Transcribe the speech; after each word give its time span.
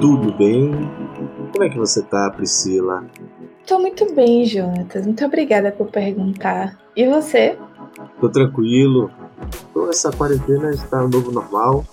Tudo 0.00 0.32
bem? 0.32 0.70
Como 1.52 1.64
é 1.64 1.68
que 1.68 1.78
você 1.78 2.02
tá, 2.02 2.30
Priscila? 2.30 3.06
Tô 3.66 3.78
muito 3.78 4.12
bem, 4.14 4.44
Jonatas. 4.44 5.06
Muito 5.06 5.24
obrigada 5.24 5.70
por 5.70 5.88
perguntar. 5.88 6.78
E 6.96 7.06
você? 7.06 7.58
Tô 8.20 8.28
tranquilo. 8.28 9.10
Toda 9.72 9.90
essa 9.90 10.10
quarentena 10.10 10.70
está 10.70 11.02
no 11.02 11.08
novo 11.08 11.30
normal. 11.30 11.84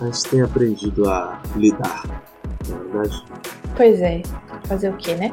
A 0.00 0.06
gente 0.06 0.24
tem 0.28 0.42
aprendido 0.42 1.08
a 1.08 1.40
lidar, 1.54 2.02
é 2.72 2.92
verdade? 2.92 3.24
Pois 3.76 4.00
é. 4.00 4.22
Fazer 4.64 4.90
o 4.90 4.96
quê, 4.96 5.14
né? 5.14 5.32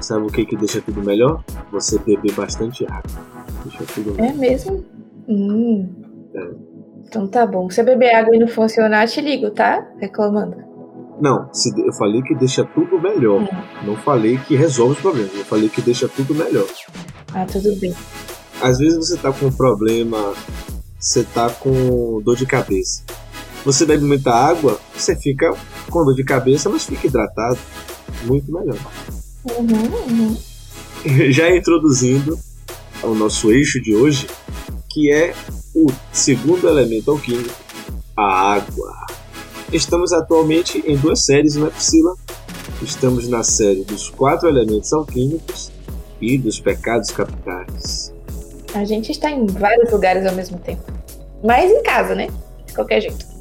Sabe 0.00 0.26
o 0.26 0.28
que 0.28 0.44
que 0.44 0.56
deixa 0.56 0.80
tudo 0.80 1.02
melhor? 1.02 1.42
Você 1.72 1.98
beber 1.98 2.32
bastante 2.32 2.84
água. 2.86 3.02
Deixa 3.64 3.84
tudo 3.94 4.14
melhor. 4.14 4.30
É 4.30 4.34
mesmo? 4.34 4.84
Hum. 5.28 5.88
É. 6.34 6.50
Então 7.06 7.26
tá 7.26 7.46
bom. 7.46 7.70
Se 7.70 7.80
eu 7.80 7.84
beber 7.84 8.14
água 8.14 8.36
e 8.36 8.38
não 8.38 8.48
funcionar, 8.48 9.06
te 9.08 9.20
ligo, 9.20 9.50
tá? 9.50 9.86
Reclamando. 9.98 10.56
Não, 11.20 11.52
se 11.52 11.70
eu 11.80 11.92
falei 11.94 12.22
que 12.22 12.34
deixa 12.34 12.64
tudo 12.64 13.00
melhor. 13.00 13.42
Hum. 13.42 13.48
Não 13.84 13.96
falei 13.96 14.38
que 14.38 14.54
resolve 14.54 14.94
os 14.94 15.00
problemas. 15.00 15.34
Eu 15.34 15.44
falei 15.44 15.68
que 15.68 15.80
deixa 15.80 16.08
tudo 16.08 16.34
melhor. 16.34 16.66
Ah, 17.34 17.44
tudo 17.44 17.74
bem. 17.76 17.94
Às 18.62 18.78
vezes 18.78 18.98
você 18.98 19.16
tá 19.16 19.32
com 19.32 19.46
um 19.46 19.52
problema, 19.52 20.32
você 20.98 21.24
tá 21.24 21.50
com 21.50 22.20
dor 22.22 22.36
de 22.36 22.46
cabeça. 22.46 23.02
Você 23.64 23.84
bebe 23.84 24.04
muita 24.04 24.32
água, 24.32 24.80
você 24.94 25.14
fica 25.16 25.52
com 25.90 26.04
dor 26.04 26.14
de 26.14 26.24
cabeça, 26.24 26.68
mas 26.68 26.84
fica 26.84 27.06
hidratado. 27.06 27.58
Muito 28.24 28.52
melhor. 28.52 28.78
Uhum, 29.44 30.26
uhum. 30.26 30.36
Já 31.30 31.54
introduzindo 31.54 32.38
o 33.02 33.14
nosso 33.14 33.50
eixo 33.50 33.80
de 33.80 33.94
hoje, 33.94 34.26
que 34.90 35.12
é 35.12 35.34
o 35.74 35.86
segundo 36.12 36.68
elemento 36.68 37.10
alquímico, 37.10 37.54
a 38.16 38.54
água. 38.54 38.94
Estamos 39.72 40.12
atualmente 40.12 40.82
em 40.86 40.96
duas 40.96 41.24
séries, 41.24 41.54
não 41.54 41.66
é, 41.66 41.70
Priscila? 41.70 42.14
Estamos 42.82 43.28
na 43.28 43.42
série 43.42 43.84
dos 43.84 44.08
quatro 44.08 44.48
elementos 44.48 44.92
alquímicos 44.92 45.70
e 46.20 46.38
dos 46.38 46.58
pecados 46.58 47.10
capitais. 47.10 48.12
A 48.74 48.84
gente 48.84 49.12
está 49.12 49.30
em 49.30 49.46
vários 49.46 49.90
lugares 49.90 50.26
ao 50.26 50.34
mesmo 50.34 50.58
tempo. 50.58 50.82
Mas 51.42 51.70
em 51.70 51.82
casa, 51.82 52.14
né? 52.14 52.28
De 52.66 52.74
qualquer 52.74 53.00
jeito. 53.00 53.37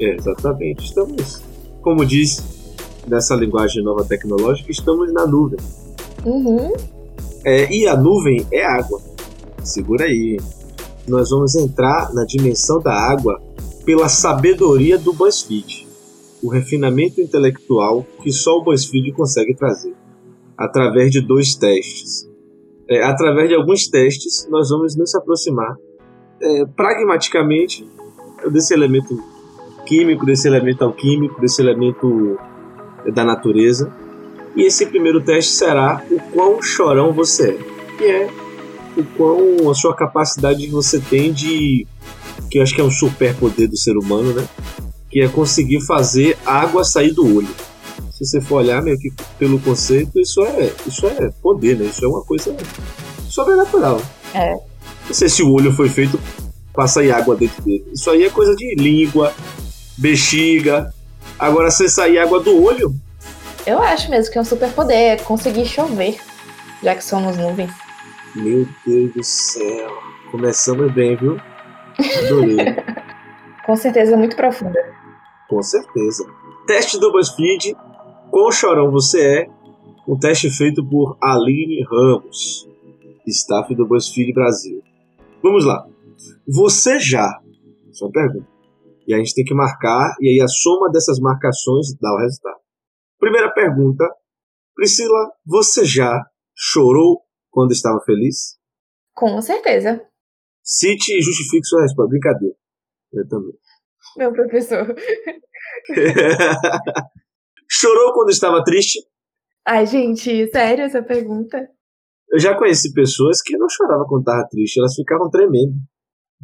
É, 0.00 0.14
exatamente. 0.14 0.84
Estamos, 0.84 1.42
como 1.82 2.04
diz 2.04 2.42
nessa 3.06 3.34
linguagem 3.34 3.82
nova 3.82 4.04
tecnológica, 4.04 4.70
estamos 4.70 5.12
na 5.12 5.26
nuvem. 5.26 5.58
Uhum. 6.24 6.72
É, 7.44 7.72
e 7.72 7.86
a 7.86 7.96
nuvem 7.96 8.46
é 8.52 8.64
água. 8.64 9.00
Segura 9.62 10.04
aí. 10.04 10.38
Nós 11.06 11.30
vamos 11.30 11.54
entrar 11.54 12.12
na 12.12 12.24
dimensão 12.24 12.80
da 12.80 12.92
água 12.92 13.40
pela 13.84 14.08
sabedoria 14.08 14.98
do 14.98 15.14
BuzzFeed, 15.14 15.88
o 16.42 16.50
refinamento 16.50 17.22
intelectual 17.22 18.06
que 18.22 18.30
só 18.30 18.58
o 18.58 18.62
BuzzFeed 18.62 19.12
consegue 19.12 19.54
trazer, 19.54 19.94
através 20.56 21.10
de 21.10 21.22
dois 21.22 21.54
testes. 21.54 22.28
É, 22.86 23.02
através 23.02 23.48
de 23.48 23.54
alguns 23.54 23.88
testes, 23.88 24.46
nós 24.50 24.68
vamos 24.68 24.94
nos 24.94 25.14
aproximar 25.14 25.74
é, 26.40 26.66
pragmaticamente 26.66 27.88
desse 28.50 28.74
elemento 28.74 29.18
químico, 29.88 30.26
desse 30.26 30.46
elemento 30.46 30.84
alquímico, 30.84 31.40
desse 31.40 31.62
elemento 31.62 32.38
da 33.14 33.24
natureza. 33.24 33.90
E 34.54 34.62
esse 34.62 34.86
primeiro 34.86 35.20
teste 35.20 35.52
será 35.52 36.02
o 36.10 36.20
quão 36.32 36.62
chorão 36.62 37.12
você 37.12 37.50
é, 37.50 37.96
que 37.96 38.04
é 38.04 38.30
o 38.96 39.04
quão 39.16 39.70
a 39.70 39.74
sua 39.74 39.94
capacidade 39.94 40.66
que 40.66 40.72
você 40.72 40.98
tem 40.98 41.32
de 41.32 41.86
que 42.50 42.58
eu 42.58 42.62
acho 42.62 42.74
que 42.74 42.80
é 42.80 42.84
um 42.84 42.90
superpoder 42.90 43.68
do 43.68 43.76
ser 43.76 43.96
humano, 43.96 44.32
né? 44.32 44.46
Que 45.10 45.20
é 45.20 45.28
conseguir 45.28 45.80
fazer 45.86 46.36
água 46.44 46.84
sair 46.84 47.12
do 47.12 47.24
olho. 47.36 47.48
Se 48.12 48.24
você 48.24 48.40
for 48.40 48.56
olhar 48.56 48.82
meio 48.82 48.98
que 48.98 49.12
pelo 49.38 49.58
conceito, 49.60 50.18
isso 50.18 50.42
é, 50.42 50.72
isso 50.86 51.06
é 51.06 51.30
poder, 51.42 51.76
né? 51.76 51.86
Isso 51.86 52.04
é 52.04 52.08
uma 52.08 52.22
coisa 52.22 52.54
sobrenatural. 53.28 54.00
É. 54.34 54.52
Não 55.06 55.14
sei 55.14 55.28
se 55.28 55.42
o 55.42 55.52
olho 55.52 55.72
foi 55.72 55.88
feito 55.88 56.18
para 56.72 56.86
sair 56.86 57.12
água 57.12 57.36
dentro 57.36 57.62
dele. 57.62 57.84
Isso 57.92 58.10
aí 58.10 58.24
é 58.24 58.30
coisa 58.30 58.54
de 58.56 58.74
língua, 58.76 59.32
bexiga. 59.98 60.92
Agora, 61.38 61.70
se 61.70 61.88
sair 61.88 62.18
água 62.18 62.40
do 62.40 62.62
olho, 62.62 62.94
Eu 63.66 63.82
acho 63.82 64.10
mesmo 64.10 64.32
que 64.32 64.38
é 64.38 64.40
um 64.40 64.44
superpoder 64.44 64.96
é 64.96 65.16
conseguir 65.16 65.66
chover, 65.66 66.18
já 66.82 66.94
que 66.94 67.04
somos 67.04 67.36
nuvens. 67.36 67.70
meu 68.34 68.66
Deus 68.86 69.12
do 69.14 69.22
céu. 69.24 69.90
Começamos 70.30 70.92
bem, 70.94 71.16
viu? 71.16 71.38
Adorei. 72.24 72.56
Com 73.66 73.76
certeza 73.76 74.16
muito 74.16 74.36
profunda. 74.36 74.78
Com 75.48 75.62
certeza. 75.62 76.24
Teste 76.66 76.98
do 76.98 77.12
BuzzFeed. 77.12 77.76
Quão 78.30 78.50
chorão 78.52 78.90
você 78.90 79.20
é? 79.40 79.46
Um 80.06 80.18
teste 80.18 80.50
feito 80.50 80.82
por 80.86 81.18
Aline 81.22 81.84
Ramos, 81.90 82.66
staff 83.26 83.74
do 83.74 83.86
BuzzFeed 83.86 84.32
Brasil. 84.32 84.82
Vamos 85.42 85.64
lá. 85.66 85.84
Você 86.46 86.98
já? 86.98 87.40
Uma 88.00 88.10
pergunta. 88.10 88.46
E 89.08 89.14
a 89.14 89.16
gente 89.16 89.34
tem 89.34 89.42
que 89.42 89.54
marcar, 89.54 90.14
e 90.20 90.28
aí 90.28 90.40
a 90.44 90.46
soma 90.46 90.90
dessas 90.92 91.18
marcações 91.18 91.96
dá 91.98 92.12
o 92.12 92.18
resultado. 92.18 92.60
Primeira 93.18 93.50
pergunta. 93.54 94.04
Priscila, 94.74 95.32
você 95.46 95.82
já 95.86 96.22
chorou 96.54 97.22
quando 97.50 97.72
estava 97.72 97.98
feliz? 98.04 98.58
Com 99.14 99.40
certeza. 99.40 100.06
Cite 100.62 101.16
e 101.16 101.22
justifique 101.22 101.66
sua 101.66 101.80
resposta. 101.80 102.10
Brincadeira. 102.10 102.54
Eu 103.14 103.26
também. 103.26 103.54
Meu 104.18 104.30
professor. 104.30 104.86
Chorou 107.70 108.12
quando 108.12 108.30
estava 108.30 108.62
triste? 108.62 109.00
Ai, 109.66 109.86
gente, 109.86 110.48
sério 110.48 110.84
essa 110.84 111.02
pergunta? 111.02 111.66
Eu 112.30 112.38
já 112.38 112.54
conheci 112.56 112.92
pessoas 112.92 113.40
que 113.40 113.56
não 113.56 113.68
choravam 113.70 114.06
quando 114.06 114.20
estava 114.20 114.46
triste, 114.48 114.78
elas 114.78 114.94
ficavam 114.94 115.30
tremendo. 115.30 115.74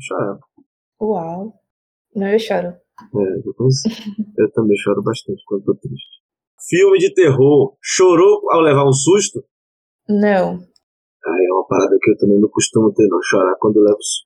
Choravam. 0.01 0.41
Uau. 1.01 1.64
Não, 2.15 2.29
eu 2.29 2.39
choro. 2.39 2.69
É, 2.69 3.49
eu 3.49 3.55
conheci. 3.55 3.89
Eu 4.39 4.51
também 4.53 4.77
choro 4.79 5.03
bastante 5.03 5.43
quando 5.47 5.61
estou 5.61 5.75
triste. 5.77 6.23
Filme 6.69 6.99
de 6.99 7.13
terror. 7.13 7.77
Chorou 7.83 8.51
ao 8.51 8.61
levar 8.61 8.87
um 8.87 8.93
susto? 8.93 9.45
Não. 10.09 10.61
Ah, 11.27 11.37
é 11.43 11.53
uma 11.53 11.67
parada 11.67 11.97
que 12.01 12.11
eu 12.11 12.19
também 12.19 12.39
não 12.39 12.49
costumo 12.49 12.93
ter, 12.93 13.07
não. 13.09 13.19
Chorar 13.23 13.55
quando 13.59 13.77
eu 13.77 13.83
levo 13.83 13.99
susto. 14.01 14.25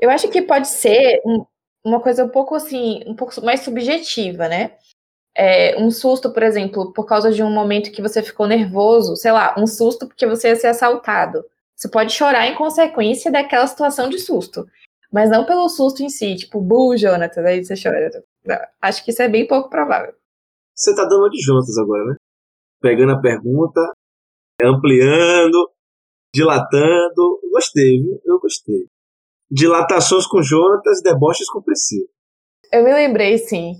Eu 0.00 0.10
acho 0.10 0.28
que 0.28 0.42
pode 0.42 0.68
ser 0.68 1.20
um- 1.24 1.44
uma 1.84 2.00
coisa 2.00 2.24
um 2.24 2.28
pouco 2.28 2.54
assim, 2.54 3.02
um 3.06 3.14
pouco 3.14 3.40
mais 3.42 3.60
subjetiva, 3.60 4.48
né? 4.48 4.76
É, 5.36 5.80
um 5.80 5.90
susto, 5.90 6.32
por 6.32 6.42
exemplo, 6.42 6.92
por 6.92 7.04
causa 7.06 7.30
de 7.30 7.42
um 7.42 7.50
momento 7.50 7.92
que 7.92 8.00
você 8.02 8.22
ficou 8.22 8.46
nervoso, 8.46 9.16
sei 9.16 9.30
lá, 9.32 9.54
um 9.58 9.66
susto 9.66 10.06
porque 10.06 10.26
você 10.26 10.48
ia 10.48 10.56
ser 10.56 10.68
assaltado. 10.68 11.44
Você 11.74 11.88
pode 11.90 12.12
chorar 12.12 12.46
em 12.46 12.54
consequência 12.54 13.30
daquela 13.30 13.66
situação 13.66 14.08
de 14.08 14.18
susto. 14.18 14.66
Mas 15.12 15.30
não 15.30 15.46
pelo 15.46 15.68
susto 15.68 16.02
em 16.02 16.08
si, 16.08 16.36
tipo, 16.36 16.60
bu, 16.60 16.96
Jonathan, 16.96 17.42
aí 17.42 17.64
você 17.64 17.74
chora. 17.80 18.10
Não, 18.44 18.56
acho 18.82 19.04
que 19.04 19.10
isso 19.10 19.22
é 19.22 19.28
bem 19.28 19.46
pouco 19.46 19.70
provável. 19.70 20.12
Você 20.74 20.94
tá 20.94 21.04
dando 21.04 21.30
de 21.30 21.40
juntas 21.42 21.76
agora, 21.78 22.04
né? 22.04 22.16
Pegando 22.80 23.12
a 23.12 23.20
pergunta, 23.20 23.80
ampliando, 24.62 25.70
dilatando. 26.34 27.40
Gostei, 27.52 28.02
viu? 28.02 28.20
Eu 28.24 28.38
gostei. 28.38 28.86
Dilatações 29.50 30.26
com 30.26 30.42
Jonatas, 30.42 31.00
deboches 31.02 31.48
com 31.48 31.62
Priscila. 31.62 32.08
Eu 32.72 32.82
me 32.82 32.92
lembrei, 32.92 33.38
sim, 33.38 33.74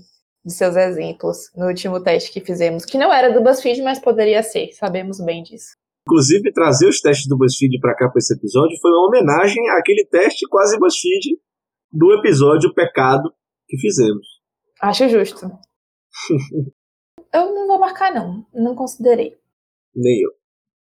de 0.45 0.53
seus 0.53 0.75
exemplos 0.75 1.51
no 1.55 1.67
último 1.67 2.01
teste 2.01 2.31
que 2.31 2.39
fizemos, 2.39 2.85
que 2.85 2.97
não 2.97 3.11
era 3.11 3.33
do 3.33 3.43
BuzzFeed, 3.43 3.81
mas 3.81 3.99
poderia 3.99 4.41
ser, 4.41 4.71
sabemos 4.71 5.19
bem 5.19 5.43
disso. 5.43 5.75
Inclusive, 6.07 6.53
trazer 6.53 6.87
os 6.87 7.01
testes 7.01 7.27
do 7.27 7.37
BuzzFeed 7.37 7.81
pra 7.81 7.93
cá 7.93 8.07
pra 8.07 8.17
esse 8.19 8.33
episódio 8.33 8.77
foi 8.81 8.91
uma 8.91 9.07
homenagem 9.07 9.69
àquele 9.71 10.05
teste 10.05 10.47
quase 10.47 10.79
BuzzFeed 10.79 11.37
do 11.91 12.13
episódio 12.13 12.73
Pecado 12.73 13.29
que 13.67 13.77
fizemos. 13.77 14.25
Acho 14.81 15.09
justo. 15.09 15.45
Eu 17.33 17.53
não 17.53 17.67
vou 17.67 17.77
marcar, 17.77 18.13
não. 18.13 18.45
Não 18.53 18.73
considerei. 18.73 19.35
Nem 19.93 20.21
eu. 20.21 20.31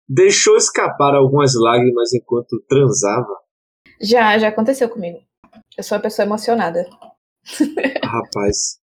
Deixou 0.07 0.56
escapar 0.56 1.13
algumas 1.13 1.54
lágrimas 1.54 2.13
enquanto 2.13 2.63
transava? 2.68 3.27
Já, 4.01 4.38
já 4.38 4.48
aconteceu 4.48 4.88
comigo. 4.89 5.19
Eu 5.77 5.83
sou 5.83 5.98
uma 5.98 6.01
pessoa 6.01 6.25
emocionada. 6.25 6.88
Rapaz, 8.04 8.80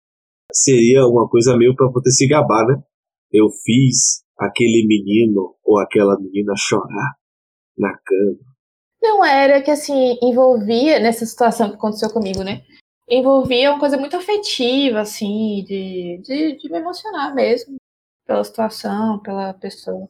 seria 0.50 1.06
uma 1.06 1.28
coisa 1.28 1.56
meio 1.58 1.76
pra 1.76 1.90
poder 1.90 2.10
se 2.10 2.26
gabar, 2.26 2.66
né? 2.66 2.82
Eu 3.30 3.50
fiz 3.50 4.21
aquele 4.38 4.86
menino 4.86 5.56
ou 5.64 5.78
aquela 5.78 6.18
menina 6.18 6.54
chorar 6.56 7.14
na 7.76 7.96
cama. 7.98 8.52
Não 9.02 9.24
era 9.24 9.60
que 9.62 9.70
assim, 9.70 10.16
envolvia 10.22 11.00
nessa 11.00 11.26
situação 11.26 11.70
que 11.70 11.76
aconteceu 11.76 12.10
comigo, 12.10 12.42
né? 12.42 12.62
envolvia 13.08 13.70
uma 13.70 13.80
coisa 13.80 13.98
muito 13.98 14.16
afetiva, 14.16 15.00
assim, 15.00 15.64
de, 15.66 16.20
de, 16.22 16.56
de 16.56 16.70
me 16.70 16.78
emocionar 16.78 17.34
mesmo 17.34 17.76
pela 18.26 18.42
situação, 18.42 19.20
pela 19.20 19.52
pessoa. 19.54 20.08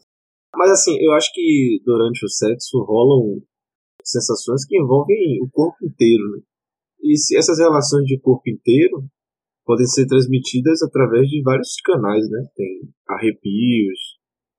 Mas 0.55 0.71
assim, 0.71 0.97
eu 1.01 1.13
acho 1.13 1.33
que 1.33 1.81
durante 1.85 2.25
o 2.25 2.29
sexo 2.29 2.79
rolam 2.85 3.43
sensações 4.05 4.65
que 4.67 4.79
envolvem 4.79 5.43
o 5.43 5.51
corpo 5.51 5.85
inteiro, 5.85 6.23
né? 6.33 6.43
E 7.03 7.17
se 7.17 7.37
essas 7.37 7.59
relações 7.59 8.05
de 8.05 8.21
corpo 8.21 8.49
inteiro 8.49 9.05
podem 9.65 9.87
ser 9.87 10.07
transmitidas 10.07 10.83
através 10.83 11.29
de 11.29 11.43
vários 11.43 11.77
canais, 11.85 12.29
né? 12.31 12.47
Tem 12.55 12.81
arrepios, 13.09 14.19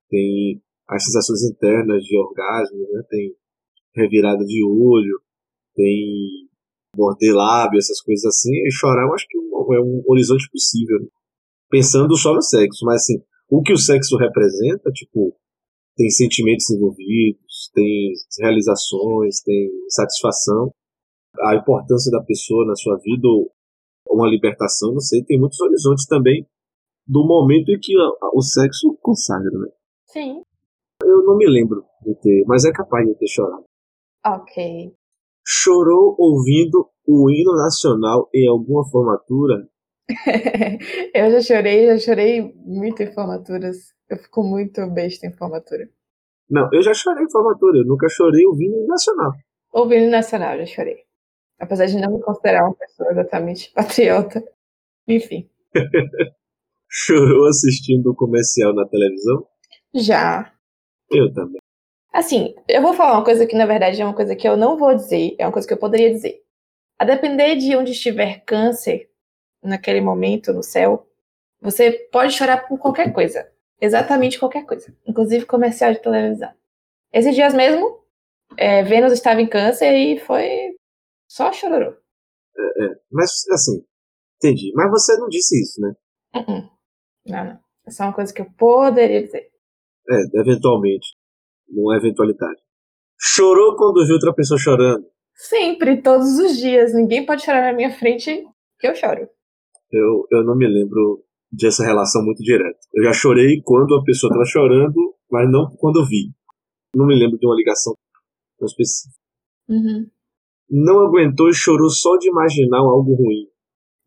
tem 0.10 0.62
as 0.88 1.06
sensações 1.06 1.44
internas 1.44 2.04
de 2.04 2.18
orgasmo, 2.18 2.80
né? 2.92 3.04
Tem 3.10 3.36
revirada 3.96 4.44
de 4.46 4.64
olho, 4.64 5.20
tem 5.76 6.48
morder 6.96 7.34
lábio, 7.34 7.80
essas 7.80 8.02
coisas 8.02 8.26
assim. 8.26 8.52
E 8.52 8.72
chorar 8.72 9.08
eu 9.08 9.14
acho 9.14 9.26
que 9.28 9.38
é 9.38 9.82
um 9.82 10.04
horizonte 10.08 10.50
possível, 10.52 11.00
né? 11.00 11.08
pensando 11.70 12.16
só 12.16 12.34
no 12.34 12.42
sexo, 12.42 12.86
mas 12.86 13.02
assim, 13.02 13.16
o 13.50 13.62
que 13.62 13.74
o 13.74 13.78
sexo 13.78 14.16
representa, 14.18 14.92
tipo, 14.92 15.36
tem 15.96 16.10
sentimentos 16.10 16.70
envolvidos, 16.70 17.72
tem 17.74 18.14
realizações, 18.40 19.42
tem 19.42 19.70
satisfação. 19.90 20.72
A 21.42 21.56
importância 21.56 22.12
da 22.12 22.24
pessoa 22.24 22.66
na 22.68 22.76
sua 22.76 22.98
vida, 22.98 23.28
ou 23.28 23.52
uma 24.14 24.30
libertação, 24.30 24.94
não 24.94 25.00
sei, 25.00 25.24
tem 25.24 25.40
muitos 25.40 25.60
horizontes 25.60 26.06
também 26.06 26.48
do 27.08 27.26
momento 27.26 27.70
em 27.70 27.80
que 27.80 27.94
o 28.34 28.42
sexo 28.42 28.98
consagra, 29.02 29.52
né? 29.52 29.70
Sim. 30.06 30.44
Eu 31.04 31.24
não 31.24 31.38
me 31.38 31.48
lembro 31.50 31.84
de 32.02 32.16
ter, 32.16 32.44
mas 32.48 32.64
é 32.66 32.72
capaz 32.72 33.06
de 33.06 33.16
ter 33.16 33.28
chorado. 33.28 33.66
Ok. 34.26 34.94
Chorou 35.46 36.16
ouvindo 36.18 36.90
o 37.06 37.30
hino 37.30 37.54
nacional 37.58 38.30
em 38.34 38.48
alguma 38.48 38.88
formatura? 38.90 39.68
eu 41.14 41.32
já 41.32 41.42
chorei, 41.42 41.88
já 41.88 41.98
chorei 41.98 42.54
muito 42.56 43.04
em 43.04 43.14
formaturas. 43.14 43.78
Eu 44.10 44.18
fico 44.18 44.44
muito 44.44 44.86
besta 44.92 45.28
em 45.28 45.34
formatura. 45.34 45.90
Não, 46.50 46.70
eu 46.72 46.82
já 46.82 46.94
chorei 46.94 47.24
em 47.24 47.32
formatura, 47.32 47.80
eu 47.80 47.86
nunca 47.86 48.08
chorei 48.10 48.46
ouvindo 48.46 48.86
nacional. 48.86 49.32
Ouvindo 49.74 50.10
nacional, 50.10 50.58
já 50.60 50.66
chorei. 50.66 51.03
Apesar 51.64 51.86
de 51.86 51.98
não 51.98 52.14
me 52.14 52.22
considerar 52.22 52.66
uma 52.66 52.76
pessoa 52.76 53.12
exatamente 53.12 53.72
patriota. 53.74 54.44
Enfim. 55.08 55.50
Chorou 56.90 57.48
assistindo 57.48 58.12
o 58.12 58.16
comercial 58.16 58.74
na 58.74 58.88
televisão? 58.88 59.48
Já. 59.94 60.54
Eu 61.10 61.34
também. 61.34 61.60
Assim, 62.12 62.54
eu 62.68 62.82
vou 62.82 62.94
falar 62.94 63.14
uma 63.14 63.26
coisa 63.26 63.48
que 63.48 63.56
na 63.56 63.66
verdade 63.66 64.02
é 64.02 64.06
uma 64.06 64.14
coisa 64.14 64.36
que 64.36 64.48
eu 64.48 64.56
não 64.56 64.78
vou 64.78 64.94
dizer, 64.94 65.36
é 65.40 65.46
uma 65.46 65.52
coisa 65.52 65.68
que 65.68 65.74
eu 65.74 65.80
poderia 65.80 66.12
dizer. 66.12 66.44
A 67.00 67.06
depender 67.06 67.56
de 67.56 67.76
onde 67.76 67.92
estiver 67.92 68.44
câncer, 68.46 69.10
naquele 69.64 70.00
momento 70.00 70.54
no 70.54 70.62
céu, 70.62 71.08
você 71.60 71.92
pode 72.12 72.34
chorar 72.34 72.68
por 72.68 72.78
qualquer 72.78 73.12
coisa 73.12 73.52
exatamente 73.84 74.40
qualquer 74.40 74.66
coisa, 74.66 74.96
inclusive 75.06 75.46
comercial 75.46 75.92
de 75.92 76.00
televisão. 76.00 76.50
Esses 77.12 77.36
dias 77.36 77.54
mesmo, 77.54 78.00
é, 78.56 78.82
Vênus 78.82 79.12
estava 79.12 79.42
em 79.42 79.48
câncer 79.48 79.94
e 79.94 80.20
foi 80.20 80.63
só 81.34 81.52
chororô. 81.52 81.96
É, 82.56 82.86
é, 82.86 82.90
mas, 83.12 83.32
assim, 83.52 83.84
entendi. 84.38 84.72
Mas 84.76 84.92
você 84.92 85.18
não 85.18 85.28
disse 85.28 85.60
isso, 85.60 85.82
né? 85.82 85.94
Uh 86.36 86.40
-uh. 86.40 86.70
Não, 87.26 87.46
não. 87.46 87.60
É 87.88 87.92
só 87.92 88.04
uma 88.04 88.14
coisa 88.14 88.32
que 88.32 88.42
eu 88.42 88.52
poderia 88.56 89.24
dizer. 89.24 89.50
É, 90.10 90.40
eventualmente. 90.42 91.08
Não 91.68 91.92
é 91.92 91.98
eventualidade. 91.98 92.62
Chorou 93.20 93.76
quando 93.76 94.06
viu 94.06 94.14
outra 94.14 94.32
pessoa 94.32 94.60
chorando? 94.60 95.08
Sempre, 95.34 96.04
todos 96.04 96.38
os 96.38 96.56
dias. 96.56 96.94
Ninguém 96.94 97.26
pode 97.26 97.44
chorar 97.44 97.64
na 97.64 97.74
minha 97.74 97.98
frente 97.98 98.46
que 98.80 98.88
eu 98.88 98.94
choro. 98.94 99.28
Eu, 99.92 100.28
eu 100.32 100.44
não 100.44 100.56
me 100.56 100.68
lembro 100.68 101.26
dessa 101.52 101.84
relação 101.84 102.24
muito 102.24 102.44
direta. 102.44 102.80
Eu 102.94 103.06
já 103.06 103.14
chorei 103.14 103.60
quando 103.64 103.96
a 103.96 104.04
pessoa 104.04 104.30
estava 104.30 104.46
chorando, 104.46 105.16
mas 105.32 105.50
não 105.52 105.66
quando 105.78 106.00
eu 106.00 106.06
vi. 106.06 106.32
Não 106.96 107.08
me 107.08 107.18
lembro 107.18 107.40
de 107.40 107.48
uma 107.48 107.56
ligação 107.56 107.96
tão 108.60 108.68
específica. 108.68 109.16
Uhum. 109.68 110.08
Não 110.76 111.02
aguentou 111.02 111.50
e 111.50 111.54
chorou 111.54 111.88
só 111.88 112.18
de 112.18 112.30
imaginar 112.30 112.80
algo 112.80 113.14
ruim. 113.14 113.48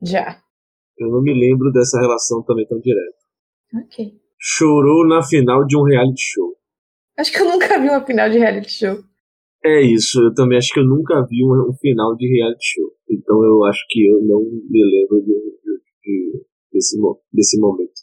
Já. 0.03 0.43
Eu 0.99 1.09
não 1.11 1.23
me 1.23 1.33
lembro 1.33 1.71
dessa 1.71 2.01
relação 2.01 2.43
também 2.43 2.67
tão 2.67 2.81
direta. 2.81 3.17
Ok. 3.85 4.15
Chorou 4.37 5.07
na 5.07 5.23
final 5.23 5.65
de 5.65 5.77
um 5.77 5.85
reality 5.85 6.21
show. 6.21 6.57
Acho 7.17 7.31
que 7.31 7.41
eu 7.41 7.45
nunca 7.45 7.79
vi 7.79 7.89
uma 7.89 8.05
final 8.05 8.29
de 8.29 8.39
reality 8.39 8.69
show. 8.69 8.99
É 9.65 9.81
isso, 9.81 10.21
eu 10.21 10.35
também 10.35 10.59
acho 10.59 10.73
que 10.73 10.81
eu 10.81 10.85
nunca 10.85 11.25
vi 11.29 11.45
um, 11.45 11.71
um 11.71 11.75
final 11.75 12.17
de 12.17 12.27
reality 12.27 12.67
show. 12.75 12.91
Então 13.09 13.45
eu 13.45 13.65
acho 13.65 13.85
que 13.89 14.05
eu 14.05 14.21
não 14.23 14.41
me 14.41 14.85
lembro 14.85 15.21
de, 15.21 15.35
de, 15.63 15.81
de 16.03 16.47
desse, 16.73 16.99
desse 17.33 17.61
momento. 17.61 17.95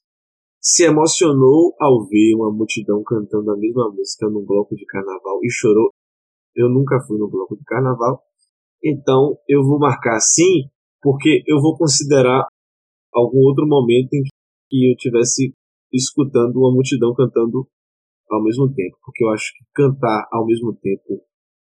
Se 0.62 0.86
emocionou 0.86 1.76
ao 1.82 2.08
ver 2.08 2.34
uma 2.36 2.50
multidão 2.50 3.04
cantando 3.04 3.52
a 3.52 3.58
mesma 3.58 3.92
música 3.92 4.30
num 4.30 4.46
bloco 4.46 4.74
de 4.74 4.86
carnaval 4.86 5.40
e 5.44 5.52
chorou. 5.52 5.90
Eu 6.56 6.70
nunca 6.70 7.02
fui 7.06 7.18
no 7.18 7.30
bloco 7.30 7.58
de 7.58 7.64
carnaval, 7.66 8.24
então 8.84 9.38
eu 9.48 9.64
vou 9.64 9.80
marcar 9.80 10.20
sim, 10.20 10.70
porque 11.02 11.44
eu 11.48 11.62
vou 11.62 11.78
considerar 11.78 12.46
algum 13.14 13.40
outro 13.40 13.68
momento 13.68 14.14
em 14.14 14.24
que 14.70 14.92
eu 14.92 14.96
tivesse 14.98 15.54
escutando 15.92 16.58
uma 16.58 16.74
multidão 16.74 17.14
cantando 17.14 17.68
ao 18.30 18.44
mesmo 18.44 18.74
tempo, 18.74 18.98
porque 19.04 19.24
eu 19.24 19.30
acho 19.30 19.54
que 19.54 19.66
cantar 19.74 20.28
ao 20.32 20.46
mesmo 20.46 20.76
tempo 20.76 21.24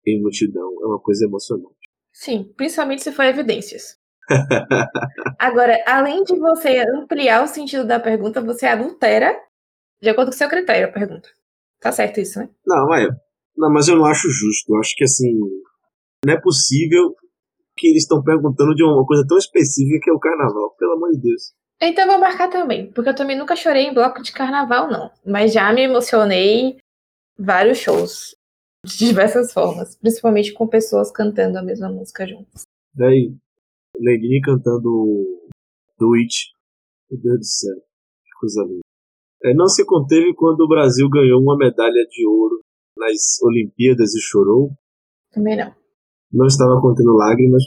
em 0.08 0.22
multidão 0.22 0.70
é 0.82 0.86
uma 0.86 1.00
coisa 1.00 1.26
emocionante. 1.26 1.76
Sim, 2.14 2.54
principalmente 2.56 3.04
se 3.04 3.12
for 3.12 3.26
evidências. 3.26 3.98
Agora, 5.38 5.84
além 5.86 6.24
de 6.24 6.36
você 6.40 6.84
ampliar 6.96 7.44
o 7.44 7.48
sentido 7.48 7.86
da 7.86 8.00
pergunta, 8.00 8.42
você 8.42 8.66
adultera 8.66 9.36
de 10.02 10.10
acordo 10.10 10.30
com 10.30 10.36
o 10.36 10.38
seu 10.38 10.50
critério 10.50 10.88
a 10.88 10.92
pergunta. 10.92 11.30
Tá 11.80 11.92
certo 11.92 12.20
isso, 12.20 12.40
né? 12.40 12.50
Não, 12.66 12.88
mas, 12.88 13.08
não, 13.58 13.72
mas 13.72 13.88
eu 13.88 13.98
não 13.98 14.06
acho 14.06 14.30
justo. 14.30 14.74
Eu 14.74 14.80
acho 14.80 14.96
que 14.96 15.04
assim, 15.04 15.38
não 16.26 16.34
é 16.34 16.42
possível 16.42 17.16
que 17.78 17.88
eles 17.88 18.04
estão 18.04 18.24
perguntando 18.24 18.74
de 18.74 18.84
uma 18.84 19.06
coisa 19.06 19.26
tão 19.28 19.38
específica 19.38 20.00
que 20.02 20.10
é 20.10 20.14
o 20.14 20.20
carnaval, 20.20 20.76
pelo 20.78 20.94
amor 20.94 21.12
de 21.12 21.22
Deus. 21.22 21.54
Então 21.82 22.08
vou 22.08 22.20
marcar 22.20 22.50
também, 22.50 22.92
porque 22.92 23.10
eu 23.10 23.16
também 23.16 23.38
nunca 23.38 23.56
chorei 23.56 23.88
em 23.88 23.94
bloco 23.94 24.24
de 24.24 24.32
carnaval, 24.32 24.90
não. 24.90 25.12
Mas 25.26 25.54
já 25.54 25.72
me 25.74 25.82
emocionei 25.82 26.78
vários 27.38 27.80
shows, 27.80 28.36
de 28.86 28.98
diversas 28.98 29.52
formas, 29.52 29.98
principalmente 29.98 30.54
com 30.54 30.68
pessoas 30.68 31.12
cantando 31.12 31.58
a 31.58 31.64
mesma 31.64 31.90
música 31.90 32.26
juntas. 32.26 32.64
Daí, 32.94 33.36
Lenine 33.98 34.42
cantando 34.42 35.42
Do 36.00 36.14
It. 36.16 36.54
Meu 37.12 37.22
Deus 37.22 37.40
do 37.40 37.46
céu, 37.46 37.76
que 37.76 38.40
coisa 38.40 38.64
linda. 38.64 38.80
É, 39.44 39.54
não 39.54 39.68
se 39.68 39.86
conteve 39.86 40.34
quando 40.34 40.62
o 40.62 40.68
Brasil 40.68 41.10
ganhou 41.10 41.42
uma 41.42 41.58
medalha 41.58 42.08
de 42.10 42.26
ouro 42.26 42.62
nas 42.98 43.42
Olimpíadas 43.44 44.16
e 44.16 44.22
chorou. 44.22 44.72
Também 45.32 45.58
não. 45.58 45.85
Não 46.36 46.46
estava 46.48 46.82
contendo 46.82 47.16
lágrimas, 47.16 47.64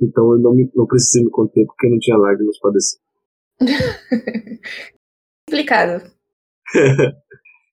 então 0.00 0.32
eu 0.32 0.40
não, 0.40 0.52
me, 0.52 0.68
não 0.74 0.86
precisei 0.86 1.22
me 1.22 1.30
conter 1.30 1.64
porque 1.64 1.88
não 1.88 1.98
tinha 2.00 2.16
lágrimas 2.16 2.58
para 2.58 2.72
descer. 2.72 2.98
Explicado. 5.48 6.10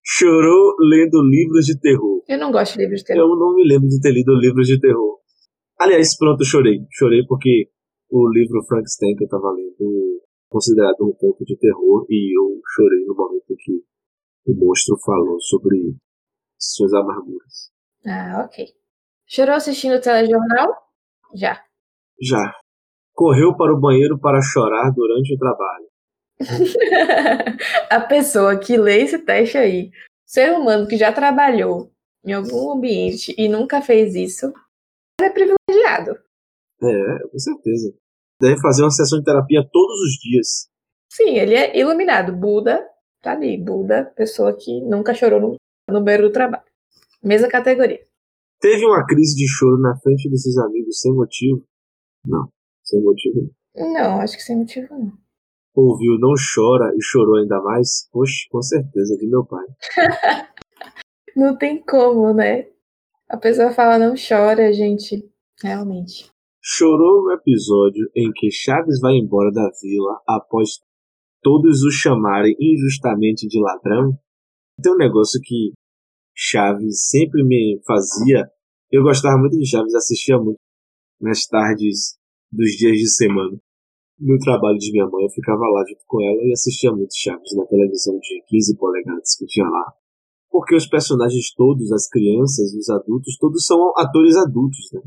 Chorou 0.05 0.75
lendo 0.79 1.23
livros 1.23 1.65
de 1.65 1.79
terror. 1.79 2.23
Eu 2.27 2.37
não 2.37 2.51
gosto 2.51 2.73
de 2.73 2.81
livros 2.81 2.99
de 2.99 3.07
terror. 3.07 3.23
Eu 3.23 3.35
não 3.35 3.55
me 3.55 3.67
lembro 3.67 3.87
de 3.87 3.99
ter 3.99 4.11
lido 4.11 4.35
livros 4.35 4.67
de 4.67 4.79
terror. 4.79 5.17
Aliás, 5.79 6.15
pronto, 6.15 6.41
eu 6.41 6.45
chorei. 6.45 6.85
Chorei 6.91 7.25
porque 7.25 7.71
o 8.11 8.29
livro 8.29 8.63
Frankenstein 8.67 9.15
que 9.15 9.23
eu 9.23 9.25
estava 9.25 9.51
lendo 9.51 10.21
considerado 10.47 11.01
um 11.01 11.13
conto 11.13 11.43
de 11.43 11.57
terror 11.57 12.05
e 12.07 12.37
eu 12.37 12.61
chorei 12.75 13.03
no 13.05 13.15
momento 13.15 13.55
que 13.57 13.83
o 14.45 14.53
monstro 14.53 14.95
falou 15.03 15.39
sobre 15.39 15.95
suas 16.59 16.93
amarguras. 16.93 17.71
Ah, 18.05 18.45
ok. 18.45 18.78
Chorou 19.31 19.53
assistindo 19.53 19.95
o 19.95 20.01
telejornal? 20.01 20.75
Já. 21.35 21.63
Já. 22.19 22.55
Correu 23.13 23.55
para 23.55 23.71
o 23.71 23.79
banheiro 23.79 24.19
para 24.19 24.41
chorar 24.41 24.89
durante 24.91 25.35
o 25.35 25.37
trabalho. 25.37 25.87
a 27.91 27.99
pessoa 27.99 28.57
que 28.57 28.75
lê 28.75 29.03
esse 29.03 29.19
teste 29.19 29.55
aí, 29.55 29.91
ser 30.25 30.51
humano 30.51 30.87
que 30.87 30.97
já 30.97 31.13
trabalhou 31.13 31.91
em 32.25 32.33
algum 32.33 32.71
ambiente 32.71 33.35
e 33.37 33.47
nunca 33.47 33.83
fez 33.83 34.15
isso, 34.15 34.51
é 35.21 35.29
privilegiado. 35.29 36.17
É, 36.81 37.27
com 37.27 37.37
certeza. 37.37 37.93
Deve 38.41 38.59
fazer 38.59 38.81
uma 38.81 38.89
sessão 38.89 39.19
de 39.19 39.25
terapia 39.25 39.61
todos 39.71 39.99
os 40.01 40.19
dias. 40.23 40.69
Sim, 41.11 41.37
ele 41.37 41.53
é 41.53 41.77
iluminado. 41.77 42.35
Buda, 42.35 42.83
tá 43.21 43.33
ali. 43.33 43.57
Buda, 43.63 44.11
pessoa 44.15 44.57
que 44.57 44.81
nunca 44.81 45.13
chorou 45.13 45.39
no, 45.39 45.55
no 45.87 46.03
banheiro 46.03 46.29
do 46.29 46.33
trabalho. 46.33 46.63
Mesma 47.21 47.47
categoria. 47.47 48.08
Teve 48.59 48.85
uma 48.85 49.05
crise 49.05 49.35
de 49.35 49.47
choro 49.47 49.79
na 49.79 49.95
frente 49.99 50.29
dos 50.29 50.41
seus 50.41 50.57
amigos 50.57 50.99
sem 50.99 51.13
motivo? 51.13 51.63
Não, 52.25 52.49
sem 52.83 53.01
motivo 53.01 53.49
não. 53.75 53.93
Não, 53.93 54.21
acho 54.21 54.35
que 54.35 54.43
sem 54.43 54.57
motivo 54.57 54.87
não. 54.91 55.13
Ouviu 55.73 56.17
Não 56.19 56.33
Chora 56.33 56.91
e 56.93 57.01
chorou 57.01 57.37
ainda 57.37 57.61
mais? 57.61 58.09
Poxa, 58.11 58.33
com 58.51 58.61
certeza, 58.61 59.15
de 59.15 59.27
meu 59.27 59.45
pai. 59.45 59.65
não 61.35 61.57
tem 61.57 61.81
como, 61.83 62.33
né? 62.33 62.67
A 63.29 63.37
pessoa 63.37 63.71
fala 63.71 63.97
não 63.97 64.15
chora, 64.15 64.73
gente. 64.73 65.23
Realmente. 65.61 66.29
chorou 66.61 67.23
no 67.23 67.31
episódio 67.33 68.09
em 68.15 68.31
que 68.33 68.49
Chaves 68.51 68.99
vai 68.99 69.13
embora 69.13 69.51
da 69.51 69.69
vila 69.81 70.21
após 70.27 70.79
todos 71.41 71.83
o 71.83 71.91
chamarem 71.91 72.55
injustamente 72.59 73.47
de 73.47 73.59
ladrão? 73.61 74.17
Tem 74.81 74.91
um 74.91 74.97
negócio 74.97 75.39
que 75.43 75.71
Chaves 76.41 77.09
sempre 77.09 77.43
me 77.43 77.81
fazia. 77.85 78.49
Eu 78.89 79.03
gostava 79.03 79.37
muito 79.37 79.57
de 79.57 79.69
Chaves, 79.69 79.93
assistia 79.93 80.39
muito 80.39 80.57
nas 81.19 81.45
tardes 81.45 82.15
dos 82.49 82.71
dias 82.77 82.95
de 82.95 83.09
semana. 83.09 83.59
No 84.17 84.37
trabalho 84.39 84.77
de 84.77 84.89
minha 84.93 85.05
mãe, 85.05 85.25
eu 85.25 85.29
ficava 85.29 85.59
lá 85.59 85.83
junto 85.85 85.99
com 86.07 86.21
ela 86.21 86.39
e 86.47 86.53
assistia 86.53 86.93
muito 86.93 87.11
Chaves 87.13 87.53
na 87.57 87.65
televisão 87.65 88.17
de 88.19 88.41
15 88.47 88.77
polegadas 88.77 89.35
que 89.37 89.45
tinha 89.47 89.67
lá. 89.67 89.91
Porque 90.49 90.75
os 90.75 90.87
personagens 90.87 91.53
todos, 91.55 91.91
as 91.91 92.07
crianças, 92.07 92.73
os 92.73 92.89
adultos, 92.89 93.37
todos 93.37 93.65
são 93.65 93.91
atores 93.97 94.37
adultos, 94.37 94.89
né? 94.93 95.01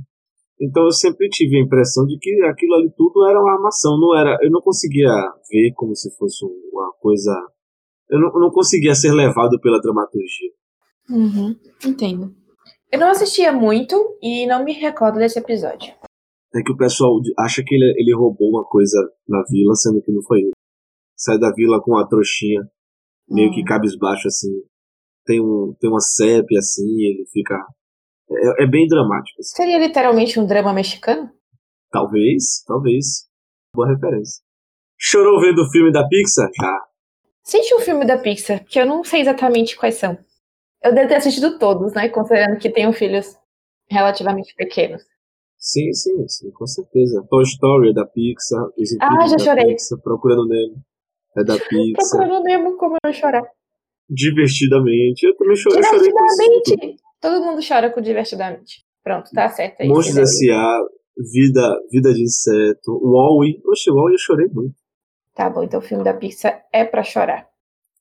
Então 0.60 0.84
eu 0.84 0.92
sempre 0.92 1.30
tive 1.30 1.56
a 1.56 1.62
impressão 1.62 2.04
de 2.04 2.18
que 2.18 2.42
aquilo 2.42 2.74
ali 2.74 2.92
tudo 2.94 3.26
era 3.26 3.40
uma 3.40 3.54
armação, 3.54 3.98
não 3.98 4.14
era, 4.14 4.36
eu 4.42 4.50
não 4.50 4.60
conseguia 4.60 5.10
ver 5.50 5.72
como 5.74 5.96
se 5.96 6.14
fosse 6.14 6.44
uma 6.44 6.92
coisa, 7.00 7.32
eu 8.10 8.20
não, 8.20 8.28
eu 8.28 8.38
não 8.38 8.50
conseguia 8.50 8.94
ser 8.94 9.12
levado 9.12 9.58
pela 9.60 9.80
dramaturgia. 9.80 10.52
Uhum, 11.08 11.56
entendo. 11.84 12.34
Eu 12.90 13.00
não 13.00 13.10
assistia 13.10 13.52
muito 13.52 14.18
e 14.22 14.46
não 14.46 14.64
me 14.64 14.72
recordo 14.72 15.18
desse 15.18 15.38
episódio. 15.38 15.94
É 16.54 16.62
que 16.62 16.72
o 16.72 16.76
pessoal 16.76 17.18
acha 17.38 17.62
que 17.64 17.74
ele, 17.74 17.94
ele 17.96 18.14
roubou 18.14 18.50
uma 18.50 18.64
coisa 18.64 18.98
na 19.26 19.42
vila, 19.48 19.74
sendo 19.74 20.02
que 20.02 20.12
não 20.12 20.22
foi 20.22 20.40
ele. 20.40 20.52
Sai 21.16 21.38
da 21.38 21.50
vila 21.52 21.80
com 21.82 21.96
a 21.96 22.06
trouxinha, 22.06 22.60
meio 23.28 23.48
uhum. 23.48 23.54
que 23.54 23.64
cabisbaixo 23.64 24.28
assim. 24.28 24.52
Tem, 25.24 25.40
um, 25.40 25.74
tem 25.80 25.88
uma 25.88 26.00
sépia 26.00 26.58
assim, 26.58 26.82
ele 26.82 27.24
fica 27.32 27.56
é, 28.30 28.64
é 28.64 28.66
bem 28.66 28.86
dramático. 28.86 29.40
Assim. 29.40 29.56
Seria 29.56 29.78
literalmente 29.78 30.38
um 30.38 30.46
drama 30.46 30.72
mexicano? 30.72 31.30
Talvez, 31.90 32.62
talvez. 32.66 33.28
Boa 33.74 33.88
referência. 33.88 34.42
Chorou 34.98 35.40
vendo 35.40 35.62
o 35.62 35.70
filme 35.70 35.90
da 35.90 36.06
Pixar? 36.06 36.50
Já. 36.58 36.78
Assiste 37.44 37.74
um 37.74 37.80
filme 37.80 38.06
da 38.06 38.18
Pixar, 38.18 38.60
porque 38.60 38.78
eu 38.78 38.86
não 38.86 39.02
sei 39.02 39.20
exatamente 39.20 39.76
quais 39.76 39.94
são. 39.94 40.16
Eu 40.82 40.94
devo 40.94 41.08
ter 41.08 41.16
assistido 41.16 41.58
todos, 41.58 41.92
né? 41.94 42.08
Considerando 42.08 42.58
que 42.58 42.70
tenho 42.70 42.92
filhos 42.92 43.36
relativamente 43.88 44.54
pequenos. 44.54 45.02
Sim, 45.58 45.92
sim, 45.92 46.26
sim, 46.26 46.50
com 46.50 46.66
certeza. 46.66 47.24
Toy 47.30 47.44
Story 47.44 47.90
é 47.90 47.92
da 47.92 48.04
Pixar. 48.04 48.66
Os 48.76 48.96
ah, 49.00 49.26
já 49.28 49.38
chorei. 49.38 49.66
Pixar, 49.66 50.00
Procurando 50.00 50.48
Nemo 50.48 50.82
é 51.36 51.44
da 51.44 51.54
Pixar. 51.68 52.18
Procurando 52.18 52.42
Nemo, 52.42 52.76
como 52.76 52.96
eu 53.04 53.12
chorar. 53.12 53.44
Divertidamente. 54.10 55.24
Eu 55.24 55.36
também 55.36 55.54
chorei. 55.54 55.80
Divertidamente! 55.80 56.96
Todo 57.20 57.44
mundo 57.44 57.60
chora 57.66 57.90
com 57.90 58.00
divertidamente. 58.00 58.84
Pronto, 59.04 59.30
tá 59.32 59.48
certo 59.48 59.80
aí. 59.80 59.88
Monstros 59.88 60.18
S.A., 60.18 60.78
Vida, 61.16 61.78
Vida 61.90 62.12
de 62.12 62.22
Inseto, 62.22 62.90
Wall-E. 63.00 63.62
Oxe, 63.64 63.90
Wall-E 63.90 64.14
eu 64.14 64.18
chorei 64.18 64.48
muito. 64.48 64.74
Tá 65.34 65.48
bom, 65.48 65.62
então 65.62 65.78
o 65.78 65.82
filme 65.82 66.02
da 66.02 66.14
Pixar 66.14 66.64
é 66.72 66.84
pra 66.84 67.04
chorar. 67.04 67.46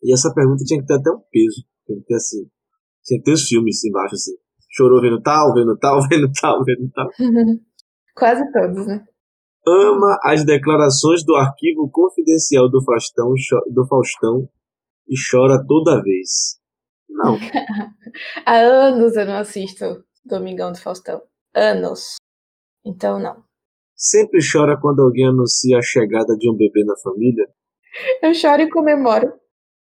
E 0.01 0.11
essa 0.11 0.33
pergunta 0.33 0.63
tinha 0.63 0.79
que 0.79 0.87
ter 0.87 0.95
até 0.95 1.11
um 1.11 1.21
peso. 1.31 1.63
Tinha 1.85 1.99
que 1.99 2.05
ter 2.05 2.15
assim. 2.15 2.49
Tinha 3.03 3.21
ter 3.21 3.33
os 3.33 3.47
filmes 3.47 3.83
embaixo 3.83 4.15
assim. 4.15 4.33
Chorou 4.69 5.01
vendo 5.01 5.21
tal, 5.21 5.53
vendo 5.53 5.77
tal, 5.77 6.01
vendo 6.07 6.31
tal, 6.39 6.63
vendo 6.63 6.89
tal. 6.91 7.09
Quase 8.15 8.51
todos, 8.51 8.87
né? 8.87 9.05
Ama 9.67 10.17
as 10.23 10.43
declarações 10.43 11.23
do 11.23 11.35
arquivo 11.35 11.89
confidencial 11.91 12.69
do 12.69 12.83
Faustão, 12.83 13.31
do 13.69 13.87
Faustão 13.87 14.49
e 15.07 15.15
chora 15.29 15.63
toda 15.67 16.01
vez. 16.01 16.59
Não. 17.09 17.37
Há 18.45 18.55
anos 18.55 19.15
eu 19.15 19.25
não 19.25 19.35
assisto 19.35 20.03
Domingão 20.25 20.71
do 20.71 20.79
Faustão. 20.79 21.21
Anos. 21.53 22.15
Então, 22.85 23.19
não. 23.19 23.43
Sempre 23.95 24.39
chora 24.41 24.79
quando 24.79 25.01
alguém 25.01 25.27
anuncia 25.27 25.77
a 25.77 25.81
chegada 25.81 26.35
de 26.35 26.49
um 26.49 26.55
bebê 26.55 26.83
na 26.83 26.97
família? 26.97 27.47
Eu 28.23 28.33
choro 28.33 28.61
e 28.61 28.69
comemoro. 28.69 29.31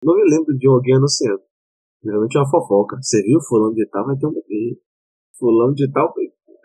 Não 0.03 0.15
me 0.15 0.31
lembro 0.31 0.57
de 0.57 0.67
alguém 0.67 0.97
anunciando. 0.97 1.43
Geralmente 2.03 2.37
é 2.37 2.41
uma 2.41 2.51
fofoca. 2.51 2.97
Você 3.01 3.23
viu? 3.23 3.41
Fulano 3.41 3.75
de 3.75 3.87
tal 3.89 4.07
vai 4.07 4.17
ter 4.17 4.27
um 4.27 4.33
bebê. 4.33 4.81
Fulano 5.39 5.75
de 5.75 5.91
tal 5.93 6.13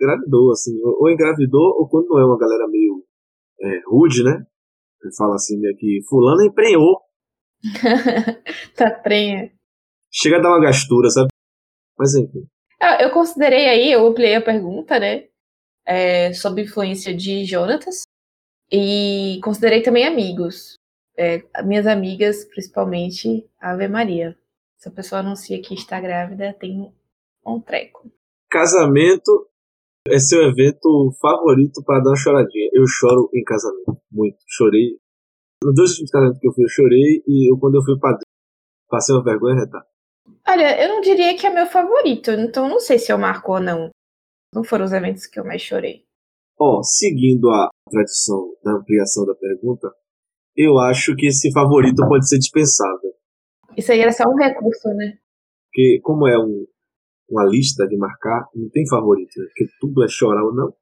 engravidou, 0.04 0.52
assim. 0.52 0.72
Ou 0.84 1.10
engravidou, 1.10 1.80
ou 1.80 1.88
quando 1.88 2.08
não 2.10 2.20
é 2.20 2.26
uma 2.26 2.38
galera 2.38 2.68
meio 2.68 3.04
é, 3.62 3.82
rude, 3.88 4.24
né? 4.24 4.46
Ele 5.02 5.16
fala 5.16 5.36
assim, 5.36 5.60
meio 5.60 5.76
que 5.78 6.02
fulano 6.08 6.44
emprenhou. 6.44 7.02
tá 8.76 8.92
prenha. 8.92 9.52
Chega 10.12 10.38
a 10.38 10.42
dar 10.42 10.50
uma 10.50 10.62
gastura, 10.62 11.10
sabe? 11.10 11.30
Mas 11.98 12.16
enfim. 12.16 12.48
Eu 13.00 13.12
considerei 13.12 13.68
aí, 13.68 13.92
eu 13.92 14.06
ampliei 14.06 14.36
a 14.36 14.42
pergunta, 14.42 15.00
né? 15.00 15.28
É, 15.86 16.34
sob 16.34 16.62
influência 16.62 17.16
de 17.16 17.46
Jonatas. 17.46 18.04
E 18.72 19.40
considerei 19.44 19.82
também 19.82 20.06
amigos. 20.06 20.76
É, 21.18 21.44
minhas 21.64 21.88
amigas, 21.88 22.44
principalmente, 22.46 23.48
Ave 23.60 23.88
Maria. 23.88 24.38
Se 24.84 24.90
a 24.90 24.92
pessoa 24.92 25.22
anuncia 25.22 25.62
que 25.62 25.74
está 25.74 25.98
grávida, 26.02 26.54
tem 26.60 26.94
um 27.48 27.62
treco. 27.62 28.12
Casamento 28.52 29.50
é 30.06 30.20
seu 30.20 30.42
evento 30.42 31.10
favorito 31.22 31.82
para 31.86 32.02
dar 32.04 32.10
uma 32.10 32.18
choradinha. 32.18 32.70
Eu 32.74 32.86
choro 32.86 33.30
em 33.34 33.46
casamento, 33.46 33.98
muito. 34.12 34.40
Chorei. 34.46 35.00
Nos 35.64 35.74
dois 35.74 35.92
últimos 35.92 36.12
casamentos 36.12 36.40
que 36.42 36.48
eu 36.50 36.52
fui, 36.52 36.66
eu 36.66 36.70
chorei. 36.70 37.24
E 37.26 37.50
eu, 37.50 37.58
quando 37.60 37.76
eu 37.76 37.82
fui 37.82 37.98
padrinho, 37.98 38.28
passei 38.90 39.16
uma 39.16 39.24
vergonha 39.24 39.62
retada. 39.62 39.88
Olha, 40.50 40.84
eu 40.84 40.90
não 40.90 41.00
diria 41.00 41.38
que 41.38 41.48
é 41.48 41.50
meu 41.50 41.66
favorito, 41.66 42.32
então 42.32 42.68
não 42.68 42.82
sei 42.82 43.00
se 43.00 43.10
eu 43.10 43.18
marco 43.18 43.54
ou 43.54 43.62
não. 43.62 43.90
Não 44.54 44.66
foram 44.66 44.84
os 44.84 44.92
eventos 44.92 45.26
que 45.28 45.40
eu 45.40 45.46
mais 45.46 45.62
chorei. 45.62 46.04
Ó, 46.60 46.80
oh, 46.80 46.84
seguindo 46.84 47.50
a 47.50 47.70
tradição 47.90 48.54
da 48.62 48.74
ampliação 48.74 49.26
da 49.26 49.34
pergunta, 49.34 49.90
eu 50.58 50.78
acho 50.78 51.16
que 51.16 51.28
esse 51.28 51.54
favorito 51.54 52.06
pode 52.06 52.28
ser 52.28 52.38
dispensável. 52.38 53.13
Isso 53.78 53.92
aí 53.92 54.00
era 54.00 54.12
só 54.12 54.24
um 54.26 54.36
recurso, 54.36 54.90
né? 54.90 55.14
Porque, 55.66 56.00
como 56.04 56.28
é 56.28 56.38
um, 56.38 56.66
uma 57.30 57.46
lista 57.46 57.88
de 57.88 57.98
marcar, 57.98 58.48
não 58.56 58.70
tem 58.70 58.88
favorito, 58.88 59.40
né? 59.40 59.46
Porque 59.48 59.66
tudo 59.80 60.04
é 60.04 60.08
chorar 60.08 60.44
ou 60.44 60.54
não. 60.54 60.74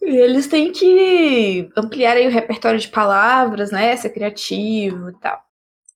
Eles 0.00 0.46
têm 0.46 0.70
que 0.70 1.68
ampliar 1.76 2.16
aí 2.16 2.26
o 2.26 2.30
repertório 2.30 2.78
de 2.78 2.88
palavras, 2.88 3.72
né? 3.72 3.96
Ser 3.96 4.10
criativo 4.10 5.10
e 5.10 5.18
tal. 5.18 5.38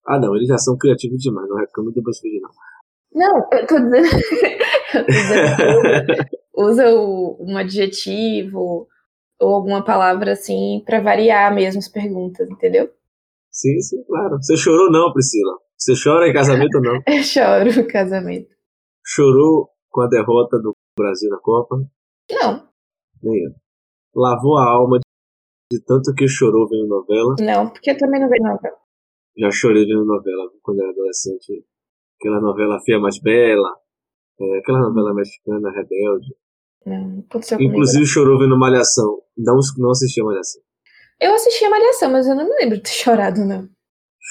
Ah, 0.06 0.18
não, 0.18 0.34
eles 0.34 0.48
já 0.48 0.58
são 0.58 0.76
criativos 0.76 1.18
demais, 1.18 1.48
não 1.48 1.56
reclamo 1.56 1.92
do 1.92 2.02
BuzzFeed, 2.02 2.40
não. 2.40 2.50
Não, 3.14 3.48
eu 3.52 3.66
tô 3.66 3.78
dizendo. 3.78 4.08
eu 4.94 5.06
tô 5.06 5.12
dizendo 5.12 6.42
usa 6.54 6.88
o, 6.94 7.36
um 7.40 7.56
adjetivo 7.56 8.88
ou 9.40 9.54
alguma 9.54 9.84
palavra 9.84 10.32
assim 10.32 10.82
para 10.84 11.00
variar 11.00 11.52
mesmo 11.54 11.78
as 11.78 11.88
perguntas, 11.88 12.48
entendeu? 12.48 12.90
Sim, 13.50 13.80
sim, 13.80 14.02
claro. 14.04 14.36
Você 14.40 14.56
chorou 14.56 14.90
não, 14.90 15.12
Priscila? 15.12 15.58
Você 15.82 15.94
chora 16.00 16.28
em 16.28 16.32
casamento 16.32 16.76
ou 16.76 16.82
não? 16.82 17.02
eu 17.08 17.22
choro 17.24 17.68
em 17.68 17.86
casamento. 17.88 18.54
Chorou 19.04 19.68
com 19.90 20.02
a 20.02 20.06
derrota 20.06 20.56
do 20.58 20.72
Brasil 20.96 21.28
na 21.28 21.38
Copa? 21.38 21.76
Não. 22.30 22.68
Nem 23.20 23.42
eu. 23.42 23.50
Lavou 24.14 24.58
a 24.58 24.64
alma 24.64 25.00
de, 25.72 25.82
tanto 25.84 26.14
que 26.14 26.28
chorou 26.28 26.68
vendo 26.68 26.86
novela? 26.86 27.34
Não, 27.40 27.68
porque 27.68 27.90
eu 27.90 27.98
também 27.98 28.20
não 28.20 28.28
vejo 28.28 28.44
novela. 28.44 28.76
Já 29.36 29.50
chorei 29.50 29.84
vendo 29.84 30.04
novela 30.04 30.48
quando 30.62 30.82
era 30.82 30.90
adolescente 30.90 31.64
aquela 32.20 32.40
novela 32.40 32.78
Fia 32.84 33.00
Mais 33.00 33.18
Bela, 33.18 33.68
é, 34.40 34.58
aquela 34.58 34.78
novela 34.78 35.12
mexicana 35.12 35.68
Rebelde. 35.72 36.36
Não, 36.86 37.24
Inclusive 37.58 38.06
chorou 38.06 38.38
vendo 38.38 38.56
Malhação. 38.56 39.20
Não, 39.36 39.58
não 39.78 39.90
assistia 39.90 40.22
Malhação. 40.22 40.62
Eu 41.20 41.34
assisti 41.34 41.64
a 41.64 41.70
Malhação, 41.70 42.12
mas 42.12 42.28
eu 42.28 42.36
não 42.36 42.48
me 42.48 42.54
lembro 42.54 42.76
de 42.76 42.82
ter 42.84 42.90
chorado, 42.90 43.44
não. 43.44 43.68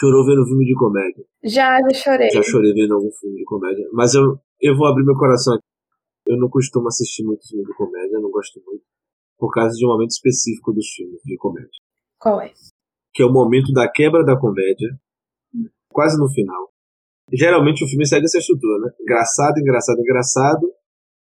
Chorou 0.02 0.26
vendo 0.26 0.44
filme 0.46 0.66
de 0.66 0.74
comédia. 0.74 1.24
Já, 1.44 1.80
já 1.80 1.94
chorei. 1.94 2.30
Já 2.32 2.42
chorei 2.42 2.74
vendo 2.74 2.96
algum 2.96 3.12
filme 3.12 3.38
de 3.38 3.44
comédia. 3.46 3.88
Mas 3.94 4.16
eu, 4.16 4.40
eu 4.60 4.76
vou 4.76 4.88
abrir 4.88 5.06
meu 5.06 5.14
coração 5.14 5.54
aqui. 5.54 5.64
Eu 6.26 6.38
não 6.38 6.50
costumo 6.50 6.88
assistir 6.88 7.24
muito 7.24 7.48
filme 7.48 7.64
de 7.64 7.74
comédia, 7.76 8.20
não 8.20 8.32
gosto 8.32 8.60
muito. 8.66 8.84
Por 9.38 9.52
causa 9.52 9.78
de 9.78 9.86
um 9.86 9.90
momento 9.90 10.10
específico 10.10 10.74
dos 10.74 10.88
filmes 10.90 11.22
de 11.24 11.38
comédia. 11.38 11.70
Qual 12.20 12.42
é? 12.42 12.52
Que 13.14 13.22
é 13.22 13.26
o 13.26 13.32
momento 13.32 13.72
da 13.72 13.88
quebra 13.88 14.26
da 14.26 14.36
comédia. 14.36 14.90
Quase 15.94 16.18
no 16.20 16.28
final 16.28 16.72
geralmente 17.34 17.84
o 17.84 17.88
filme 17.88 18.06
segue 18.06 18.26
essa 18.26 18.40
estrutura, 18.40 18.86
né? 18.86 18.92
Engraçado, 19.00 19.58
engraçado, 19.58 20.00
engraçado, 20.00 20.74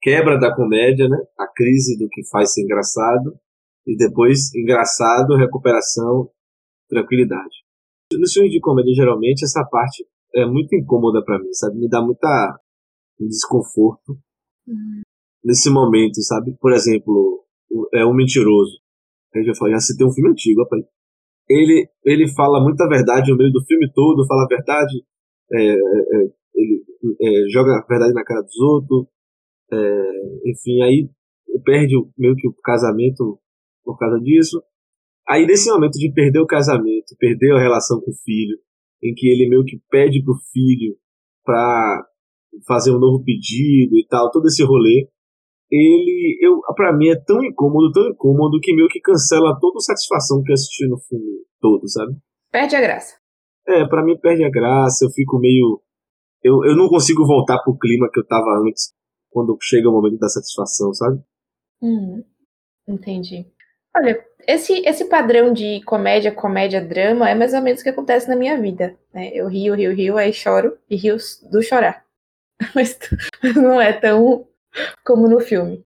quebra 0.01 0.37
da 0.39 0.53
comédia, 0.53 1.07
né? 1.07 1.17
A 1.37 1.47
crise 1.47 1.97
do 1.97 2.09
que 2.09 2.27
faz 2.29 2.53
ser 2.53 2.63
engraçado, 2.63 3.39
e 3.87 3.95
depois 3.95 4.53
engraçado, 4.53 5.35
recuperação, 5.35 6.29
tranquilidade. 6.89 7.64
Nos 8.13 8.33
filmes 8.33 8.51
de 8.51 8.59
comédia, 8.59 8.93
geralmente, 8.93 9.43
essa 9.43 9.63
parte 9.65 10.05
é 10.33 10.45
muito 10.45 10.75
incômoda 10.75 11.23
para 11.23 11.39
mim, 11.39 11.51
sabe? 11.53 11.79
Me 11.79 11.89
dá 11.89 12.01
muita 12.01 12.59
desconforto 13.19 14.17
uhum. 14.67 15.01
nesse 15.43 15.69
momento, 15.69 16.21
sabe? 16.21 16.55
Por 16.59 16.73
exemplo, 16.73 17.45
é 17.93 18.05
um 18.05 18.13
mentiroso. 18.13 18.79
Eu 19.33 19.43
já 19.43 19.55
falei, 19.55 19.73
já 19.73 19.79
citei 19.79 20.05
um 20.05 20.11
filme 20.11 20.31
antigo, 20.31 20.63
rapaz. 20.63 20.83
Ele, 21.49 21.87
ele 22.03 22.27
fala 22.33 22.63
muita 22.63 22.87
verdade 22.87 23.31
no 23.31 23.37
meio 23.37 23.51
do 23.51 23.63
filme 23.65 23.91
todo, 23.93 24.25
fala 24.27 24.43
a 24.43 24.47
verdade, 24.47 25.03
é, 25.51 25.61
é, 25.61 25.75
é, 25.75 26.33
ele 26.55 26.83
é, 27.21 27.49
joga 27.49 27.71
a 27.71 27.85
verdade 27.87 28.13
na 28.13 28.23
cara 28.23 28.41
dos 28.41 28.59
outros, 28.59 29.07
é, 29.71 30.49
enfim, 30.49 30.81
aí 30.81 31.09
perde 31.63 31.95
meio 32.17 32.35
que 32.35 32.47
o 32.47 32.53
casamento 32.63 33.39
por 33.83 33.97
causa 33.97 34.19
disso. 34.19 34.61
Aí, 35.27 35.45
nesse 35.45 35.69
momento 35.71 35.93
de 35.93 36.11
perder 36.11 36.39
o 36.39 36.45
casamento, 36.45 37.15
perder 37.17 37.53
a 37.53 37.59
relação 37.59 37.99
com 37.99 38.11
o 38.11 38.15
filho, 38.23 38.57
em 39.03 39.13
que 39.13 39.27
ele 39.27 39.49
meio 39.49 39.63
que 39.63 39.81
pede 39.89 40.23
pro 40.23 40.35
filho 40.51 40.95
pra 41.43 42.05
fazer 42.67 42.91
um 42.91 42.99
novo 42.99 43.23
pedido 43.23 43.97
e 43.97 44.05
tal, 44.09 44.31
todo 44.31 44.47
esse 44.47 44.63
rolê, 44.63 45.09
ele, 45.69 46.37
eu, 46.41 46.61
para 46.75 46.95
mim 46.95 47.09
é 47.09 47.15
tão 47.15 47.43
incômodo, 47.43 47.91
tão 47.91 48.09
incômodo 48.09 48.59
que 48.61 48.73
meio 48.73 48.87
que 48.87 49.01
cancela 49.01 49.57
toda 49.59 49.77
a 49.77 49.81
satisfação 49.81 50.41
que 50.43 50.51
eu 50.51 50.53
assisti 50.53 50.87
no 50.87 50.97
filme 50.99 51.43
todo, 51.59 51.89
sabe? 51.89 52.15
Perde 52.51 52.75
a 52.75 52.81
graça. 52.81 53.15
É, 53.67 53.85
para 53.85 54.03
mim 54.03 54.17
perde 54.17 54.43
a 54.43 54.49
graça, 54.49 55.05
eu 55.05 55.09
fico 55.09 55.39
meio 55.39 55.81
eu, 56.45 56.63
eu 56.63 56.75
não 56.75 56.87
consigo 56.87 57.25
voltar 57.25 57.57
pro 57.63 57.75
clima 57.75 58.07
que 58.13 58.19
eu 58.19 58.27
tava 58.27 58.45
antes 58.59 58.93
quando 59.31 59.57
chega 59.59 59.89
o 59.89 59.91
momento 59.91 60.19
da 60.19 60.29
satisfação, 60.29 60.93
sabe? 60.93 61.19
Uhum. 61.81 62.23
Entendi. 62.87 63.51
Olha, 63.95 64.25
esse, 64.47 64.85
esse 64.85 65.05
padrão 65.05 65.53
de 65.53 65.81
comédia, 65.83 66.31
comédia, 66.31 66.81
drama 66.81 67.29
é 67.29 67.35
mais 67.35 67.53
ou 67.53 67.61
menos 67.61 67.81
o 67.81 67.83
que 67.83 67.89
acontece 67.89 68.27
na 68.27 68.35
minha 68.35 68.59
vida. 68.59 68.97
Né? 69.13 69.31
Eu 69.33 69.47
rio, 69.47 69.73
rio, 69.73 69.93
rio, 69.93 70.17
aí 70.17 70.33
choro 70.33 70.77
e 70.89 70.95
rio 70.95 71.17
do 71.49 71.63
chorar. 71.63 72.05
Mas 72.75 72.99
não 73.55 73.81
é 73.81 73.93
tão 73.93 74.47
como 75.03 75.27
no 75.27 75.39
filme. 75.39 75.83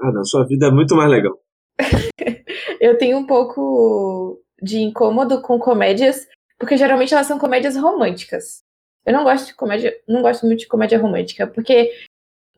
Ah, 0.00 0.10
não, 0.10 0.24
sua 0.24 0.46
vida 0.46 0.66
é 0.66 0.70
muito 0.70 0.96
mais 0.96 1.10
legal. 1.10 1.38
eu 2.80 2.96
tenho 2.98 3.18
um 3.18 3.26
pouco 3.26 4.42
de 4.60 4.80
incômodo 4.80 5.42
com 5.42 5.58
comédias, 5.58 6.26
porque 6.58 6.76
geralmente 6.76 7.12
elas 7.12 7.26
são 7.26 7.38
comédias 7.38 7.76
românticas. 7.76 8.62
Eu 9.04 9.12
não 9.12 9.24
gosto 9.24 9.48
de 9.48 9.54
comédia, 9.54 9.94
não 10.08 10.22
gosto 10.22 10.46
muito 10.46 10.60
de 10.60 10.68
comédia 10.68 10.98
romântica, 10.98 11.46
porque 11.46 11.92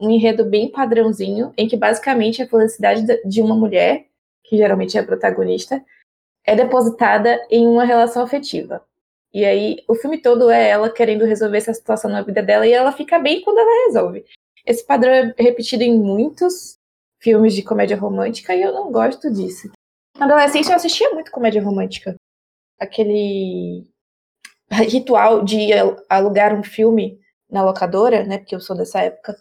um 0.00 0.10
enredo 0.10 0.44
bem 0.44 0.70
padrãozinho, 0.70 1.52
em 1.56 1.66
que 1.66 1.76
basicamente 1.76 2.42
a 2.42 2.46
felicidade 2.46 3.04
de 3.24 3.40
uma 3.40 3.54
mulher, 3.54 4.06
que 4.44 4.56
geralmente 4.56 4.96
é 4.96 5.00
a 5.00 5.06
protagonista, 5.06 5.82
é 6.44 6.54
depositada 6.54 7.44
em 7.50 7.66
uma 7.66 7.84
relação 7.84 8.22
afetiva. 8.22 8.84
E 9.32 9.44
aí 9.44 9.82
o 9.88 9.94
filme 9.94 10.18
todo 10.18 10.50
é 10.50 10.68
ela 10.68 10.88
querendo 10.88 11.24
resolver 11.24 11.58
essa 11.58 11.74
situação 11.74 12.10
na 12.10 12.22
vida 12.22 12.42
dela 12.42 12.66
e 12.66 12.72
ela 12.72 12.92
fica 12.92 13.18
bem 13.18 13.42
quando 13.42 13.58
ela 13.58 13.86
resolve. 13.86 14.24
Esse 14.64 14.86
padrão 14.86 15.12
é 15.12 15.34
repetido 15.36 15.82
em 15.82 15.98
muitos 15.98 16.78
filmes 17.20 17.54
de 17.54 17.62
comédia 17.62 17.96
romântica 17.96 18.54
e 18.54 18.62
eu 18.62 18.72
não 18.72 18.92
gosto 18.92 19.32
disso. 19.32 19.70
Na 20.16 20.26
adolescência 20.26 20.72
eu 20.72 20.76
assistia 20.76 21.10
muito 21.10 21.32
comédia 21.32 21.62
romântica. 21.62 22.14
Aquele 22.78 23.84
ritual 24.70 25.44
de 25.44 25.70
alugar 26.08 26.54
um 26.54 26.62
filme 26.62 27.18
na 27.50 27.64
locadora, 27.64 28.24
né? 28.24 28.38
Porque 28.38 28.54
eu 28.54 28.60
sou 28.60 28.76
dessa 28.76 29.00
época. 29.00 29.36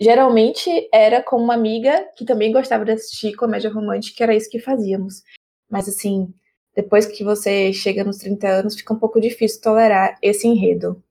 Geralmente 0.00 0.70
era 0.92 1.22
com 1.22 1.36
uma 1.36 1.54
amiga 1.54 2.08
que 2.16 2.24
também 2.24 2.52
gostava 2.52 2.84
de 2.84 2.92
assistir 2.92 3.36
comédia 3.36 3.72
romântica, 3.72 4.24
era 4.24 4.34
isso 4.34 4.50
que 4.50 4.58
fazíamos. 4.58 5.22
Mas 5.70 5.88
assim, 5.88 6.34
depois 6.74 7.06
que 7.06 7.22
você 7.22 7.72
chega 7.72 8.02
nos 8.02 8.18
30 8.18 8.48
anos, 8.48 8.76
fica 8.76 8.92
um 8.92 8.98
pouco 8.98 9.20
difícil 9.20 9.60
tolerar 9.62 10.18
esse 10.20 10.48
enredo. 10.48 11.02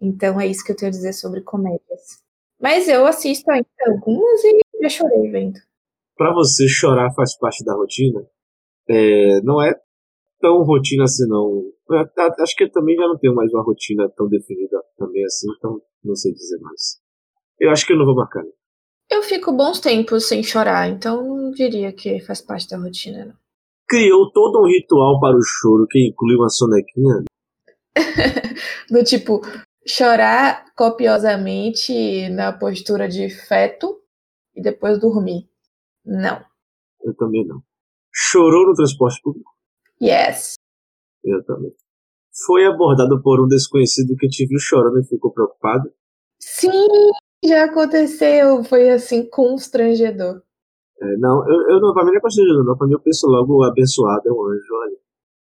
Então 0.00 0.40
é 0.40 0.46
isso 0.46 0.64
que 0.64 0.72
eu 0.72 0.76
tenho 0.76 0.88
a 0.88 0.92
dizer 0.92 1.12
sobre 1.12 1.40
comédias. 1.42 2.22
Mas 2.60 2.88
eu 2.88 3.06
assisto 3.06 3.50
ainda 3.50 3.68
algumas 3.86 4.42
e 4.44 4.58
já 4.82 4.88
chorei 4.88 5.30
vendo. 5.30 5.58
Para 6.16 6.32
você, 6.32 6.66
chorar 6.68 7.12
faz 7.14 7.36
parte 7.36 7.64
da 7.64 7.74
rotina? 7.74 8.26
É, 8.88 9.40
não 9.42 9.62
é 9.62 9.74
tão 10.40 10.62
rotina 10.62 11.04
assim, 11.04 11.26
não. 11.28 11.64
Acho 12.40 12.56
que 12.56 12.64
eu 12.64 12.72
também 12.72 12.96
já 12.96 13.06
não 13.06 13.18
tenho 13.18 13.34
mais 13.34 13.52
uma 13.52 13.62
rotina 13.62 14.08
tão 14.16 14.28
definida 14.28 14.82
também 14.96 15.24
assim, 15.24 15.46
então 15.56 15.80
não 16.02 16.14
sei 16.14 16.32
dizer 16.32 16.58
mais. 16.60 17.03
Eu 17.58 17.70
acho 17.70 17.86
que 17.86 17.92
eu 17.92 17.98
não 17.98 18.04
vou 18.04 18.14
marcar. 18.14 18.42
Eu 19.10 19.22
fico 19.22 19.52
bons 19.52 19.80
tempos 19.80 20.26
sem 20.28 20.42
chorar, 20.42 20.88
então 20.88 21.22
não 21.22 21.50
diria 21.50 21.92
que 21.92 22.20
faz 22.20 22.40
parte 22.40 22.68
da 22.68 22.78
rotina, 22.78 23.26
não. 23.26 23.34
Criou 23.86 24.30
todo 24.32 24.62
um 24.62 24.66
ritual 24.66 25.20
para 25.20 25.36
o 25.36 25.42
choro 25.42 25.86
que 25.88 26.08
inclui 26.08 26.36
uma 26.36 26.48
sonequinha? 26.48 27.22
Do 28.90 29.04
tipo, 29.04 29.42
chorar 29.86 30.64
copiosamente 30.74 32.28
na 32.30 32.52
postura 32.52 33.08
de 33.08 33.28
feto 33.28 34.00
e 34.56 34.62
depois 34.62 34.98
dormir. 34.98 35.48
Não. 36.04 36.42
Eu 37.02 37.14
também 37.14 37.46
não. 37.46 37.62
Chorou 38.12 38.66
no 38.66 38.74
transporte 38.74 39.20
público? 39.22 39.50
Yes. 40.00 40.54
Eu 41.22 41.44
também. 41.44 41.72
Foi 42.46 42.64
abordado 42.66 43.22
por 43.22 43.40
um 43.40 43.46
desconhecido 43.46 44.16
que 44.16 44.28
te 44.28 44.46
viu 44.46 44.58
chorando 44.58 45.00
e 45.00 45.06
ficou 45.06 45.32
preocupado? 45.32 45.92
Sim, 46.40 46.70
já 47.46 47.64
aconteceu. 47.64 48.64
Foi 48.64 48.90
assim, 48.90 49.28
constrangedor. 49.28 50.42
É, 51.00 51.16
não, 51.18 51.48
eu, 51.48 51.74
eu 51.74 51.80
não, 51.80 51.92
pra 51.92 52.04
mim 52.04 52.10
não 52.10 52.18
é 52.18 52.20
constrangedor, 52.20 52.64
não. 52.64 52.76
Pra 52.76 52.86
mim 52.86 52.94
eu 52.94 53.00
penso 53.00 53.26
logo 53.26 53.62
abençoado, 53.64 54.28
é 54.28 54.32
um 54.32 54.44
anjo, 54.44 54.74
olha. 54.74 54.96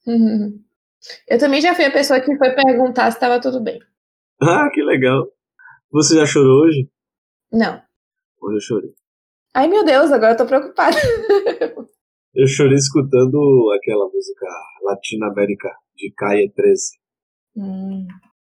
Uhum. 0.07 0.59
Eu 1.27 1.39
também 1.39 1.61
já 1.61 1.73
fui 1.75 1.85
a 1.85 1.91
pessoa 1.91 2.19
que 2.19 2.37
foi 2.37 2.51
perguntar 2.51 3.11
se 3.11 3.17
estava 3.17 3.39
tudo 3.41 3.61
bem. 3.61 3.79
Ah, 4.41 4.69
que 4.73 4.81
legal. 4.81 5.25
Você 5.89 6.15
já 6.15 6.25
chorou 6.25 6.65
hoje? 6.65 6.89
Não. 7.49 7.81
Hoje 8.41 8.57
eu 8.57 8.61
chorei. 8.61 8.93
Ai, 9.53 9.69
meu 9.69 9.85
Deus, 9.85 10.11
agora 10.11 10.33
eu 10.33 10.37
tô 10.37 10.45
preocupada. 10.45 10.97
eu 12.35 12.47
chorei 12.47 12.75
escutando 12.75 13.71
aquela 13.77 14.05
música 14.09 14.45
latino-américa 14.81 15.69
de 15.95 16.11
Caia 16.17 16.51
13. 16.53 16.83
Hum. 17.55 18.07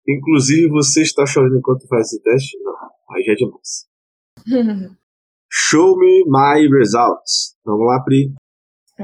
Inclusive, 0.08 0.70
você 0.70 1.02
está 1.02 1.26
chorando 1.26 1.58
enquanto 1.58 1.88
faz 1.88 2.08
esse 2.08 2.22
teste? 2.22 2.58
Não, 2.62 2.74
aí 3.12 3.24
já 3.24 3.32
é 3.32 3.36
demais. 3.36 3.88
Show 5.52 5.98
me 5.98 6.24
my 6.28 6.68
results. 6.68 7.56
Vamos 7.65 7.88
lá, 7.88 8.04
Pri. 8.04 8.34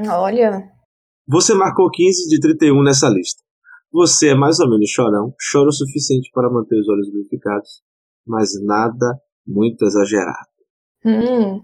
Olha. 0.08 0.70
Você 1.26 1.54
marcou 1.54 1.90
15 1.90 2.28
de 2.28 2.40
31 2.40 2.82
nessa 2.82 3.08
lista. 3.08 3.42
Você 3.92 4.30
é 4.30 4.34
mais 4.34 4.58
ou 4.58 4.70
menos 4.70 4.90
chorão, 4.90 5.34
chora 5.52 5.68
o 5.68 5.72
suficiente 5.72 6.30
para 6.32 6.50
manter 6.50 6.78
os 6.78 6.88
olhos 6.88 7.08
lubrificados, 7.08 7.82
mas 8.26 8.50
nada 8.62 9.20
muito 9.46 9.84
exagerado. 9.84 10.48
Hum, 11.04 11.60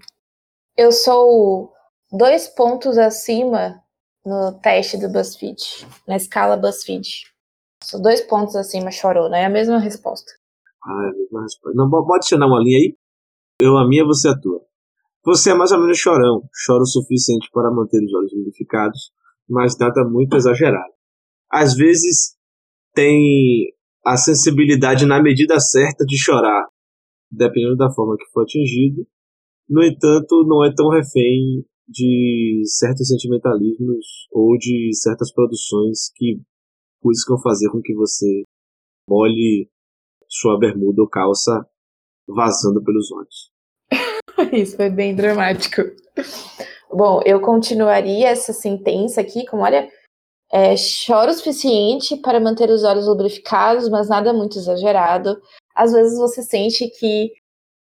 eu 0.77 0.93
sou 0.93 1.73
dois 2.13 2.49
pontos 2.49 2.99
acima 2.99 3.83
no 4.27 4.53
teste 4.61 4.99
do 4.99 5.11
BuzzFeed, 5.11 5.87
na 6.07 6.17
escala 6.17 6.57
BuzzFeed. 6.57 7.09
Sou 7.83 8.03
dois 8.03 8.21
pontos 8.23 8.57
acima 8.57 8.91
chorona, 8.91 9.39
é 9.39 9.45
a 9.47 9.51
mesma 9.51 9.79
resposta. 9.79 10.31
Ah, 10.85 11.05
é 11.07 11.11
a 11.11 11.13
mesma 11.13 11.43
resposta. 11.43 11.77
Não, 11.77 11.91
pode 11.91 12.17
adicionar 12.17 12.47
uma 12.47 12.61
linha 12.61 12.79
aí? 12.79 12.97
Eu 13.61 13.77
a 13.77 13.87
minha, 13.87 14.05
você 14.05 14.29
a 14.29 14.39
tua. 14.39 14.61
Você 15.25 15.51
é 15.51 15.55
mais 15.55 15.73
ou 15.73 15.81
menos 15.81 15.99
chorão, 15.99 16.43
chora 16.67 16.83
o 16.83 16.87
suficiente 16.87 17.49
para 17.53 17.71
manter 17.71 18.03
os 18.05 18.15
olhos 18.15 18.33
lubrificados, 18.33 19.13
mas 19.49 19.77
nada 19.79 20.05
muito 20.05 20.37
exagerado 20.37 20.99
às 21.51 21.75
vezes 21.75 22.37
tem 22.95 23.73
a 24.05 24.17
sensibilidade 24.17 25.07
na 25.07 25.23
medida 25.23 25.59
certa 25.59 26.05
de 26.05 26.19
chorar, 26.19 26.67
dependendo 27.31 27.77
da 27.77 27.91
forma 27.93 28.17
que 28.17 28.31
for 28.33 28.43
atingido. 28.43 29.07
No 29.69 29.83
entanto, 29.83 30.45
não 30.47 30.65
é 30.65 30.73
tão 30.75 30.89
refém 30.89 31.65
de 31.87 32.63
certos 32.65 33.09
sentimentalismos 33.09 34.29
ou 34.33 34.57
de 34.59 34.91
certas 34.95 35.33
produções 35.33 36.11
que 36.15 36.41
buscam 37.03 37.37
fazer 37.43 37.71
com 37.71 37.81
que 37.81 37.95
você 37.95 38.45
molhe 39.09 39.71
sua 40.29 40.59
bermuda 40.59 41.03
ou 41.03 41.09
calça 41.09 41.67
vazando 42.27 42.83
pelos 42.83 43.11
olhos. 43.11 43.51
Isso 44.53 44.77
foi 44.77 44.91
bem 44.91 45.15
dramático. 45.15 45.83
Bom, 46.91 47.21
eu 47.25 47.41
continuaria 47.41 48.29
essa 48.29 48.53
sentença 48.53 49.21
aqui 49.21 49.47
com, 49.47 49.59
olha, 49.59 49.89
é, 50.51 50.75
chora 51.07 51.31
o 51.31 51.35
suficiente 51.35 52.17
para 52.17 52.41
manter 52.41 52.71
os 52.71 52.85
olhos 52.85 53.07
lubrificados, 53.07 53.89
mas 53.89 54.09
nada 54.09 54.33
muito 54.33 54.59
exagerado. 54.59 55.41
Às 55.75 55.93
vezes 55.93 56.19
você 56.19 56.43
sente 56.43 56.89
que 56.99 57.33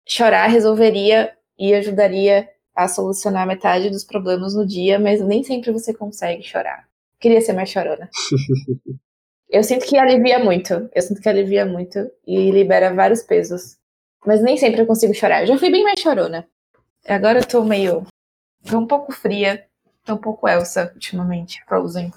chorar 0.08 0.46
resolveria 0.46 1.32
e 1.58 1.74
ajudaria 1.74 2.48
a 2.74 2.88
solucionar 2.88 3.46
metade 3.46 3.90
dos 3.90 4.04
problemas 4.04 4.54
no 4.54 4.66
dia, 4.66 4.98
mas 4.98 5.20
nem 5.20 5.42
sempre 5.42 5.70
você 5.72 5.92
consegue 5.92 6.42
chorar. 6.42 6.88
Queria 7.22 7.40
ser 7.40 7.52
mais 7.52 7.68
chorona. 7.68 8.10
eu 9.48 9.62
sinto 9.62 9.86
que 9.86 9.96
alivia 9.96 10.40
muito. 10.40 10.90
Eu 10.92 11.02
sinto 11.02 11.20
que 11.20 11.28
alivia 11.28 11.64
muito 11.64 12.00
e 12.26 12.50
libera 12.50 12.92
vários 12.92 13.22
pesos. 13.22 13.76
Mas 14.26 14.42
nem 14.42 14.56
sempre 14.56 14.80
eu 14.80 14.86
consigo 14.86 15.14
chorar. 15.14 15.42
Eu 15.42 15.46
já 15.46 15.58
fui 15.58 15.70
bem 15.70 15.84
mais 15.84 16.00
chorona. 16.00 16.44
Agora 17.06 17.38
eu 17.38 17.46
tô 17.46 17.62
meio. 17.64 18.04
tô 18.68 18.76
um 18.76 18.88
pouco 18.88 19.12
fria. 19.12 19.64
Tô 20.04 20.14
um 20.14 20.18
pouco 20.18 20.48
Elsa 20.48 20.90
ultimamente, 20.94 21.64
Frozen. 21.68 22.10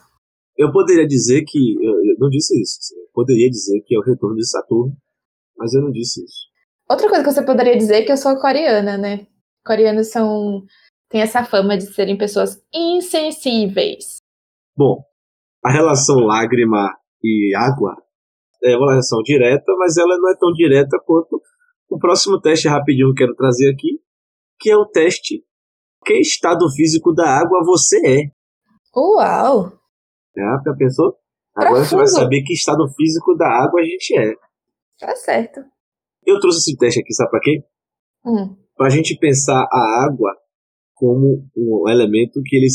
Eu 0.58 0.72
poderia 0.72 1.06
dizer 1.06 1.44
que. 1.46 1.76
Eu 1.84 2.18
não 2.18 2.30
disse 2.30 2.60
isso. 2.60 2.80
Assim, 2.80 3.00
eu 3.00 3.08
poderia 3.13 3.48
dizer 3.48 3.82
que 3.86 3.96
é 3.96 4.00
o 4.00 4.04
retorno 4.04 4.36
de 4.36 4.50
Saturno, 4.50 4.98
mas 5.56 5.72
eu 5.76 5.84
não 5.84 5.91
disse 5.91 6.24
isso. 6.24 6.48
Outra 6.89 7.08
coisa 7.10 7.24
que 7.24 7.32
você 7.32 7.44
poderia 7.44 7.78
dizer 7.78 7.98
é 7.98 8.02
que 8.02 8.12
eu 8.12 8.18
sou 8.18 8.39
coreana, 8.39 8.98
né? 8.98 9.28
Coreanos 9.63 10.08
são. 10.08 10.65
têm 11.10 11.22
essa 11.22 11.44
fama 11.44 11.78
de 11.78 11.86
serem 11.94 12.18
pessoas 12.18 12.60
insensíveis. 12.74 14.24
Bom, 14.77 15.03
a 15.63 15.71
relação 15.71 16.17
lágrima 16.17 16.89
e 17.23 17.55
água 17.55 17.95
é 18.63 18.75
uma 18.75 18.91
relação 18.91 19.21
direta, 19.23 19.71
mas 19.77 19.97
ela 19.97 20.17
não 20.17 20.29
é 20.29 20.35
tão 20.38 20.51
direta 20.51 20.97
quanto 21.05 21.41
o 21.89 21.97
próximo 21.97 22.39
teste 22.39 22.67
rapidinho 22.67 23.13
que 23.13 23.23
eu 23.23 23.27
quero 23.27 23.35
trazer 23.35 23.71
aqui, 23.71 23.99
que 24.59 24.69
é 24.69 24.75
o 24.75 24.85
teste 24.85 25.43
Que 26.05 26.19
estado 26.19 26.69
físico 26.75 27.13
da 27.13 27.27
água 27.27 27.63
você 27.65 27.97
é? 28.05 28.31
Uau! 28.95 29.71
Ah, 30.38 30.61
já 30.65 30.73
pensou? 30.77 31.17
Agora 31.55 31.85
você 31.85 31.95
vai 31.95 32.07
saber 32.07 32.43
que 32.43 32.53
estado 32.53 32.85
físico 32.95 33.33
da 33.35 33.47
água 33.47 33.79
a 33.79 33.83
gente 33.83 34.17
é. 34.17 34.35
Tá 34.99 35.15
certo. 35.15 35.61
Eu 36.25 36.39
trouxe 36.39 36.59
esse 36.59 36.77
teste 36.77 36.99
aqui, 36.99 37.13
sabe 37.13 37.29
pra 37.29 37.39
quê? 37.39 37.63
Hum. 38.25 38.57
Pra 38.75 38.89
gente 38.89 39.17
pensar 39.17 39.65
a 39.71 40.05
água 40.05 40.35
como 40.93 41.47
um 41.55 41.89
elemento 41.89 42.41
que 42.43 42.57
ele, 42.57 42.67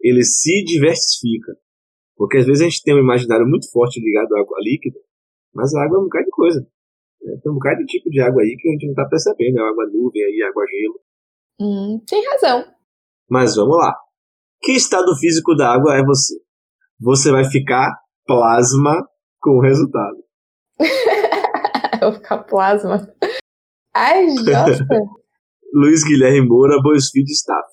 ele 0.00 0.22
se 0.22 0.64
diversifica. 0.64 1.52
Porque 2.16 2.38
às 2.38 2.46
vezes 2.46 2.62
a 2.62 2.64
gente 2.64 2.82
tem 2.82 2.94
um 2.94 3.00
imaginário 3.00 3.46
muito 3.46 3.70
forte 3.70 4.00
ligado 4.00 4.34
à 4.34 4.40
água 4.40 4.56
líquida, 4.60 4.98
mas 5.54 5.74
a 5.74 5.84
água 5.84 5.98
é 5.98 6.00
um 6.00 6.04
bocado 6.04 6.24
de 6.24 6.30
coisa. 6.30 6.66
É, 7.22 7.36
tem 7.42 7.52
um 7.52 7.54
bocado 7.54 7.78
de 7.80 7.86
tipo 7.86 8.08
de 8.10 8.20
água 8.20 8.42
aí 8.42 8.56
que 8.58 8.68
a 8.68 8.72
gente 8.72 8.86
não 8.86 8.94
tá 8.94 9.06
percebendo. 9.08 9.58
É 9.58 9.68
água 9.68 9.86
nuvem 9.92 10.22
aí, 10.22 10.42
água 10.42 10.64
gelo. 10.66 11.00
Hum, 11.60 12.00
tem 12.06 12.24
razão. 12.26 12.64
Mas 13.28 13.56
vamos 13.56 13.76
lá. 13.76 13.94
Que 14.62 14.72
estado 14.72 15.14
físico 15.16 15.54
da 15.54 15.72
água 15.72 15.96
é 15.96 16.04
você? 16.04 16.34
Você 17.00 17.30
vai 17.30 17.44
ficar 17.44 17.92
plasma 18.26 19.06
com 19.40 19.58
o 19.58 19.60
resultado. 19.60 20.24
Eu 22.00 22.10
vou 22.10 22.12
ficar 22.12 22.38
plasma. 22.44 23.08
Ai, 23.94 24.28
Jota. 24.28 24.86
Luiz 25.74 26.04
Guilherme 26.04 26.46
Moura, 26.46 26.80
BuzzFeed 26.82 27.30
Staff. 27.32 27.68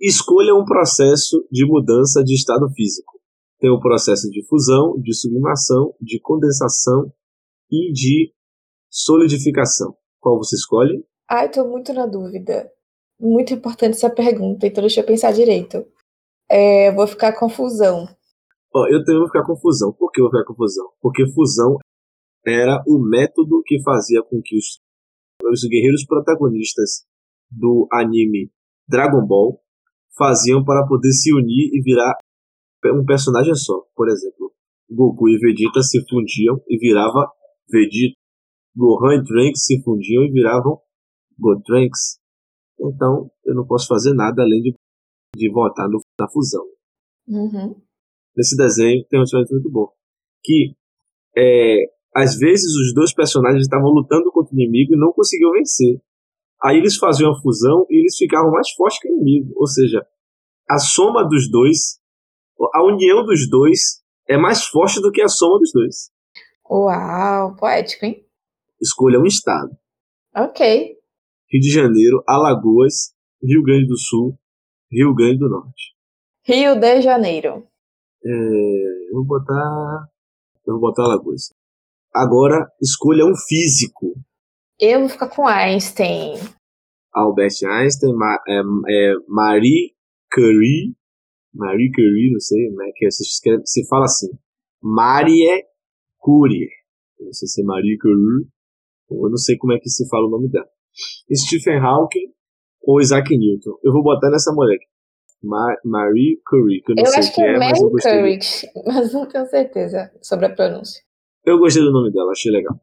Escolha 0.00 0.54
um 0.54 0.64
processo 0.64 1.44
de 1.50 1.66
mudança 1.66 2.22
de 2.22 2.34
estado 2.34 2.68
físico. 2.70 3.18
Tem 3.58 3.68
o 3.68 3.80
processo 3.80 4.30
de 4.30 4.46
fusão, 4.46 4.96
de 5.00 5.12
sublimação, 5.12 5.92
de 6.00 6.20
condensação 6.20 7.12
e 7.68 7.92
de 7.92 8.32
solidificação. 8.88 9.96
Qual 10.20 10.38
você 10.38 10.54
escolhe? 10.54 11.04
Ai, 11.28 11.50
tô 11.50 11.66
muito 11.66 11.92
na 11.92 12.06
dúvida. 12.06 12.70
Muito 13.20 13.52
importante 13.52 13.94
essa 13.96 14.08
pergunta, 14.08 14.68
então 14.68 14.82
deixa 14.82 15.00
eu 15.00 15.04
pensar 15.04 15.32
direito. 15.32 15.84
É, 16.48 16.92
vou 16.92 17.06
ficar 17.08 17.32
com 17.32 17.48
fusão. 17.48 18.06
Ó, 18.72 18.86
eu 18.86 19.04
também 19.04 19.18
vou 19.18 19.26
ficar 19.26 19.44
com 19.44 19.56
fusão. 19.56 19.92
Por 19.92 20.12
que 20.12 20.20
eu 20.20 20.24
vou 20.26 20.30
ficar 20.30 20.44
com 20.46 20.54
fusão? 20.54 20.86
Porque 21.00 21.26
fusão 21.32 21.76
era 22.46 22.82
o 22.86 23.00
método 23.00 23.62
que 23.66 23.82
fazia 23.82 24.22
com 24.22 24.40
que 24.40 24.56
os, 24.56 24.80
os 25.50 25.68
guerreiros 25.68 26.04
protagonistas 26.06 27.04
do 27.50 27.88
anime 27.90 28.52
Dragon 28.88 29.26
Ball 29.26 29.60
faziam 30.18 30.64
para 30.64 30.86
poder 30.86 31.12
se 31.12 31.32
unir 31.32 31.70
e 31.72 31.80
virar 31.82 32.14
um 32.86 33.04
personagem 33.04 33.54
só. 33.54 33.84
Por 33.94 34.08
exemplo, 34.08 34.52
Goku 34.90 35.28
e 35.28 35.38
Vegeta 35.38 35.80
se 35.82 36.00
fundiam 36.08 36.60
e 36.68 36.78
virava 36.78 37.30
Vegeta. 37.70 38.18
Gohan 38.76 39.16
e 39.16 39.24
Trunks 39.24 39.64
se 39.64 39.82
fundiam 39.82 40.24
e 40.24 40.30
viravam 40.30 40.78
Gotrunks. 41.38 42.18
Então, 42.80 43.30
eu 43.44 43.54
não 43.54 43.66
posso 43.66 43.88
fazer 43.88 44.14
nada 44.14 44.42
além 44.42 44.62
de, 44.62 44.74
de 45.34 45.50
votar 45.50 45.88
no, 45.88 46.00
na 46.18 46.28
fusão. 46.30 46.64
Uhum. 47.26 47.74
Nesse 48.36 48.56
desenho 48.56 49.04
tem 49.10 49.20
um 49.20 49.26
sentimento 49.26 49.50
muito 49.50 49.70
bom. 49.70 49.92
Que, 50.44 50.76
é, 51.36 51.76
às 52.14 52.38
vezes, 52.38 52.66
os 52.66 52.94
dois 52.94 53.12
personagens 53.12 53.62
estavam 53.62 53.90
lutando 53.90 54.30
contra 54.30 54.54
o 54.54 54.58
inimigo 54.60 54.94
e 54.94 54.98
não 54.98 55.12
conseguiam 55.12 55.50
vencer. 55.52 56.00
Aí 56.62 56.78
eles 56.78 56.96
faziam 56.96 57.32
a 57.32 57.40
fusão 57.40 57.86
e 57.88 58.00
eles 58.00 58.16
ficavam 58.16 58.50
mais 58.50 58.70
fortes 58.70 59.00
que 59.00 59.08
o 59.08 59.12
inimigo. 59.12 59.52
Ou 59.56 59.66
seja, 59.66 60.04
a 60.68 60.78
soma 60.78 61.26
dos 61.28 61.50
dois, 61.50 62.00
a 62.74 62.84
união 62.84 63.24
dos 63.24 63.48
dois 63.48 64.02
é 64.28 64.36
mais 64.36 64.64
forte 64.64 65.00
do 65.00 65.10
que 65.10 65.22
a 65.22 65.28
soma 65.28 65.58
dos 65.58 65.72
dois. 65.72 66.10
Uau, 66.70 67.56
poético, 67.56 68.04
hein? 68.04 68.26
Escolha 68.80 69.18
um 69.18 69.24
estado. 69.24 69.70
Ok. 70.36 70.96
Rio 71.50 71.60
de 71.60 71.70
Janeiro, 71.70 72.22
Alagoas, 72.26 73.14
Rio 73.42 73.62
Grande 73.62 73.86
do 73.86 73.96
Sul, 73.96 74.38
Rio 74.90 75.14
Grande 75.14 75.38
do 75.38 75.48
Norte. 75.48 75.96
Rio 76.44 76.78
de 76.78 77.00
Janeiro. 77.00 77.66
É, 78.24 79.10
eu 79.10 79.14
vou 79.14 79.24
botar. 79.24 80.08
Eu 80.66 80.74
vou 80.74 80.80
botar 80.80 81.04
Alagoas. 81.04 81.52
Agora, 82.14 82.70
escolha 82.80 83.24
um 83.24 83.34
físico. 83.36 84.14
Eu 84.80 85.00
vou 85.00 85.08
ficar 85.08 85.28
com 85.28 85.44
Einstein. 85.44 86.34
Albert 87.12 87.64
Einstein, 87.64 88.14
Ma, 88.14 88.38
é, 88.46 88.60
é, 88.60 89.14
Marie 89.26 89.92
Curie. 90.32 90.94
Marie 91.52 91.90
Curie, 91.90 92.30
não 92.32 92.38
sei 92.38 92.68
como 92.68 92.82
é 92.84 92.92
que 92.94 93.10
se 93.10 93.24
escreve. 93.24 93.62
Se 93.66 93.88
fala 93.88 94.04
assim. 94.04 94.28
Marie 94.80 95.64
Curie. 96.18 96.68
Não 97.18 97.32
sei 97.32 97.48
se 97.48 97.60
é 97.60 97.64
Marie 97.64 97.98
Curie. 97.98 98.48
Eu 99.10 99.28
não 99.28 99.36
sei 99.36 99.56
como 99.56 99.72
é 99.72 99.80
que 99.80 99.88
se 99.88 100.08
fala 100.08 100.28
o 100.28 100.30
nome 100.30 100.48
dela. 100.48 100.68
Stephen 101.34 101.80
Hawking 101.80 102.32
ou 102.82 103.00
Isaac 103.00 103.36
Newton. 103.36 103.78
Eu 103.82 103.92
vou 103.92 104.04
botar 104.04 104.30
nessa 104.30 104.52
mulher. 104.52 104.78
Ma 105.42 105.74
Marie 105.84 106.40
Curie, 106.46 106.82
que 106.82 106.92
eu 106.92 106.96
não 106.96 107.04
eu 107.04 107.10
sei 107.10 107.18
acho 107.18 107.34
que 107.34 107.42
é 107.42 107.58
mas 107.58 107.80
eu 107.80 107.90
gostei. 107.90 108.20
Curie, 108.20 108.38
mas 108.86 109.12
não 109.12 109.26
tenho 109.26 109.46
certeza 109.46 110.12
sobre 110.22 110.46
a 110.46 110.54
pronúncia. 110.54 111.02
Eu 111.44 111.58
gostei 111.58 111.82
do 111.82 111.90
nome 111.90 112.12
dela, 112.12 112.30
achei 112.30 112.52
legal. 112.52 112.80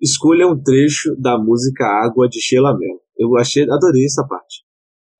Escolha 0.00 0.46
um 0.46 0.60
trecho 0.60 1.16
da 1.20 1.36
música 1.36 1.84
Água 1.84 2.28
de 2.28 2.40
Sheila 2.40 2.76
Mello. 2.76 3.00
Eu 3.16 3.36
achei, 3.36 3.64
adorei 3.64 4.04
essa 4.04 4.24
parte. 4.24 4.62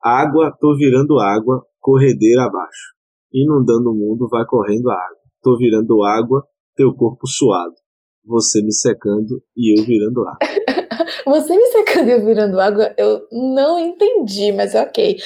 Água, 0.00 0.56
tô 0.60 0.76
virando 0.76 1.18
água, 1.18 1.66
corredeira 1.80 2.44
abaixo. 2.44 2.94
Inundando 3.32 3.90
o 3.90 3.94
mundo, 3.94 4.28
vai 4.28 4.46
correndo 4.46 4.88
a 4.88 4.94
água. 4.94 5.18
Tô 5.42 5.58
virando 5.58 6.04
água, 6.04 6.46
teu 6.76 6.94
corpo 6.94 7.26
suado. 7.26 7.74
Você 8.24 8.62
me 8.62 8.72
secando 8.72 9.42
e 9.56 9.80
eu 9.80 9.84
virando 9.84 10.20
água. 10.20 10.38
Você 11.26 11.56
me 11.56 11.66
secando 11.66 12.08
e 12.08 12.12
eu 12.12 12.24
virando 12.24 12.60
água, 12.60 12.94
eu 12.96 13.26
não 13.32 13.78
entendi, 13.78 14.52
mas 14.52 14.74
ok. 14.74 15.18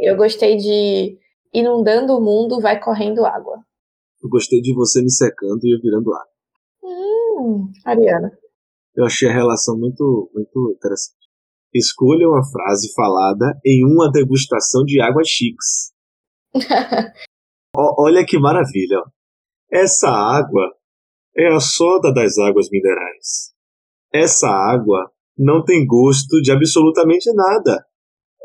Eu 0.00 0.16
gostei 0.16 0.56
de 0.56 1.18
inundando 1.52 2.16
o 2.16 2.20
mundo, 2.20 2.60
vai 2.60 2.80
correndo 2.80 3.24
água. 3.24 3.58
Eu 4.22 4.28
gostei 4.30 4.60
de 4.60 4.74
você 4.74 5.02
me 5.02 5.10
secando 5.10 5.60
e 5.64 5.74
eu 5.74 5.80
virando 5.80 6.12
água. 6.12 6.32
Hum, 6.82 7.70
Ariana. 7.84 8.32
Eu 8.94 9.04
achei 9.06 9.28
a 9.28 9.32
relação 9.32 9.78
muito, 9.78 10.30
muito 10.34 10.74
interessante. 10.76 11.22
Escolha 11.74 12.28
uma 12.28 12.44
frase 12.44 12.92
falada 12.92 13.58
em 13.64 13.84
uma 13.86 14.10
degustação 14.10 14.84
de 14.84 15.00
águas 15.00 15.28
chiques. 15.28 15.92
Ó, 17.74 18.04
olha 18.04 18.24
que 18.26 18.38
maravilha. 18.38 19.02
Essa 19.70 20.10
água 20.10 20.70
é 21.34 21.48
a 21.54 21.60
soda 21.60 22.12
das 22.12 22.36
águas 22.36 22.68
minerais. 22.70 23.54
Essa 24.12 24.48
água 24.48 25.10
não 25.38 25.64
tem 25.64 25.86
gosto 25.86 26.42
de 26.42 26.52
absolutamente 26.52 27.32
nada. 27.32 27.86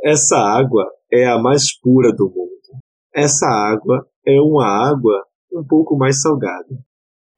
Essa 0.02 0.38
água 0.38 0.90
é 1.12 1.28
a 1.28 1.38
mais 1.38 1.78
pura 1.78 2.14
do 2.14 2.30
mundo. 2.30 2.82
Essa 3.14 3.46
água 3.46 4.08
é 4.26 4.40
uma 4.40 4.66
água 4.66 5.26
um 5.52 5.66
pouco 5.68 5.98
mais 5.98 6.22
salgada. 6.22 6.80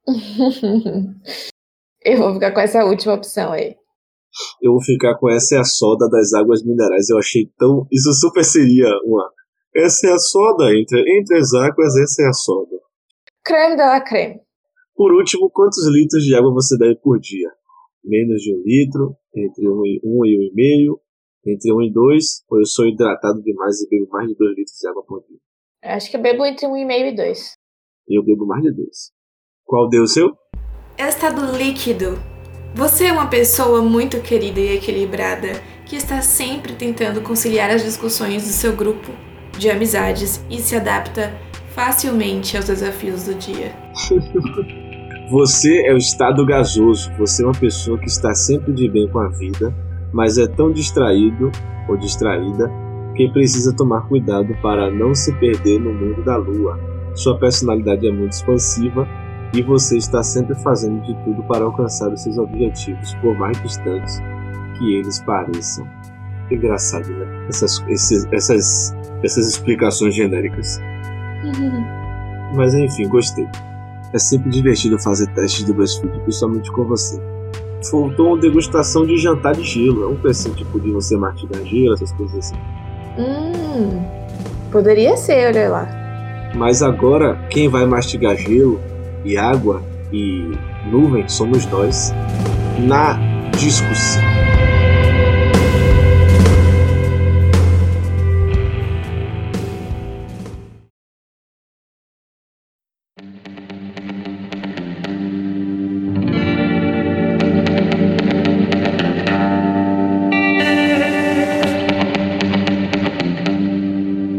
eu 2.04 2.18
vou 2.18 2.34
ficar 2.34 2.52
com 2.52 2.60
essa 2.60 2.84
última 2.84 3.14
opção 3.14 3.52
aí. 3.52 3.76
Eu 4.62 4.72
vou 4.72 4.82
ficar 4.82 5.16
com 5.18 5.28
essa 5.28 5.56
é 5.56 5.58
a 5.58 5.64
soda 5.64 6.08
das 6.08 6.32
águas 6.32 6.64
minerais. 6.64 7.10
Eu 7.10 7.18
achei 7.18 7.50
tão. 7.58 7.86
Isso 7.90 8.12
super 8.12 8.44
seria 8.44 8.88
uma. 9.04 9.30
Essa 9.74 10.08
é 10.08 10.12
a 10.12 10.18
soda. 10.18 10.72
Entre, 10.74 11.00
entre 11.18 11.36
as 11.36 11.52
águas, 11.52 11.96
essa 11.96 12.22
é 12.22 12.28
a 12.28 12.32
soda. 12.32 12.76
Creme 13.44 13.76
de 13.76 13.82
la 13.82 14.00
creme. 14.00 14.40
Por 14.94 15.12
último, 15.12 15.50
quantos 15.50 15.86
litros 15.88 16.24
de 16.24 16.34
água 16.34 16.52
você 16.52 16.76
bebe 16.78 17.00
por 17.02 17.18
dia? 17.18 17.50
Menos 18.04 18.42
de 18.42 18.54
um 18.54 18.62
litro, 18.64 19.16
entre 19.34 19.68
um 19.68 19.84
e 19.84 20.00
um, 20.04 20.24
e 20.24 20.38
um 20.38 20.42
e 20.42 20.52
meio, 20.54 21.00
entre 21.46 21.72
um 21.72 21.82
e 21.82 21.92
dois, 21.92 22.44
ou 22.50 22.58
eu 22.58 22.66
sou 22.66 22.86
hidratado 22.86 23.42
demais 23.42 23.80
e 23.80 23.88
bebo 23.88 24.10
mais 24.10 24.28
de 24.28 24.34
dois 24.36 24.56
litros 24.56 24.76
de 24.78 24.88
água 24.88 25.02
por 25.06 25.24
dia? 25.26 25.38
Acho 25.82 26.10
que 26.10 26.16
eu 26.16 26.22
bebo 26.22 26.44
entre 26.44 26.66
um 26.66 26.76
e 26.76 26.84
meio 26.84 27.08
e 27.08 27.16
dois. 27.16 27.56
Eu 28.06 28.22
bebo 28.22 28.46
mais 28.46 28.62
de 28.62 28.72
dois. 28.72 29.12
Qual 29.64 29.88
deu 29.88 30.02
o 30.02 30.06
seu? 30.06 30.36
Estado 31.08 31.56
líquido. 31.56 32.18
Você 32.74 33.06
é 33.06 33.12
uma 33.12 33.26
pessoa 33.26 33.80
muito 33.80 34.20
querida 34.20 34.60
e 34.60 34.76
equilibrada 34.76 35.52
que 35.86 35.96
está 35.96 36.20
sempre 36.20 36.74
tentando 36.74 37.22
conciliar 37.22 37.70
as 37.70 37.82
discussões 37.82 38.42
do 38.42 38.50
seu 38.50 38.76
grupo 38.76 39.10
de 39.58 39.70
amizades 39.70 40.44
e 40.50 40.58
se 40.58 40.76
adapta 40.76 41.32
facilmente 41.74 42.54
aos 42.54 42.66
desafios 42.66 43.24
do 43.24 43.34
dia. 43.34 43.72
Você 45.32 45.86
é 45.86 45.94
o 45.94 45.96
estado 45.96 46.44
gasoso. 46.44 47.10
Você 47.18 47.42
é 47.42 47.46
uma 47.46 47.58
pessoa 47.58 47.98
que 47.98 48.06
está 48.06 48.34
sempre 48.34 48.70
de 48.74 48.86
bem 48.86 49.08
com 49.08 49.20
a 49.20 49.28
vida, 49.28 49.74
mas 50.12 50.36
é 50.36 50.46
tão 50.46 50.70
distraído 50.70 51.50
ou 51.88 51.96
distraída 51.96 52.70
que 53.16 53.26
precisa 53.32 53.74
tomar 53.74 54.02
cuidado 54.02 54.54
para 54.60 54.90
não 54.90 55.14
se 55.14 55.32
perder 55.38 55.80
no 55.80 55.94
mundo 55.94 56.22
da 56.22 56.36
lua. 56.36 56.78
Sua 57.14 57.38
personalidade 57.38 58.06
é 58.06 58.12
muito 58.12 58.32
expansiva 58.32 59.08
e 59.52 59.62
você 59.62 59.96
está 59.96 60.22
sempre 60.22 60.54
fazendo 60.54 61.00
de 61.02 61.14
tudo 61.24 61.42
para 61.42 61.64
alcançar 61.64 62.08
os 62.12 62.22
seus 62.22 62.38
objetivos, 62.38 63.14
por 63.16 63.36
mais 63.36 63.60
distantes 63.62 64.20
que 64.78 64.96
eles 64.96 65.20
pareçam. 65.20 65.86
Engraçado, 66.50 67.08
né? 67.08 67.46
Essas, 67.48 67.82
esses, 67.88 68.26
essas, 68.32 68.96
essas 69.22 69.48
explicações 69.48 70.14
genéricas. 70.14 70.80
Mas 72.54 72.74
enfim, 72.74 73.08
gostei. 73.08 73.46
É 74.12 74.18
sempre 74.18 74.50
divertido 74.50 74.98
fazer 74.98 75.28
testes 75.34 75.64
do 75.64 75.74
BuzzFeed, 75.74 76.20
principalmente 76.20 76.70
com 76.72 76.84
você. 76.84 77.20
Faltou 77.90 78.28
uma 78.28 78.38
degustação 78.38 79.06
de 79.06 79.16
jantar 79.16 79.54
de 79.54 79.62
gelo. 79.62 80.04
É 80.04 80.06
um 80.08 80.16
pecinho 80.16 80.54
tipo 80.54 80.80
de 80.80 80.90
você 80.90 81.16
mastigar 81.16 81.62
gelo, 81.64 81.94
essas 81.94 82.12
coisas 82.12 82.38
assim. 82.38 82.56
Hum, 83.16 84.04
poderia 84.72 85.16
ser, 85.16 85.46
olha 85.48 85.68
lá. 85.68 85.88
Mas 86.56 86.82
agora 86.82 87.36
quem 87.48 87.68
vai 87.68 87.86
mastigar 87.86 88.36
gelo 88.36 88.80
e 89.24 89.36
água 89.36 89.82
e 90.12 90.50
nuvem 90.90 91.28
somos 91.28 91.66
nós 91.66 92.12
na 92.78 93.18
discussão. 93.56 94.22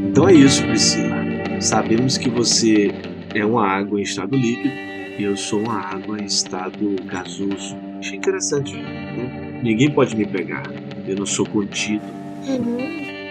Então 0.10 0.28
é 0.28 0.34
isso, 0.34 0.64
Priscila. 0.66 1.22
Sabemos 1.62 2.18
que 2.18 2.30
você 2.30 2.92
é 3.34 3.46
uma 3.46 3.68
água 3.68 4.00
em 4.00 4.04
estado 4.04 4.36
líquido 4.36 4.74
e 5.18 5.24
eu 5.24 5.36
sou 5.38 5.60
uma 5.60 5.80
água 5.80 6.20
em 6.20 6.26
estado 6.26 6.96
gasoso. 7.06 7.78
Achei 8.00 8.18
interessante, 8.18 8.76
né? 8.76 9.60
Ninguém 9.64 9.92
pode 9.92 10.16
me 10.16 10.26
pegar. 10.26 10.64
Eu 11.08 11.16
não 11.16 11.26
sou 11.26 11.46
contido. 11.46 12.04
Uhum. 12.48 12.78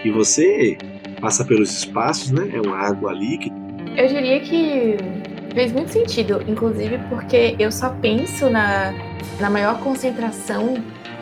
E 0.03 0.09
você 0.11 0.77
passa 1.19 1.43
pelos 1.43 1.71
espaços, 1.71 2.31
né? 2.31 2.49
É 2.53 2.61
uma 2.61 2.77
água 2.77 3.13
líquida. 3.13 3.55
Eu 3.97 4.07
diria 4.07 4.39
que 4.39 4.97
fez 5.53 5.71
muito 5.73 5.91
sentido, 5.91 6.41
inclusive 6.47 6.97
porque 7.09 7.55
eu 7.59 7.71
só 7.71 7.89
penso 7.89 8.49
na, 8.49 8.93
na 9.39 9.49
maior 9.49 9.79
concentração 9.81 10.75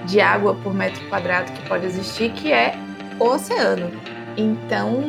de 0.06 0.22
água 0.22 0.56
por 0.64 0.74
metro 0.74 1.04
quadrado 1.10 1.52
que 1.52 1.68
pode 1.68 1.86
existir, 1.86 2.32
que 2.34 2.52
é 2.52 2.76
o 3.20 3.26
oceano. 3.26 3.92
Então, 4.38 5.02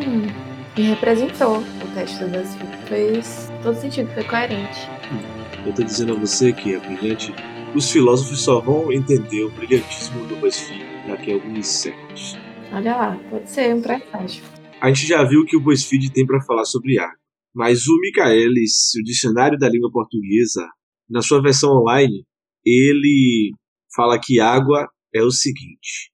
me 0.76 0.82
representou 0.82 1.58
o 1.58 1.94
teste 1.94 2.24
do 2.24 2.30
BuzzFeed. 2.30 2.76
Fez 2.86 3.49
todo 3.62 3.74
sentido, 3.74 4.12
foi 4.12 4.24
coerente. 4.24 4.88
Eu 5.64 5.74
tô 5.74 5.82
dizendo 5.82 6.12
a 6.14 6.16
você 6.16 6.52
que 6.52 6.74
é 6.74 6.78
brilhante. 6.78 7.32
Os 7.74 7.90
filósofos 7.90 8.40
só 8.40 8.60
vão 8.60 8.92
entender 8.92 9.44
o 9.44 9.50
brilhantismo 9.50 10.26
do 10.26 10.36
BuzzFeed 10.36 10.84
daqui 11.06 11.30
a 11.30 11.34
alguns 11.34 11.66
séculos. 11.66 12.36
Olha 12.72 12.96
lá, 12.96 13.20
pode 13.28 13.50
ser 13.50 13.74
um 13.74 13.82
presságio. 13.82 14.42
A 14.80 14.88
gente 14.88 15.06
já 15.06 15.22
viu 15.24 15.40
o 15.40 15.44
que 15.44 15.56
o 15.56 15.60
BuzzFeed 15.60 16.12
tem 16.12 16.26
para 16.26 16.40
falar 16.42 16.64
sobre 16.64 16.98
água. 16.98 17.14
Mas 17.54 17.86
o 17.86 18.00
Michaelis, 18.00 18.94
o 18.98 19.02
dicionário 19.02 19.58
da 19.58 19.68
língua 19.68 19.90
portuguesa, 19.92 20.66
na 21.08 21.20
sua 21.20 21.42
versão 21.42 21.70
online, 21.70 22.24
ele 22.64 23.52
fala 23.94 24.20
que 24.20 24.38
água 24.38 24.88
é 25.12 25.22
o 25.22 25.30
seguinte: 25.30 26.12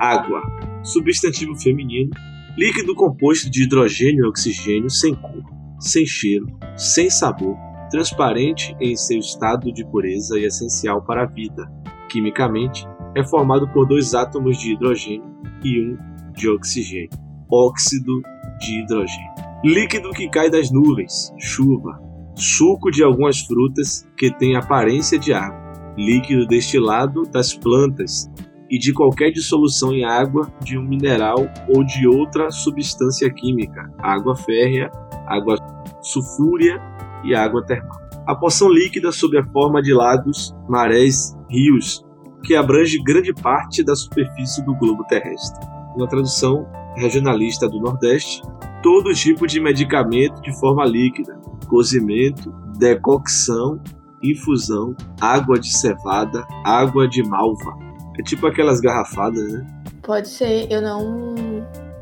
Água, 0.00 0.42
substantivo 0.84 1.56
feminino, 1.56 2.10
líquido 2.56 2.94
composto 2.94 3.50
de 3.50 3.64
hidrogênio 3.64 4.24
e 4.24 4.28
oxigênio 4.28 4.88
sem 4.88 5.14
cor, 5.14 5.42
sem 5.80 6.06
cheiro, 6.06 6.46
sem 6.76 7.10
sabor, 7.10 7.56
transparente 7.90 8.74
em 8.80 8.96
seu 8.96 9.18
estado 9.18 9.72
de 9.72 9.84
pureza 9.84 10.38
e 10.38 10.44
essencial 10.44 11.02
para 11.02 11.24
a 11.24 11.26
vida. 11.26 11.66
Quimicamente, 12.08 12.86
é 13.16 13.24
formado 13.24 13.68
por 13.68 13.86
dois 13.86 14.14
átomos 14.14 14.58
de 14.58 14.72
hidrogênio 14.72 15.24
e 15.64 15.80
um 15.80 15.98
de 16.32 16.48
oxigênio, 16.48 17.10
óxido 17.50 18.22
de 18.60 18.80
hidrogênio. 18.80 19.34
Líquido 19.64 20.10
que 20.10 20.28
cai 20.28 20.50
das 20.50 20.70
nuvens, 20.70 21.32
chuva, 21.38 22.00
suco 22.34 22.90
de 22.90 23.02
algumas 23.02 23.40
frutas 23.40 24.06
que 24.16 24.30
tem 24.30 24.56
aparência 24.56 25.18
de 25.18 25.32
água, 25.32 25.94
líquido 25.96 26.46
destilado 26.46 27.22
das 27.22 27.54
plantas 27.54 28.30
e 28.74 28.78
de 28.78 28.92
qualquer 28.92 29.30
dissolução 29.30 29.92
em 29.92 30.04
água 30.04 30.52
de 30.60 30.76
um 30.76 30.82
mineral 30.82 31.46
ou 31.68 31.84
de 31.84 32.08
outra 32.08 32.50
substância 32.50 33.32
química, 33.32 33.88
água 34.00 34.34
férrea, 34.34 34.90
água 35.28 35.56
sulfúrea 36.02 36.82
e 37.22 37.36
água 37.36 37.64
termal. 37.64 37.96
A 38.26 38.34
porção 38.34 38.68
líquida 38.68 39.12
sob 39.12 39.38
a 39.38 39.44
forma 39.44 39.80
de 39.80 39.94
lagos, 39.94 40.52
marés, 40.68 41.36
rios, 41.48 42.04
que 42.42 42.56
abrange 42.56 43.00
grande 43.00 43.32
parte 43.32 43.84
da 43.84 43.94
superfície 43.94 44.64
do 44.64 44.74
globo 44.74 45.04
terrestre. 45.04 45.64
Uma 45.94 46.08
tradução 46.08 46.66
regionalista 46.96 47.68
do 47.68 47.78
Nordeste, 47.78 48.42
todo 48.82 49.14
tipo 49.14 49.46
de 49.46 49.60
medicamento 49.60 50.42
de 50.42 50.52
forma 50.58 50.84
líquida, 50.84 51.40
cozimento, 51.68 52.52
decocção, 52.76 53.80
infusão, 54.20 54.96
água 55.20 55.60
de 55.60 55.72
cevada, 55.72 56.44
água 56.64 57.06
de 57.06 57.22
malva. 57.22 57.83
É 58.18 58.22
tipo 58.22 58.46
aquelas 58.46 58.80
garrafadas, 58.80 59.52
né? 59.52 59.66
Pode 60.02 60.28
ser, 60.28 60.70
eu 60.70 60.80
não. 60.80 61.34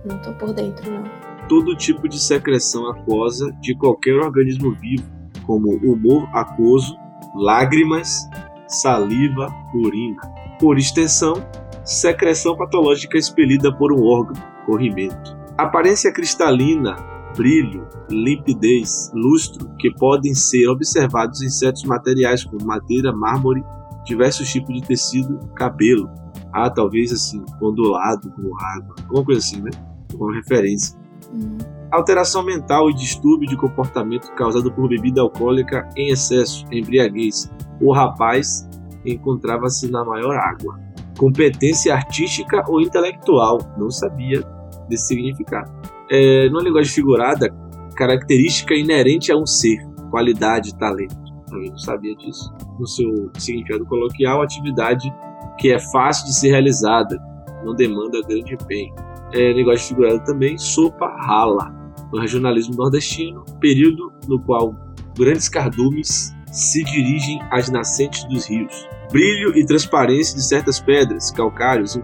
não 0.04 0.18
tô 0.22 0.32
por 0.34 0.52
dentro, 0.52 0.90
não. 0.90 1.04
Todo 1.48 1.76
tipo 1.76 2.08
de 2.08 2.18
secreção 2.18 2.88
aquosa 2.88 3.50
de 3.60 3.74
qualquer 3.76 4.14
organismo 4.14 4.72
vivo, 4.74 5.04
como 5.46 5.74
humor 5.76 6.28
aquoso, 6.32 6.96
lágrimas, 7.34 8.28
saliva, 8.68 9.48
urina. 9.74 10.20
Por 10.58 10.78
extensão, 10.78 11.34
secreção 11.84 12.56
patológica 12.56 13.18
expelida 13.18 13.74
por 13.74 13.92
um 13.92 14.04
órgão, 14.04 14.34
corrimento. 14.66 15.36
Aparência 15.56 16.12
cristalina, 16.12 16.96
brilho, 17.36 17.86
limpidez, 18.10 19.10
lustro, 19.14 19.70
que 19.78 19.90
podem 19.94 20.34
ser 20.34 20.68
observados 20.68 21.42
em 21.42 21.48
certos 21.48 21.84
materiais 21.84 22.44
como 22.44 22.64
madeira, 22.64 23.12
mármore, 23.12 23.62
diversos 24.04 24.48
tipos 24.48 24.74
de 24.74 24.82
tecido, 24.82 25.38
cabelo. 25.54 26.10
Ah, 26.52 26.70
talvez 26.70 27.12
assim, 27.12 27.42
ondulado, 27.60 28.30
como 28.32 28.54
água, 28.58 28.94
alguma 29.04 29.24
coisa 29.24 29.40
assim, 29.40 29.62
né? 29.62 29.70
Como 30.12 30.32
referência. 30.32 30.98
Hum. 31.32 31.58
Alteração 31.90 32.42
mental 32.42 32.90
e 32.90 32.94
distúrbio 32.94 33.48
de 33.48 33.56
comportamento 33.56 34.32
causado 34.34 34.72
por 34.72 34.88
bebida 34.88 35.20
alcoólica 35.20 35.88
em 35.96 36.10
excesso, 36.10 36.64
embriaguez. 36.70 37.50
O 37.80 37.92
rapaz 37.92 38.68
encontrava-se 39.04 39.90
na 39.90 40.04
maior 40.04 40.36
água. 40.36 40.78
Competência 41.18 41.94
artística 41.94 42.64
ou 42.68 42.80
intelectual, 42.80 43.58
não 43.76 43.90
sabia 43.90 44.42
desse 44.88 45.08
significado. 45.08 45.70
É, 46.10 46.48
numa 46.48 46.62
linguagem 46.62 46.92
figurada, 46.92 47.48
característica 47.94 48.74
inerente 48.74 49.30
a 49.30 49.36
um 49.36 49.46
ser, 49.46 49.78
qualidade, 50.10 50.76
talento. 50.76 51.21
Também 51.52 51.70
não 51.70 51.78
sabia 51.78 52.16
disso. 52.16 52.50
No 52.78 52.86
seu 52.86 53.30
significado 53.38 53.84
coloquial, 53.84 54.42
atividade 54.42 55.12
que 55.58 55.70
é 55.70 55.78
fácil 55.78 56.24
de 56.24 56.34
ser 56.34 56.48
realizada, 56.48 57.20
não 57.62 57.74
demanda 57.74 58.22
grande 58.26 58.54
empenho. 58.54 58.94
É, 59.34 59.52
linguagem 59.52 59.86
figurada 59.86 60.18
também, 60.20 60.56
sopa 60.56 61.06
rala. 61.08 61.70
No 62.10 62.20
regionalismo 62.20 62.74
nordestino, 62.74 63.44
período 63.60 64.12
no 64.26 64.40
qual 64.40 64.74
grandes 65.16 65.48
cardumes 65.48 66.34
se 66.50 66.82
dirigem 66.84 67.38
às 67.50 67.70
nascentes 67.70 68.24
dos 68.24 68.46
rios. 68.46 68.88
Brilho 69.10 69.56
e 69.56 69.64
transparência 69.66 70.34
de 70.36 70.44
certas 70.44 70.80
pedras, 70.80 71.30
calcários, 71.30 71.98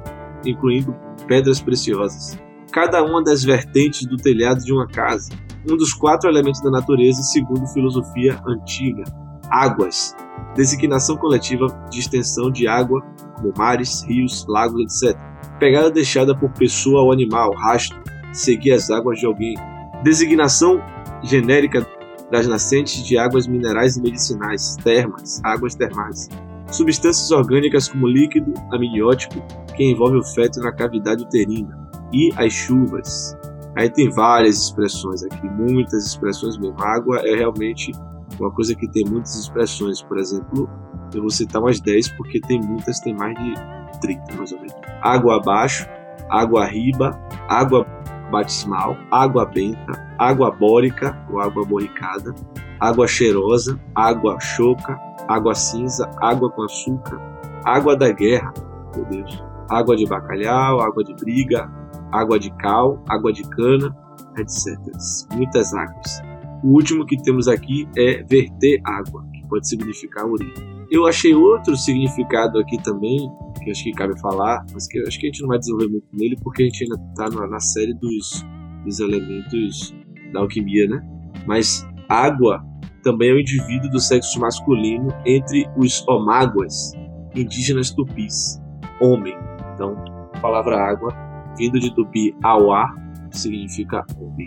incluindo 0.44 0.94
pedras 1.26 1.60
preciosas. 1.60 2.38
Cada 2.70 3.02
uma 3.02 3.22
das 3.22 3.42
vertentes 3.42 4.06
do 4.06 4.16
telhado 4.16 4.62
de 4.62 4.72
uma 4.72 4.86
casa. 4.86 5.30
Um 5.70 5.76
dos 5.76 5.92
quatro 5.92 6.28
elementos 6.30 6.60
da 6.62 6.70
natureza, 6.70 7.22
segundo 7.22 7.66
filosofia 7.68 8.40
antiga. 8.46 9.04
Águas. 9.50 10.16
Designação 10.54 11.16
coletiva 11.16 11.66
de 11.90 12.00
extensão 12.00 12.50
de 12.50 12.66
água, 12.66 13.02
como 13.36 13.52
mares, 13.56 14.02
rios, 14.02 14.44
lagos, 14.48 15.02
etc. 15.02 15.18
Pegada 15.58 15.90
deixada 15.90 16.36
por 16.36 16.50
pessoa 16.50 17.02
ou 17.02 17.12
animal, 17.12 17.52
rastro. 17.54 17.98
Seguir 18.32 18.72
as 18.72 18.90
águas 18.90 19.18
de 19.18 19.26
alguém. 19.26 19.54
Designação 20.02 20.80
genérica 21.22 21.86
das 22.30 22.46
nascentes 22.46 23.04
de 23.04 23.16
águas 23.16 23.46
minerais 23.46 23.96
e 23.96 24.02
medicinais, 24.02 24.76
termas, 24.76 25.40
águas 25.44 25.74
termais. 25.74 26.28
Substâncias 26.70 27.30
orgânicas 27.30 27.88
como 27.88 28.06
líquido 28.06 28.52
amniótico 28.72 29.42
que 29.74 29.84
envolve 29.84 30.18
o 30.18 30.24
feto 30.24 30.60
na 30.60 30.72
cavidade 30.72 31.24
uterina. 31.24 31.88
E 32.12 32.30
as 32.36 32.52
chuvas. 32.52 33.36
Aí 33.76 33.88
tem 33.88 34.10
várias 34.10 34.56
expressões 34.56 35.22
aqui, 35.24 35.48
muitas 35.48 36.04
expressões 36.06 36.58
mesmo. 36.58 36.76
água 36.82 37.20
é 37.24 37.36
realmente 37.36 37.92
uma 38.40 38.50
coisa 38.50 38.74
que 38.74 38.88
tem 38.88 39.04
muitas 39.04 39.34
expressões. 39.34 40.02
Por 40.02 40.18
exemplo, 40.18 40.68
eu 41.14 41.20
vou 41.20 41.30
citar 41.30 41.62
umas 41.62 41.80
10 41.80 42.08
porque 42.10 42.40
tem 42.40 42.60
muitas, 42.60 43.00
tem 43.00 43.14
mais 43.14 43.34
de 43.34 43.54
30 44.00 44.34
mais 44.34 44.52
ou 44.52 44.58
menos. 44.58 44.74
Água 45.02 45.36
abaixo, 45.36 45.88
água 46.30 46.64
riba, 46.66 47.18
água 47.48 47.86
batismal, 48.30 48.96
água 49.10 49.46
benta, 49.46 50.14
água 50.18 50.50
bórica 50.50 51.16
ou 51.30 51.40
água 51.40 51.64
borricada, 51.64 52.34
água 52.78 53.06
cheirosa, 53.06 53.80
água 53.94 54.38
choca, 54.40 54.98
água 55.26 55.54
cinza, 55.54 56.08
água 56.18 56.50
com 56.50 56.62
açúcar, 56.62 57.18
água 57.64 57.96
da 57.96 58.10
guerra, 58.10 58.52
meu 58.94 59.04
Deus, 59.06 59.42
água 59.70 59.96
de 59.96 60.06
bacalhau, 60.06 60.80
água 60.80 61.02
de 61.02 61.14
briga, 61.14 61.70
água 62.12 62.38
de 62.38 62.50
cal, 62.56 63.02
água 63.08 63.32
de 63.32 63.42
cana, 63.42 63.94
etc. 64.36 64.78
Muitas 65.34 65.74
águas. 65.74 66.27
O 66.62 66.74
último 66.74 67.06
que 67.06 67.16
temos 67.22 67.46
aqui 67.46 67.88
é 67.96 68.22
verter 68.24 68.80
água, 68.84 69.24
que 69.32 69.46
pode 69.48 69.68
significar 69.68 70.26
urina. 70.26 70.52
Eu 70.90 71.06
achei 71.06 71.34
outro 71.34 71.76
significado 71.76 72.58
aqui 72.58 72.82
também, 72.82 73.30
que 73.62 73.70
acho 73.70 73.84
que 73.84 73.92
cabe 73.92 74.18
falar, 74.20 74.64
mas 74.72 74.88
que 74.88 74.98
acho 75.00 75.20
que 75.20 75.26
a 75.26 75.28
gente 75.30 75.42
não 75.42 75.48
vai 75.48 75.58
desenvolver 75.58 75.88
muito 75.88 76.08
nele, 76.12 76.36
porque 76.42 76.62
a 76.62 76.66
gente 76.66 76.84
ainda 76.84 76.96
está 77.10 77.46
na 77.46 77.60
série 77.60 77.94
dos, 77.94 78.44
dos 78.84 78.98
elementos 78.98 79.94
da 80.32 80.40
alquimia, 80.40 80.88
né? 80.88 81.00
Mas 81.46 81.86
água 82.08 82.64
também 83.02 83.30
é 83.30 83.34
o 83.34 83.40
indivíduo 83.40 83.90
do 83.90 84.00
sexo 84.00 84.40
masculino 84.40 85.08
entre 85.24 85.68
os 85.76 86.06
omáguas, 86.08 86.92
indígenas 87.34 87.90
tupis, 87.90 88.60
homem. 89.00 89.34
Então, 89.74 89.94
a 90.34 90.40
palavra 90.40 90.78
água, 90.78 91.14
vindo 91.56 91.78
de 91.78 91.94
tupi 91.94 92.34
auá, 92.42 92.94
significa 93.30 94.04
homem. 94.18 94.46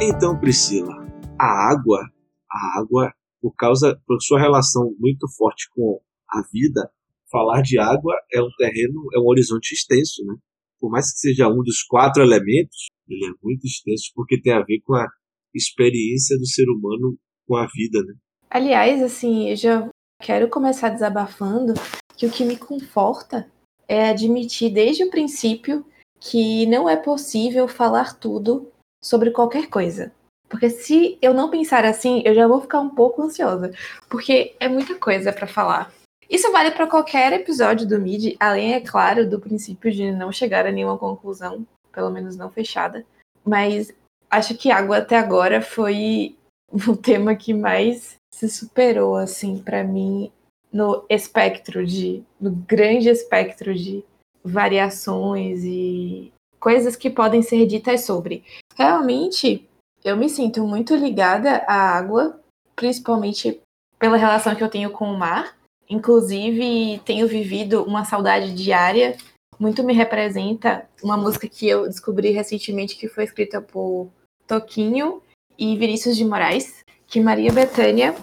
Então, 0.00 0.38
Priscila, 0.38 0.94
a 1.38 1.72
água, 1.72 2.00
a 2.50 2.78
água, 2.78 3.12
por 3.40 3.54
causa, 3.54 4.00
por 4.06 4.20
sua 4.20 4.40
relação 4.40 4.94
muito 4.98 5.26
forte 5.36 5.68
com 5.74 6.00
a 6.28 6.42
vida, 6.52 6.90
falar 7.30 7.62
de 7.62 7.78
água 7.78 8.14
é 8.32 8.40
um 8.40 8.50
terreno, 8.58 9.08
é 9.14 9.18
um 9.18 9.26
horizonte 9.26 9.72
extenso, 9.72 10.24
né? 10.24 10.34
Por 10.78 10.90
mais 10.90 11.12
que 11.12 11.18
seja 11.18 11.48
um 11.48 11.62
dos 11.62 11.82
quatro 11.82 12.22
elementos, 12.22 12.88
ele 13.08 13.26
é 13.26 13.32
muito 13.42 13.64
extenso 13.66 14.12
porque 14.14 14.40
tem 14.40 14.52
a 14.52 14.62
ver 14.62 14.80
com 14.84 14.94
a 14.94 15.06
experiência 15.54 16.36
do 16.38 16.46
ser 16.46 16.68
humano 16.68 17.16
com 17.46 17.56
a 17.56 17.66
vida, 17.66 18.02
né? 18.04 18.14
Aliás, 18.50 19.02
assim, 19.02 19.50
eu 19.50 19.56
já 19.56 19.88
quero 20.20 20.48
começar 20.48 20.88
desabafando 20.90 21.74
que 22.16 22.26
o 22.26 22.30
que 22.30 22.44
me 22.44 22.56
conforta 22.56 23.46
é 23.88 24.08
admitir 24.08 24.72
desde 24.72 25.04
o 25.04 25.10
princípio 25.10 25.84
que 26.20 26.66
não 26.66 26.88
é 26.88 26.96
possível 26.96 27.66
falar 27.66 28.14
tudo 28.14 28.70
sobre 29.02 29.30
qualquer 29.30 29.68
coisa. 29.68 30.12
Porque 30.48 30.70
se 30.70 31.18
eu 31.20 31.34
não 31.34 31.50
pensar 31.50 31.84
assim, 31.84 32.22
eu 32.24 32.34
já 32.34 32.46
vou 32.46 32.60
ficar 32.60 32.80
um 32.80 32.90
pouco 32.90 33.22
ansiosa, 33.22 33.72
porque 34.08 34.54
é 34.60 34.68
muita 34.68 34.94
coisa 34.94 35.32
para 35.32 35.46
falar. 35.46 35.92
Isso 36.28 36.50
vale 36.52 36.70
para 36.70 36.86
qualquer 36.86 37.32
episódio 37.32 37.86
do 37.88 37.98
MIDI, 37.98 38.36
além, 38.38 38.74
é 38.74 38.80
claro, 38.80 39.28
do 39.28 39.40
princípio 39.40 39.90
de 39.90 40.12
não 40.12 40.30
chegar 40.30 40.66
a 40.66 40.70
nenhuma 40.70 40.96
conclusão, 40.96 41.66
pelo 41.92 42.10
menos 42.10 42.36
não 42.36 42.50
fechada. 42.50 43.04
Mas 43.44 43.92
acho 44.30 44.54
que 44.56 44.70
água 44.70 44.98
até 44.98 45.18
agora 45.18 45.60
foi 45.60 46.36
o 46.88 46.96
tema 46.96 47.34
que 47.34 47.52
mais 47.52 48.16
se 48.32 48.48
superou, 48.48 49.16
assim, 49.16 49.58
para 49.58 49.82
mim, 49.82 50.30
no 50.72 51.04
espectro 51.08 51.86
de. 51.86 52.22
no 52.40 52.50
grande 52.50 53.08
espectro 53.08 53.74
de 53.74 54.04
variações 54.44 55.62
e 55.64 56.32
coisas 56.58 56.96
que 56.96 57.10
podem 57.10 57.42
ser 57.42 57.66
ditas 57.66 58.04
sobre. 58.04 58.44
Realmente, 58.76 59.68
eu 60.04 60.16
me 60.16 60.28
sinto 60.28 60.66
muito 60.66 60.94
ligada 60.94 61.58
à 61.66 61.96
água, 61.96 62.40
principalmente 62.74 63.60
pela 63.98 64.16
relação 64.16 64.54
que 64.54 64.64
eu 64.64 64.70
tenho 64.70 64.90
com 64.90 65.04
o 65.04 65.18
mar. 65.18 65.56
Inclusive, 65.88 67.00
tenho 67.04 67.28
vivido 67.28 67.84
uma 67.84 68.04
saudade 68.04 68.54
diária. 68.54 69.16
Muito 69.58 69.84
me 69.84 69.92
representa 69.92 70.88
uma 71.02 71.16
música 71.16 71.46
que 71.46 71.68
eu 71.68 71.86
descobri 71.86 72.30
recentemente 72.30 72.96
que 72.96 73.08
foi 73.08 73.24
escrita 73.24 73.60
por 73.60 74.08
Toquinho 74.46 75.22
e 75.58 75.76
Vinícius 75.76 76.16
de 76.16 76.24
Moraes, 76.24 76.82
que 77.06 77.20
Maria 77.20 77.52
Bethânia 77.52 78.14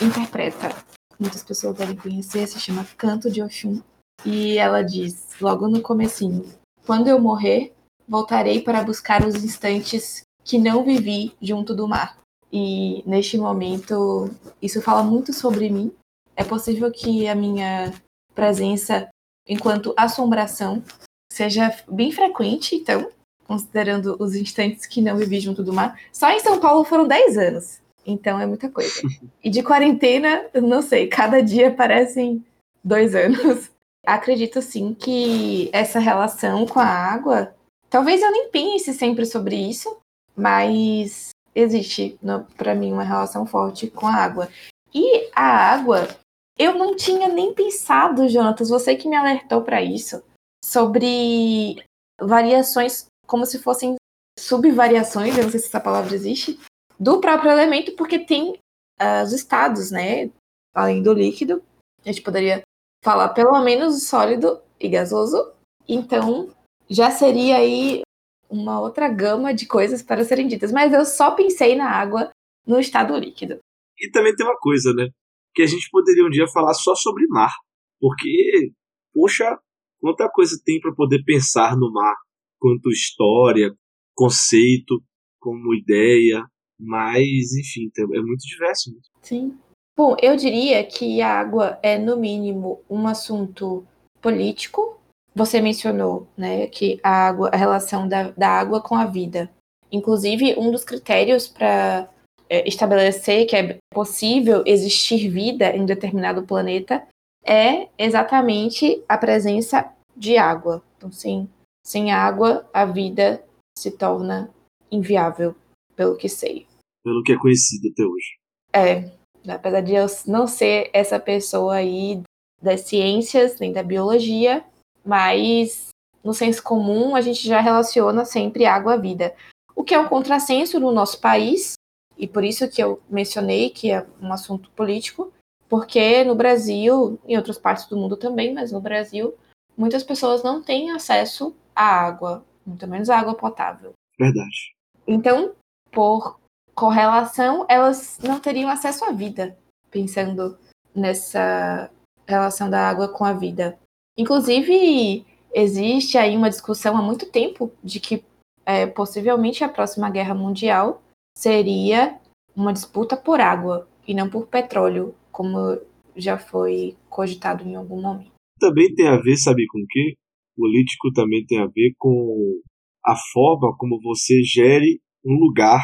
interpreta. 0.00 0.89
Muitas 1.20 1.42
pessoas 1.42 1.76
devem 1.76 1.94
conhecer, 1.94 2.46
se 2.46 2.58
chama 2.58 2.86
Canto 2.96 3.30
de 3.30 3.42
Oxum. 3.42 3.82
E 4.24 4.56
ela 4.56 4.82
diz, 4.82 5.28
logo 5.40 5.68
no 5.68 5.82
comecinho, 5.82 6.46
quando 6.86 7.08
eu 7.08 7.20
morrer, 7.20 7.74
voltarei 8.08 8.62
para 8.62 8.82
buscar 8.82 9.26
os 9.26 9.44
instantes 9.44 10.22
que 10.42 10.58
não 10.58 10.82
vivi 10.82 11.34
junto 11.40 11.74
do 11.74 11.86
mar. 11.86 12.18
E 12.52 13.04
neste 13.06 13.36
momento, 13.36 14.30
isso 14.60 14.80
fala 14.80 15.02
muito 15.02 15.32
sobre 15.32 15.68
mim. 15.68 15.92
É 16.34 16.42
possível 16.42 16.90
que 16.90 17.28
a 17.28 17.34
minha 17.34 17.92
presença 18.34 19.08
enquanto 19.46 19.94
assombração 19.96 20.82
seja 21.30 21.74
bem 21.88 22.12
frequente, 22.12 22.74
então, 22.76 23.10
considerando 23.46 24.16
os 24.18 24.34
instantes 24.34 24.86
que 24.86 25.00
não 25.02 25.16
vivi 25.16 25.40
junto 25.40 25.62
do 25.62 25.72
mar. 25.72 26.00
Só 26.12 26.30
em 26.30 26.40
São 26.40 26.60
Paulo 26.60 26.84
foram 26.84 27.06
10 27.06 27.38
anos. 27.38 27.80
Então 28.10 28.40
é 28.40 28.46
muita 28.46 28.68
coisa. 28.68 29.00
E 29.42 29.50
de 29.50 29.62
quarentena, 29.62 30.46
não 30.54 30.82
sei, 30.82 31.06
cada 31.06 31.40
dia 31.40 31.70
parecem 31.70 32.44
dois 32.82 33.14
anos. 33.14 33.70
Acredito 34.06 34.62
sim 34.62 34.94
que 34.94 35.68
essa 35.72 35.98
relação 35.98 36.66
com 36.66 36.80
a 36.80 36.86
água 36.86 37.54
Talvez 37.90 38.22
eu 38.22 38.30
nem 38.30 38.48
pense 38.50 38.94
sempre 38.94 39.26
sobre 39.26 39.56
isso, 39.56 39.98
mas 40.36 41.30
existe 41.52 42.16
para 42.56 42.72
mim 42.72 42.92
uma 42.92 43.02
relação 43.02 43.44
forte 43.44 43.90
com 43.90 44.06
a 44.06 44.14
água. 44.14 44.48
E 44.94 45.28
a 45.34 45.42
água, 45.42 46.08
eu 46.56 46.78
não 46.78 46.94
tinha 46.94 47.26
nem 47.26 47.52
pensado, 47.52 48.28
Jonatas, 48.28 48.68
você 48.68 48.94
que 48.94 49.08
me 49.08 49.16
alertou 49.16 49.62
para 49.62 49.82
isso, 49.82 50.22
sobre 50.64 51.82
variações 52.20 53.06
como 53.26 53.44
se 53.44 53.58
fossem 53.58 53.96
subvariações, 54.38 55.36
eu 55.36 55.44
não 55.44 55.50
sei 55.50 55.58
se 55.58 55.66
essa 55.66 55.80
palavra 55.80 56.14
existe, 56.14 56.58
do 57.00 57.18
próprio 57.18 57.50
elemento, 57.50 57.96
porque 57.96 58.18
tem 58.18 58.52
uh, 59.00 59.24
os 59.24 59.32
estados, 59.32 59.90
né? 59.90 60.30
Além 60.74 61.02
do 61.02 61.14
líquido, 61.14 61.62
a 62.04 62.12
gente 62.12 62.22
poderia 62.22 62.62
falar 63.02 63.30
pelo 63.30 63.58
menos 63.64 64.06
sólido 64.06 64.60
e 64.78 64.88
gasoso. 64.88 65.52
Então, 65.88 66.54
já 66.88 67.10
seria 67.10 67.56
aí 67.56 68.02
uma 68.48 68.80
outra 68.80 69.08
gama 69.08 69.54
de 69.54 69.66
coisas 69.66 70.02
para 70.02 70.24
serem 70.24 70.46
ditas. 70.46 70.70
Mas 70.70 70.92
eu 70.92 71.04
só 71.04 71.30
pensei 71.30 71.74
na 71.74 71.90
água 71.90 72.30
no 72.66 72.78
estado 72.78 73.16
líquido. 73.16 73.58
E 73.98 74.10
também 74.10 74.34
tem 74.34 74.46
uma 74.46 74.58
coisa, 74.58 74.92
né? 74.92 75.08
Que 75.54 75.62
a 75.62 75.66
gente 75.66 75.88
poderia 75.90 76.24
um 76.24 76.30
dia 76.30 76.46
falar 76.48 76.74
só 76.74 76.94
sobre 76.94 77.26
mar. 77.28 77.52
Porque, 77.98 78.72
poxa, 79.12 79.58
quanta 80.00 80.28
coisa 80.30 80.60
tem 80.64 80.80
para 80.80 80.94
poder 80.94 81.22
pensar 81.24 81.76
no 81.76 81.92
mar. 81.92 82.14
Quanto 82.58 82.90
história, 82.90 83.74
conceito, 84.14 85.02
como 85.38 85.74
ideia. 85.74 86.44
Mas, 86.80 87.52
enfim, 87.52 87.90
é 87.98 88.20
muito 88.20 88.46
diverso. 88.46 88.90
Sim. 89.20 89.58
Bom, 89.96 90.16
eu 90.22 90.34
diria 90.34 90.82
que 90.82 91.20
a 91.20 91.38
água 91.38 91.78
é, 91.82 91.98
no 91.98 92.16
mínimo, 92.16 92.80
um 92.88 93.06
assunto 93.06 93.84
político, 94.20 94.98
você 95.34 95.60
mencionou, 95.60 96.26
né, 96.36 96.66
que 96.66 96.98
a 97.02 97.28
água, 97.28 97.50
a 97.52 97.56
relação 97.56 98.08
da, 98.08 98.30
da 98.30 98.48
água 98.48 98.80
com 98.80 98.94
a 98.94 99.04
vida. 99.04 99.50
Inclusive, 99.92 100.54
um 100.58 100.70
dos 100.70 100.84
critérios 100.84 101.46
para 101.46 102.08
é, 102.48 102.66
estabelecer 102.66 103.46
que 103.46 103.56
é 103.56 103.78
possível 103.92 104.62
existir 104.66 105.28
vida 105.28 105.74
em 105.76 105.84
determinado 105.84 106.42
planeta 106.42 107.06
é 107.44 107.88
exatamente 107.98 109.02
a 109.08 109.18
presença 109.18 109.92
de 110.16 110.36
água. 110.36 110.82
Então, 110.96 111.10
sim, 111.12 111.48
sem 111.84 112.12
água, 112.12 112.68
a 112.72 112.84
vida 112.84 113.44
se 113.76 113.90
torna 113.90 114.50
inviável, 114.90 115.54
pelo 115.96 116.16
que 116.16 116.28
sei. 116.28 116.66
Pelo 117.02 117.22
que 117.22 117.32
é 117.32 117.38
conhecido 117.38 117.88
até 117.88 118.04
hoje. 118.04 118.38
É, 118.72 119.52
apesar 119.52 119.80
de 119.80 119.94
eu 119.94 120.06
não 120.26 120.46
ser 120.46 120.90
essa 120.92 121.18
pessoa 121.18 121.74
aí 121.74 122.22
das 122.60 122.82
ciências 122.82 123.58
nem 123.58 123.72
da 123.72 123.82
biologia, 123.82 124.64
mas 125.04 125.88
no 126.22 126.34
senso 126.34 126.62
comum 126.62 127.16
a 127.16 127.20
gente 127.20 127.46
já 127.46 127.60
relaciona 127.60 128.24
sempre 128.24 128.66
água 128.66 128.94
à 128.94 128.96
vida. 128.96 129.34
O 129.74 129.82
que 129.82 129.94
é 129.94 129.98
um 129.98 130.08
contrassenso 130.08 130.78
no 130.78 130.92
nosso 130.92 131.20
país, 131.20 131.74
e 132.18 132.28
por 132.28 132.44
isso 132.44 132.68
que 132.68 132.82
eu 132.82 133.00
mencionei 133.08 133.70
que 133.70 133.90
é 133.90 134.06
um 134.20 134.32
assunto 134.32 134.70
político, 134.72 135.32
porque 135.68 136.24
no 136.24 136.34
Brasil, 136.34 137.18
em 137.26 137.36
outras 137.36 137.56
partes 137.56 137.86
do 137.86 137.96
mundo 137.96 138.16
também, 138.16 138.52
mas 138.52 138.72
no 138.72 138.80
Brasil, 138.80 139.34
muitas 139.76 140.02
pessoas 140.02 140.42
não 140.42 140.62
têm 140.62 140.90
acesso 140.90 141.54
à 141.74 141.84
água, 141.84 142.44
muito 142.66 142.86
menos 142.86 143.08
à 143.08 143.18
água 143.18 143.34
potável. 143.34 143.92
Verdade. 144.18 144.74
Então, 145.06 145.52
por 145.90 146.39
correlação, 146.74 147.66
elas 147.68 148.18
não 148.22 148.40
teriam 148.40 148.70
acesso 148.70 149.04
à 149.04 149.12
vida, 149.12 149.56
pensando 149.90 150.56
nessa 150.94 151.90
relação 152.26 152.70
da 152.70 152.88
água 152.88 153.08
com 153.08 153.24
a 153.24 153.32
vida. 153.32 153.78
Inclusive, 154.16 155.24
existe 155.54 156.16
aí 156.16 156.36
uma 156.36 156.50
discussão 156.50 156.96
há 156.96 157.02
muito 157.02 157.30
tempo 157.30 157.72
de 157.82 158.00
que 158.00 158.24
é, 158.64 158.86
possivelmente 158.86 159.64
a 159.64 159.68
próxima 159.68 160.10
guerra 160.10 160.34
mundial 160.34 161.02
seria 161.36 162.18
uma 162.54 162.72
disputa 162.72 163.16
por 163.16 163.40
água 163.40 163.88
e 164.06 164.14
não 164.14 164.28
por 164.28 164.46
petróleo, 164.46 165.14
como 165.32 165.80
já 166.16 166.38
foi 166.38 166.96
cogitado 167.08 167.64
em 167.64 167.74
algum 167.74 168.00
momento. 168.00 168.32
Também 168.58 168.94
tem 168.94 169.08
a 169.08 169.16
ver, 169.16 169.36
sabe 169.36 169.66
com 169.66 169.78
o 169.78 169.86
quê? 169.88 170.14
Político 170.56 171.12
também 171.14 171.44
tem 171.46 171.58
a 171.58 171.66
ver 171.66 171.94
com 171.98 172.60
a 173.04 173.16
forma 173.32 173.74
como 173.78 174.00
você 174.02 174.42
gere 174.42 175.00
um 175.24 175.34
lugar. 175.34 175.80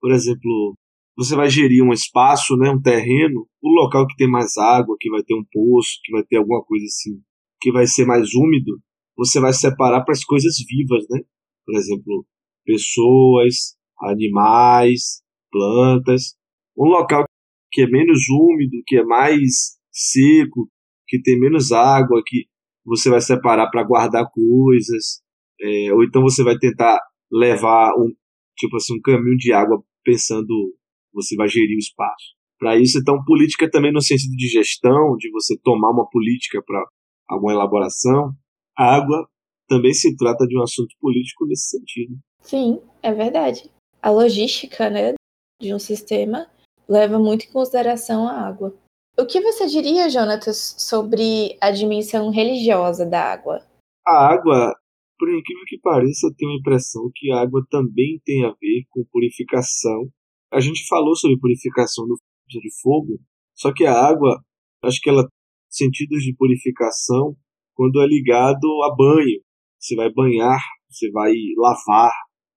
Por 0.00 0.12
exemplo, 0.12 0.74
você 1.16 1.34
vai 1.34 1.48
gerir 1.48 1.82
um 1.82 1.92
espaço, 1.92 2.56
né, 2.56 2.70
um 2.70 2.80
terreno, 2.80 3.46
o 3.62 3.70
local 3.70 4.06
que 4.06 4.16
tem 4.16 4.28
mais 4.28 4.56
água, 4.56 4.96
que 4.98 5.10
vai 5.10 5.22
ter 5.22 5.34
um 5.34 5.44
poço, 5.52 5.98
que 6.04 6.12
vai 6.12 6.22
ter 6.22 6.36
alguma 6.36 6.62
coisa 6.64 6.84
assim 6.84 7.20
que 7.60 7.72
vai 7.72 7.86
ser 7.86 8.06
mais 8.06 8.34
úmido, 8.34 8.78
você 9.16 9.40
vai 9.40 9.52
separar 9.52 10.02
para 10.04 10.12
as 10.12 10.24
coisas 10.24 10.54
vivas, 10.68 11.04
né? 11.10 11.20
Por 11.66 11.76
exemplo, 11.76 12.26
pessoas, 12.64 13.76
animais, 14.00 15.22
plantas. 15.50 16.36
Um 16.76 16.86
local 16.86 17.24
que 17.72 17.82
é 17.82 17.86
menos 17.86 18.20
úmido, 18.30 18.82
que 18.86 18.96
é 18.96 19.04
mais 19.04 19.76
seco, 19.90 20.70
que 21.06 21.20
tem 21.20 21.38
menos 21.38 21.72
água, 21.72 22.22
que 22.24 22.46
você 22.84 23.10
vai 23.10 23.20
separar 23.20 23.68
para 23.70 23.82
guardar 23.82 24.30
coisas, 24.30 25.20
é, 25.60 25.92
ou 25.92 26.04
então 26.04 26.22
você 26.22 26.42
vai 26.42 26.56
tentar 26.56 26.98
levar 27.30 27.92
um 27.98 28.12
tipo 28.58 28.76
assim 28.76 28.96
um 28.96 29.00
caminho 29.00 29.36
de 29.36 29.52
água 29.52 29.82
pensando 30.04 30.74
você 31.12 31.34
vai 31.36 31.48
gerir 31.48 31.76
o 31.76 31.78
espaço. 31.78 32.36
Para 32.58 32.76
isso, 32.76 32.98
então, 32.98 33.24
política 33.24 33.70
também 33.70 33.92
no 33.92 34.02
sentido 34.02 34.34
de 34.36 34.48
gestão, 34.48 35.16
de 35.16 35.30
você 35.30 35.56
tomar 35.62 35.90
uma 35.90 36.08
política 36.10 36.60
para 36.66 36.84
alguma 37.28 37.52
elaboração. 37.52 38.32
A 38.76 38.96
água 38.96 39.28
também 39.68 39.92
se 39.92 40.16
trata 40.16 40.44
de 40.46 40.58
um 40.58 40.62
assunto 40.62 40.94
político 41.00 41.46
nesse 41.46 41.78
sentido. 41.78 42.18
Sim, 42.40 42.80
é 43.02 43.12
verdade. 43.12 43.70
A 44.02 44.10
logística, 44.10 44.90
né, 44.90 45.14
de 45.60 45.72
um 45.72 45.78
sistema 45.78 46.50
leva 46.88 47.18
muito 47.18 47.46
em 47.46 47.52
consideração 47.52 48.26
a 48.26 48.32
água. 48.32 48.74
O 49.16 49.26
que 49.26 49.40
você 49.40 49.66
diria, 49.66 50.08
Jonatas, 50.08 50.74
sobre 50.78 51.56
a 51.60 51.70
dimensão 51.70 52.30
religiosa 52.30 53.04
da 53.04 53.32
água? 53.32 53.62
A 54.06 54.32
água, 54.32 54.74
por 55.18 55.28
incrível 55.28 55.64
que 55.66 55.78
pareça, 55.80 56.32
tem 56.36 56.50
a 56.50 56.56
impressão 56.56 57.10
que 57.14 57.30
a 57.32 57.40
água 57.40 57.64
também 57.70 58.20
tem 58.24 58.44
a 58.44 58.50
ver 58.60 58.84
com 58.90 59.04
purificação. 59.10 60.08
A 60.52 60.60
gente 60.60 60.86
falou 60.86 61.14
sobre 61.16 61.38
purificação 61.38 62.06
do 62.06 62.16
de 62.48 62.70
fogo, 62.80 63.20
só 63.54 63.72
que 63.74 63.84
a 63.84 63.92
água, 63.92 64.42
acho 64.82 65.00
que 65.02 65.10
ela 65.10 65.22
tem 65.22 65.30
sentidos 65.68 66.22
de 66.22 66.34
purificação 66.34 67.36
quando 67.74 68.00
é 68.00 68.06
ligado 68.06 68.66
a 68.84 68.94
banho. 68.96 69.42
Você 69.78 69.94
vai 69.94 70.10
banhar, 70.10 70.60
você 70.88 71.10
vai 71.10 71.32
lavar. 71.56 72.12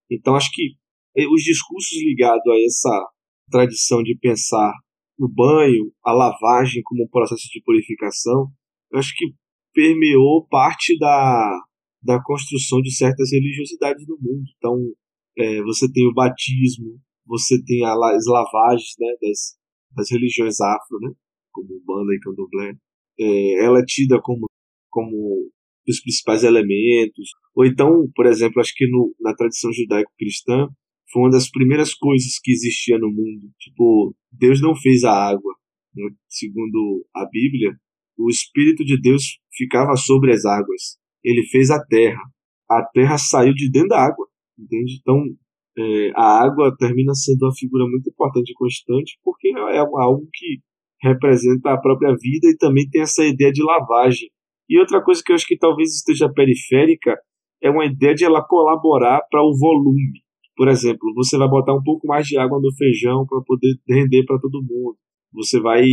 Então 0.09 0.36
acho 0.36 0.49
que 0.53 0.76
eh, 1.18 1.28
os 1.28 1.43
discursos 1.43 1.97
ligados 2.03 2.45
a 2.47 2.55
essa 2.66 3.12
tradição 3.49 4.01
de 4.01 4.18
pensar 4.18 4.72
o 5.20 5.28
banho, 5.28 5.91
a 6.03 6.14
lavagem 6.14 6.82
como 6.84 7.03
um 7.03 7.09
processo 7.09 7.47
de 7.51 7.62
purificação, 7.64 8.47
acho 8.93 9.14
que 9.16 9.34
permeou 9.74 10.47
parte 10.47 10.97
da, 10.97 11.59
da 12.02 12.22
construção 12.24 12.82
de 12.82 12.95
certas 12.95 13.32
religiosidades 13.32 14.06
no 14.08 14.18
mundo. 14.20 14.43
Então, 14.58 14.76
é, 15.38 15.62
você 15.64 15.91
tem 15.91 16.08
o 16.08 16.14
batismo, 16.14 16.99
você 17.26 17.62
tem 17.64 17.86
as 17.86 18.26
lavagens 18.26 18.95
né, 18.99 19.08
das, 19.22 19.58
das 19.95 20.12
religiões 20.12 20.60
afro, 20.60 20.99
né, 21.02 21.12
como 21.52 21.82
Banda 21.86 22.14
e 22.14 22.20
Candomblé. 22.20 22.74
É, 23.20 23.66
ela 23.66 23.80
é 23.80 23.86
tida 23.86 24.20
como, 24.22 24.47
como 24.89 25.49
os 25.88 26.02
principais 26.02 26.43
elementos. 26.43 27.30
Ou 27.56 27.66
então, 27.66 28.10
por 28.16 28.26
exemplo, 28.26 28.60
acho 28.62 28.74
que 28.76 28.88
no, 28.88 29.14
na 29.20 29.36
tradição 29.36 29.72
judaico-cristã, 29.72 30.68
foi 31.12 31.24
uma 31.24 31.30
das 31.30 31.49
primeiras 31.49 31.93
coisas 31.93 32.39
que 32.41 32.52
existia 32.52 32.97
no 32.97 33.10
mundo. 33.10 33.52
Tipo, 33.60 34.16
Deus 34.32 34.62
não 34.62 34.76
fez 34.76 35.04
a 35.04 35.12
água. 35.12 35.54
Né? 35.93 36.10
Segundo 36.30 37.06
a 37.14 37.26
Bíblia, 37.30 37.76
o 38.18 38.30
Espírito 38.30 38.86
de 38.86 38.99
Deus 38.99 39.24
ficava 39.54 39.95
sobre 39.95 40.32
as 40.32 40.45
águas. 40.45 40.97
Ele 41.24 41.43
fez 41.47 41.69
a 41.69 41.84
terra. 41.84 42.22
A 42.69 42.84
terra 42.93 43.17
saiu 43.17 43.53
de 43.53 43.69
dentro 43.69 43.89
da 43.89 44.05
água. 44.05 44.28
Entende? 44.57 44.99
Então, 44.99 45.24
é, 45.78 46.11
a 46.15 46.43
água 46.43 46.76
termina 46.78 47.13
sendo 47.13 47.43
uma 47.45 47.55
figura 47.55 47.86
muito 47.88 48.09
importante 48.09 48.51
e 48.51 48.53
constante 48.53 49.17
porque 49.24 49.49
é 49.49 49.78
algo 49.78 50.28
que 50.34 50.59
representa 51.01 51.72
a 51.72 51.78
própria 51.80 52.15
vida 52.15 52.47
e 52.47 52.57
também 52.57 52.88
tem 52.89 53.01
essa 53.01 53.24
ideia 53.26 53.51
de 53.51 53.63
lavagem. 53.63 54.30
E 54.69 54.80
outra 54.80 55.03
coisa 55.03 55.22
que 55.26 55.32
eu 55.32 55.36
acho 55.36 55.47
que 55.47 55.57
talvez 55.57 55.95
esteja 55.95 56.32
periférica 56.32 57.17
é 57.61 57.69
uma 57.69 57.86
ideia 57.86 58.13
de 58.13 58.24
ela 58.24 58.43
colaborar 58.43 59.22
para 59.30 59.41
o 59.41 59.57
volume. 59.57 60.22
Por 60.55 60.67
exemplo, 60.67 61.13
você 61.15 61.38
vai 61.38 61.47
botar 61.47 61.74
um 61.74 61.84
pouco 61.84 62.07
mais 62.07 62.28
de 62.28 62.38
água 62.38 62.59
no 62.61 62.74
feijão 62.76 63.26
para 63.26 63.41
poder 63.41 63.76
render 63.89 64.24
para 64.26 64.39
todo 64.39 64.61
mundo. 64.61 64.97
Você 65.34 65.59
vai 65.59 65.84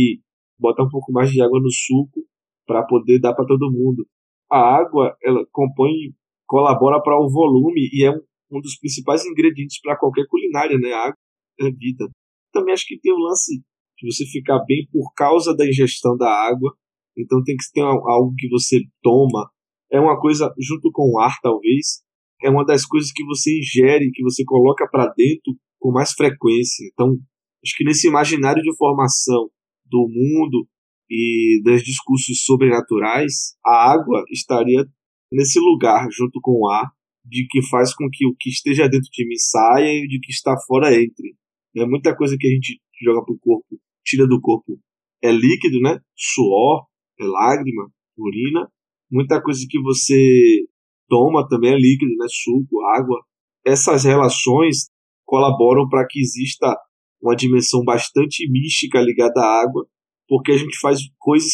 botar 0.59 0.83
um 0.83 0.89
pouco 0.89 1.11
mais 1.11 1.31
de 1.31 1.41
água 1.41 1.59
no 1.59 1.71
suco 1.71 2.21
para 2.67 2.83
poder 2.83 3.19
dar 3.19 3.33
para 3.33 3.45
todo 3.45 3.71
mundo. 3.71 4.05
A 4.51 4.57
água, 4.57 5.15
ela 5.23 5.45
compõe, 5.51 6.13
colabora 6.47 7.01
para 7.01 7.19
o 7.19 7.29
volume 7.29 7.89
e 7.93 8.05
é 8.05 8.11
um, 8.11 8.21
um 8.51 8.61
dos 8.61 8.77
principais 8.77 9.25
ingredientes 9.25 9.79
para 9.81 9.97
qualquer 9.97 10.25
culinária, 10.27 10.77
né? 10.77 10.91
A 10.91 11.05
água 11.05 11.17
é 11.61 11.71
vida. 11.71 12.09
Também 12.51 12.73
acho 12.73 12.85
que 12.87 12.99
tem 12.99 13.13
o 13.13 13.17
lance 13.17 13.61
de 13.97 14.11
você 14.11 14.25
ficar 14.25 14.59
bem 14.65 14.87
por 14.91 15.13
causa 15.13 15.55
da 15.55 15.67
ingestão 15.67 16.17
da 16.17 16.29
água. 16.29 16.73
Então 17.17 17.43
tem 17.43 17.55
que 17.55 17.65
ter 17.73 17.81
algo 17.81 18.33
que 18.37 18.49
você 18.49 18.79
toma. 19.03 19.49
É 19.91 19.99
uma 19.99 20.19
coisa 20.19 20.53
junto 20.59 20.91
com 20.91 21.11
o 21.11 21.19
ar, 21.19 21.35
talvez, 21.41 22.03
é 22.41 22.49
uma 22.49 22.65
das 22.65 22.85
coisas 22.85 23.11
que 23.11 23.23
você 23.25 23.57
ingere, 23.57 24.11
que 24.11 24.23
você 24.23 24.43
coloca 24.45 24.87
para 24.89 25.11
dentro 25.15 25.53
com 25.79 25.91
mais 25.91 26.11
frequência. 26.13 26.87
Então, 26.91 27.17
acho 27.63 27.75
que 27.75 27.83
nesse 27.83 28.07
imaginário 28.07 28.61
de 28.61 28.75
formação 28.77 29.49
do 29.85 30.07
mundo 30.07 30.67
e 31.09 31.61
dos 31.63 31.81
discursos 31.83 32.43
sobrenaturais, 32.43 33.55
a 33.65 33.91
água 33.91 34.23
estaria 34.29 34.85
nesse 35.31 35.59
lugar, 35.59 36.07
junto 36.11 36.39
com 36.41 36.51
o 36.51 36.69
ar, 36.69 36.91
de 37.25 37.47
que 37.49 37.61
faz 37.67 37.93
com 37.93 38.09
que 38.11 38.25
o 38.25 38.35
que 38.39 38.49
esteja 38.49 38.87
dentro 38.87 39.09
de 39.11 39.27
mim 39.27 39.37
saia 39.37 39.91
e 39.91 40.05
o 40.05 40.21
que 40.21 40.31
está 40.31 40.55
fora 40.67 40.93
entre. 40.93 41.35
É 41.75 41.85
muita 41.85 42.15
coisa 42.15 42.35
que 42.37 42.47
a 42.47 42.51
gente 42.51 42.81
joga 43.01 43.23
pro 43.23 43.37
corpo, 43.39 43.79
tira 44.05 44.27
do 44.27 44.41
corpo, 44.41 44.79
é 45.21 45.31
líquido, 45.31 45.79
né? 45.81 45.99
Suor, 46.15 46.85
é 47.19 47.25
lágrima, 47.25 47.91
urina. 48.17 48.69
Muita 49.11 49.41
coisa 49.41 49.65
que 49.69 49.79
você 49.81 50.65
toma 51.07 51.47
também 51.47 51.73
é 51.73 51.77
líquido, 51.77 52.15
né? 52.17 52.25
Suco, 52.29 52.81
água. 52.95 53.19
Essas 53.65 54.03
relações 54.03 54.89
colaboram 55.25 55.87
para 55.87 56.07
que 56.07 56.19
exista 56.19 56.75
uma 57.21 57.35
dimensão 57.35 57.83
bastante 57.83 58.49
mística 58.49 59.01
ligada 59.01 59.41
à 59.41 59.61
água, 59.61 59.85
porque 60.29 60.51
a 60.51 60.57
gente 60.57 60.79
faz 60.79 60.99
coisas 61.17 61.53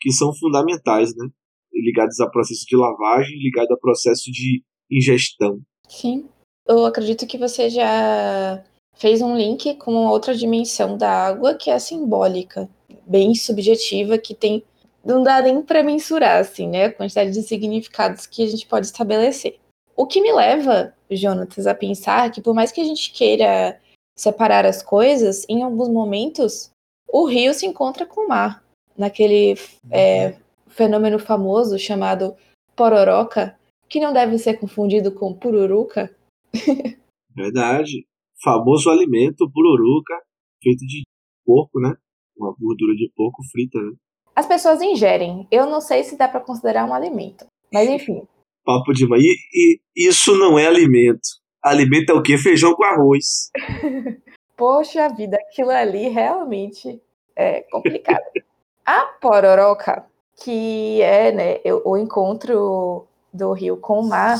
que 0.00 0.12
são 0.12 0.34
fundamentais, 0.34 1.14
né? 1.16 1.28
Ligadas 1.72 2.18
a 2.20 2.28
processo 2.28 2.66
de 2.66 2.76
lavagem, 2.76 3.38
ligado 3.38 3.72
a 3.72 3.78
processo 3.78 4.30
de 4.30 4.62
ingestão. 4.90 5.60
Sim. 5.88 6.28
Eu 6.66 6.84
acredito 6.84 7.26
que 7.26 7.38
você 7.38 7.70
já 7.70 8.62
fez 8.96 9.22
um 9.22 9.36
link 9.36 9.76
com 9.76 9.94
outra 10.06 10.34
dimensão 10.34 10.98
da 10.98 11.10
água 11.10 11.54
que 11.54 11.70
é 11.70 11.78
simbólica, 11.78 12.68
bem 13.06 13.34
subjetiva, 13.34 14.18
que 14.18 14.34
tem 14.34 14.64
não 15.04 15.22
dá 15.22 15.40
nem 15.40 15.62
para 15.62 15.84
mensurar, 15.84 16.40
assim, 16.40 16.66
né? 16.66 16.86
A 16.86 16.92
quantidade 16.92 17.30
de 17.30 17.42
significados 17.42 18.26
que 18.26 18.42
a 18.42 18.48
gente 18.48 18.66
pode 18.66 18.86
estabelecer. 18.86 19.56
O 19.96 20.04
que 20.04 20.20
me 20.20 20.32
leva, 20.32 20.92
Jonatas, 21.08 21.68
a 21.68 21.74
pensar 21.74 22.30
que 22.32 22.40
por 22.40 22.52
mais 22.52 22.72
que 22.72 22.80
a 22.80 22.84
gente 22.84 23.12
queira 23.12 23.80
separar 24.18 24.66
as 24.66 24.82
coisas, 24.82 25.46
em 25.48 25.62
alguns 25.62 25.88
momentos 25.88 26.70
o 27.16 27.24
rio 27.24 27.54
se 27.54 27.64
encontra 27.64 28.04
com 28.04 28.26
o 28.26 28.28
mar. 28.28 28.62
Naquele 28.96 29.54
é, 29.90 30.36
fenômeno 30.68 31.18
famoso 31.18 31.78
chamado 31.78 32.34
pororoca, 32.76 33.58
que 33.88 33.98
não 33.98 34.12
deve 34.12 34.36
ser 34.38 34.58
confundido 34.60 35.10
com 35.10 35.32
pururuca. 35.32 36.14
Verdade. 37.34 38.06
Famoso 38.44 38.90
alimento 38.90 39.50
pururuca, 39.50 40.14
feito 40.62 40.80
de 40.80 41.04
porco, 41.42 41.80
né? 41.80 41.94
Uma 42.36 42.54
gordura 42.60 42.94
de 42.94 43.10
porco 43.16 43.42
frita, 43.50 43.78
né? 43.78 43.92
As 44.34 44.46
pessoas 44.46 44.82
ingerem. 44.82 45.48
Eu 45.50 45.64
não 45.64 45.80
sei 45.80 46.04
se 46.04 46.18
dá 46.18 46.28
para 46.28 46.40
considerar 46.40 46.86
um 46.86 46.92
alimento. 46.92 47.46
Mas 47.72 47.88
enfim. 47.88 48.22
Papo 48.62 48.92
de 48.92 49.08
mãe. 49.08 49.20
E, 49.20 49.80
e 49.94 50.08
isso 50.08 50.36
não 50.36 50.58
é 50.58 50.66
alimento. 50.66 51.26
Alimento 51.62 52.10
é 52.10 52.14
o 52.14 52.22
quê? 52.22 52.36
Feijão 52.36 52.74
com 52.74 52.84
arroz. 52.84 53.50
Poxa 54.54 55.08
vida, 55.08 55.36
aquilo 55.36 55.70
ali 55.70 56.08
realmente 56.08 57.00
é 57.36 57.60
complicado. 57.70 58.24
A 58.84 59.02
pororoca, 59.20 60.04
que 60.36 61.02
é 61.02 61.32
né, 61.32 61.60
o 61.84 61.96
encontro 61.96 63.06
do 63.32 63.52
rio 63.52 63.76
com 63.76 64.00
o 64.00 64.08
mar, 64.08 64.38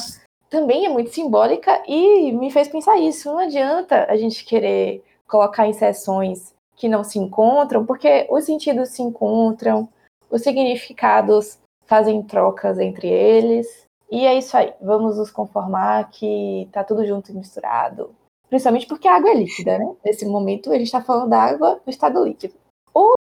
também 0.48 0.86
é 0.86 0.88
muito 0.88 1.10
simbólica 1.10 1.82
e 1.86 2.32
me 2.32 2.50
fez 2.50 2.68
pensar 2.68 2.96
isso. 2.98 3.30
Não 3.30 3.38
adianta 3.38 4.06
a 4.08 4.16
gente 4.16 4.44
querer 4.44 5.04
colocar 5.28 5.66
em 5.66 5.72
sessões 5.72 6.54
que 6.76 6.88
não 6.88 7.02
se 7.02 7.18
encontram, 7.18 7.84
porque 7.84 8.26
os 8.30 8.44
sentidos 8.44 8.90
se 8.90 9.02
encontram, 9.02 9.88
os 10.30 10.42
significados 10.42 11.58
fazem 11.86 12.22
trocas 12.22 12.78
entre 12.78 13.08
eles. 13.08 13.84
E 14.10 14.24
é 14.24 14.36
isso 14.36 14.56
aí. 14.56 14.72
Vamos 14.80 15.16
nos 15.16 15.30
conformar 15.30 16.08
que 16.10 16.68
tá 16.72 16.84
tudo 16.84 17.04
junto 17.04 17.32
e 17.32 17.34
misturado. 17.34 18.14
Principalmente 18.48 18.86
porque 18.86 19.08
a 19.08 19.16
água 19.16 19.30
é 19.30 19.34
líquida, 19.34 19.78
né? 19.78 19.96
Nesse 20.04 20.24
momento 20.24 20.70
a 20.70 20.78
gente 20.78 20.92
tá 20.92 21.02
falando 21.02 21.30
da 21.30 21.40
água 21.40 21.80
no 21.84 21.90
estado 21.90 22.24
líquido. 22.24 22.54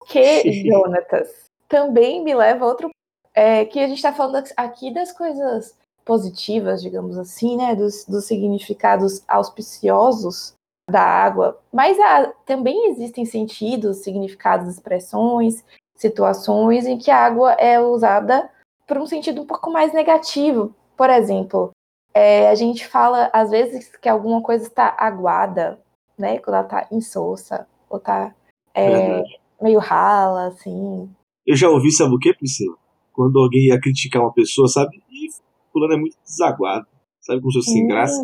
Que, 0.09 0.65
Jonatas, 0.67 1.29
também 1.69 2.25
me 2.25 2.35
leva 2.35 2.65
a 2.65 2.69
outro. 2.69 2.91
É, 3.35 3.65
que 3.65 3.79
a 3.79 3.87
gente 3.87 4.03
tá 4.03 4.13
falando 4.13 4.43
aqui 4.57 4.93
das 4.93 5.13
coisas 5.13 5.77
positivas, 6.05 6.83
digamos 6.83 7.17
assim, 7.17 7.57
né? 7.57 7.77
Dos, 7.77 8.05
dos 8.05 8.25
significados 8.25 9.23
auspiciosos 9.29 10.55
da 10.91 11.03
água, 11.03 11.61
mas 11.71 12.01
há, 12.01 12.33
também 12.47 12.91
existem 12.91 13.27
sentidos, 13.27 13.99
significados, 13.99 14.73
expressões, 14.73 15.63
situações 15.95 16.87
em 16.87 16.97
que 16.97 17.11
a 17.11 17.19
água 17.19 17.53
é 17.53 17.79
usada 17.79 18.51
por 18.87 18.97
um 18.97 19.07
sentido 19.07 19.43
um 19.43 19.47
pouco 19.47 19.71
mais 19.71 19.93
negativo. 19.93 20.75
Por 20.97 21.11
exemplo, 21.11 21.71
É, 22.15 22.49
a 22.49 22.55
gente 22.55 22.87
fala, 22.87 23.31
às 23.33 23.51
vezes, 23.51 23.95
que 23.97 24.09
alguma 24.09 24.43
coisa 24.43 24.67
está 24.67 24.97
aguada, 24.99 25.79
né? 26.17 26.39
Quando 26.39 26.57
ela 26.57 26.65
está 26.65 26.89
insossa, 26.91 27.67
ou 27.89 27.99
está 27.99 28.35
é, 28.75 29.23
meio 29.61 29.79
rala, 29.79 30.49
assim. 30.49 31.09
Eu 31.47 31.57
já 31.57 31.69
ouvi, 31.69 31.91
sabe 31.91 32.15
o 32.15 32.19
que, 32.19 32.35
Priscila? 32.35 32.77
Quando 33.13 33.39
alguém 33.39 33.67
ia 33.67 33.81
criticar 33.81 34.23
uma 34.23 34.33
pessoa, 34.33 34.69
sabe? 34.69 35.03
Ih, 35.11 35.29
fulano 35.73 35.95
é 35.95 35.97
muito 35.97 36.17
desaguado. 36.25 36.87
Sabe 37.21 37.41
como 37.41 37.53
se 37.53 37.59
fosse 37.59 37.73
sem 37.73 37.87
graça? 37.87 38.23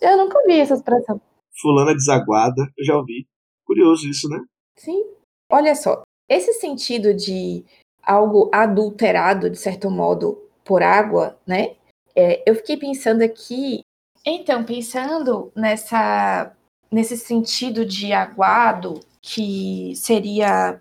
Eu 0.00 0.16
nunca 0.16 0.38
ouvi 0.38 0.58
essa 0.58 0.74
expressão. 0.74 1.20
Fulano 1.60 1.90
é 1.90 1.94
desaguada, 1.94 2.62
eu 2.78 2.84
já 2.84 2.96
ouvi. 2.96 3.26
Curioso 3.64 4.08
isso, 4.08 4.28
né? 4.28 4.40
Sim. 4.76 5.04
Olha 5.50 5.74
só, 5.74 6.02
esse 6.28 6.54
sentido 6.54 7.12
de 7.12 7.64
algo 8.02 8.50
adulterado, 8.52 9.50
de 9.50 9.58
certo 9.58 9.90
modo, 9.90 10.40
por 10.64 10.82
água, 10.82 11.38
né? 11.46 11.76
É, 12.14 12.42
eu 12.48 12.54
fiquei 12.54 12.76
pensando 12.76 13.22
aqui. 13.22 13.80
Então, 14.24 14.64
pensando 14.64 15.50
nessa, 15.56 16.54
nesse 16.90 17.16
sentido 17.16 17.84
de 17.84 18.12
aguado, 18.12 19.00
que 19.22 19.92
seria 19.96 20.80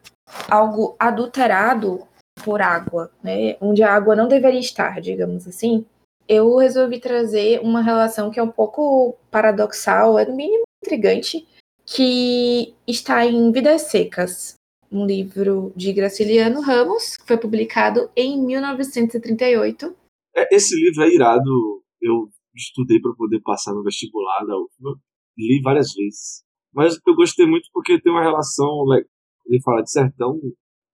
algo 0.49 0.95
adulterado 0.99 2.07
por 2.43 2.61
água, 2.61 3.11
né? 3.23 3.57
Onde 3.59 3.83
a 3.83 3.93
água 3.93 4.15
não 4.15 4.27
deveria 4.27 4.59
estar, 4.59 5.01
digamos 5.01 5.47
assim. 5.47 5.85
Eu 6.27 6.57
resolvi 6.57 6.99
trazer 6.99 7.59
uma 7.61 7.81
relação 7.81 8.29
que 8.29 8.39
é 8.39 8.43
um 8.43 8.51
pouco 8.51 9.17
paradoxal, 9.31 10.17
é 10.17 10.25
no 10.25 10.35
mínimo 10.35 10.63
intrigante, 10.83 11.47
que 11.85 12.73
está 12.87 13.25
em 13.25 13.51
Vidas 13.51 13.83
Secas, 13.83 14.53
um 14.91 15.05
livro 15.05 15.73
de 15.75 15.91
Graciliano 15.91 16.61
Ramos, 16.61 17.17
que 17.17 17.25
foi 17.25 17.37
publicado 17.37 18.09
em 18.15 18.43
1938. 18.45 19.95
É, 20.35 20.55
Esse 20.55 20.75
livro 20.75 21.03
é 21.03 21.13
irado. 21.13 21.83
Eu 22.01 22.29
estudei 22.55 22.99
para 22.99 23.13
poder 23.15 23.41
passar 23.41 23.73
no 23.73 23.83
vestibular 23.83 24.45
da 24.45 24.55
UFBA. 24.55 24.99
Li 25.37 25.61
várias 25.61 25.93
vezes. 25.93 26.43
Mas 26.73 26.97
eu 27.05 27.15
gostei 27.15 27.45
muito 27.45 27.67
porque 27.73 27.99
tem 28.01 28.11
uma 28.11 28.21
relação. 28.23 28.67
le- 28.87 29.05
Ele 29.47 29.61
fala 29.63 29.81
de 29.81 29.91
sertão 29.91 30.39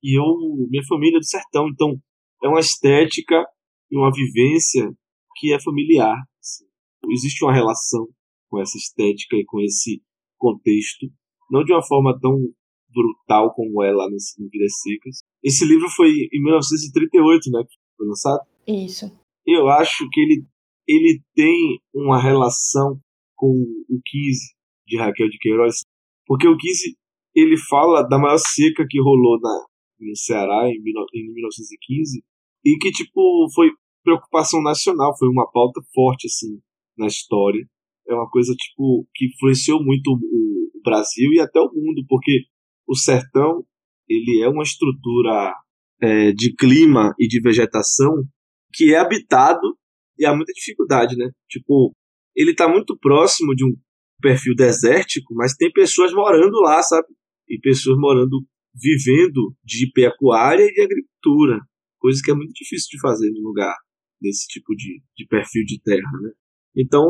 e 0.03 0.17
eu, 0.19 0.25
minha 0.69 0.83
família 0.87 1.17
é 1.17 1.19
do 1.19 1.25
sertão, 1.25 1.67
então 1.67 1.95
é 2.43 2.47
uma 2.47 2.59
estética 2.59 3.43
e 3.91 3.97
uma 3.97 4.11
vivência 4.11 4.89
que 5.37 5.53
é 5.53 5.59
familiar. 5.61 6.15
assim. 6.39 6.65
Existe 7.11 7.43
uma 7.43 7.53
relação 7.53 8.07
com 8.49 8.61
essa 8.61 8.77
estética 8.77 9.35
e 9.35 9.45
com 9.45 9.59
esse 9.61 10.01
contexto, 10.37 11.07
não 11.51 11.63
de 11.63 11.73
uma 11.73 11.83
forma 11.83 12.17
tão 12.19 12.37
brutal 12.93 13.53
como 13.53 13.83
é 13.83 13.91
lá 13.91 14.09
nesse 14.09 14.41
no 14.41 14.47
Vidas 14.49 14.71
Secas. 14.81 15.23
Esse 15.43 15.65
livro 15.65 15.89
foi 15.89 16.09
em 16.09 16.41
1938, 16.43 17.51
né? 17.51 17.63
que 17.67 17.75
Foi 17.97 18.07
lançado 18.07 18.39
Isso. 18.67 19.11
eu 19.45 19.67
acho 19.69 20.07
que 20.11 20.21
ele, 20.21 20.45
ele 20.87 21.21
tem 21.35 21.79
uma 21.93 22.21
relação 22.21 22.99
com 23.35 23.47
o 23.49 23.99
15 24.05 24.54
de 24.85 24.97
Raquel 24.97 25.29
de 25.29 25.37
Queiroz, 25.37 25.81
porque 26.25 26.47
o 26.47 26.57
15 26.57 26.97
ele 27.35 27.57
fala 27.69 28.03
da 28.03 28.17
maior 28.17 28.37
seca 28.37 28.85
que 28.89 29.01
rolou 29.01 29.39
na, 29.41 29.65
no 29.99 30.15
Ceará 30.15 30.69
em, 30.69 30.81
19 30.81 31.07
em 31.13 31.33
1915 31.33 32.23
e 32.65 32.77
que 32.77 32.91
tipo 32.91 33.47
foi 33.53 33.69
preocupação 34.03 34.61
nacional, 34.61 35.17
foi 35.17 35.27
uma 35.27 35.49
pauta 35.51 35.81
forte 35.93 36.27
assim 36.27 36.59
na 36.97 37.07
história. 37.07 37.65
É 38.07 38.13
uma 38.13 38.29
coisa 38.29 38.53
tipo 38.53 39.07
que 39.13 39.25
influenciou 39.25 39.83
muito 39.83 40.11
o, 40.11 40.77
o 40.77 40.81
Brasil 40.83 41.31
e 41.33 41.39
até 41.39 41.59
o 41.59 41.71
mundo, 41.73 42.05
porque 42.07 42.43
o 42.87 42.95
sertão 42.95 43.65
ele 44.07 44.41
é 44.41 44.47
uma 44.47 44.63
estrutura 44.63 45.53
é, 46.01 46.31
de 46.31 46.55
clima 46.55 47.13
e 47.19 47.27
de 47.27 47.41
vegetação 47.41 48.23
que 48.73 48.93
é 48.93 48.99
habitado 48.99 49.75
e 50.17 50.25
há 50.25 50.35
muita 50.35 50.53
dificuldade, 50.53 51.15
né? 51.15 51.29
Tipo, 51.49 51.91
ele 52.35 52.53
tá 52.53 52.67
muito 52.67 52.97
próximo 52.97 53.55
de 53.55 53.65
um 53.65 53.73
perfil 54.21 54.55
desértico, 54.55 55.33
mas 55.35 55.55
tem 55.55 55.71
pessoas 55.71 56.13
morando 56.13 56.59
lá, 56.61 56.81
sabe? 56.81 57.07
E 57.47 57.59
pessoas 57.59 57.97
morando, 57.97 58.45
vivendo 58.73 59.55
de 59.63 59.91
pecuária 59.93 60.63
e 60.63 60.73
de 60.73 60.81
agricultura, 60.81 61.59
coisa 61.99 62.21
que 62.23 62.31
é 62.31 62.33
muito 62.33 62.53
difícil 62.53 62.87
de 62.91 62.99
fazer 62.99 63.29
num 63.31 63.41
lugar 63.41 63.75
desse 64.21 64.47
tipo 64.47 64.75
de, 64.75 65.01
de 65.15 65.27
perfil 65.27 65.63
de 65.65 65.79
terra, 65.81 66.11
né? 66.21 66.31
Então, 66.75 67.05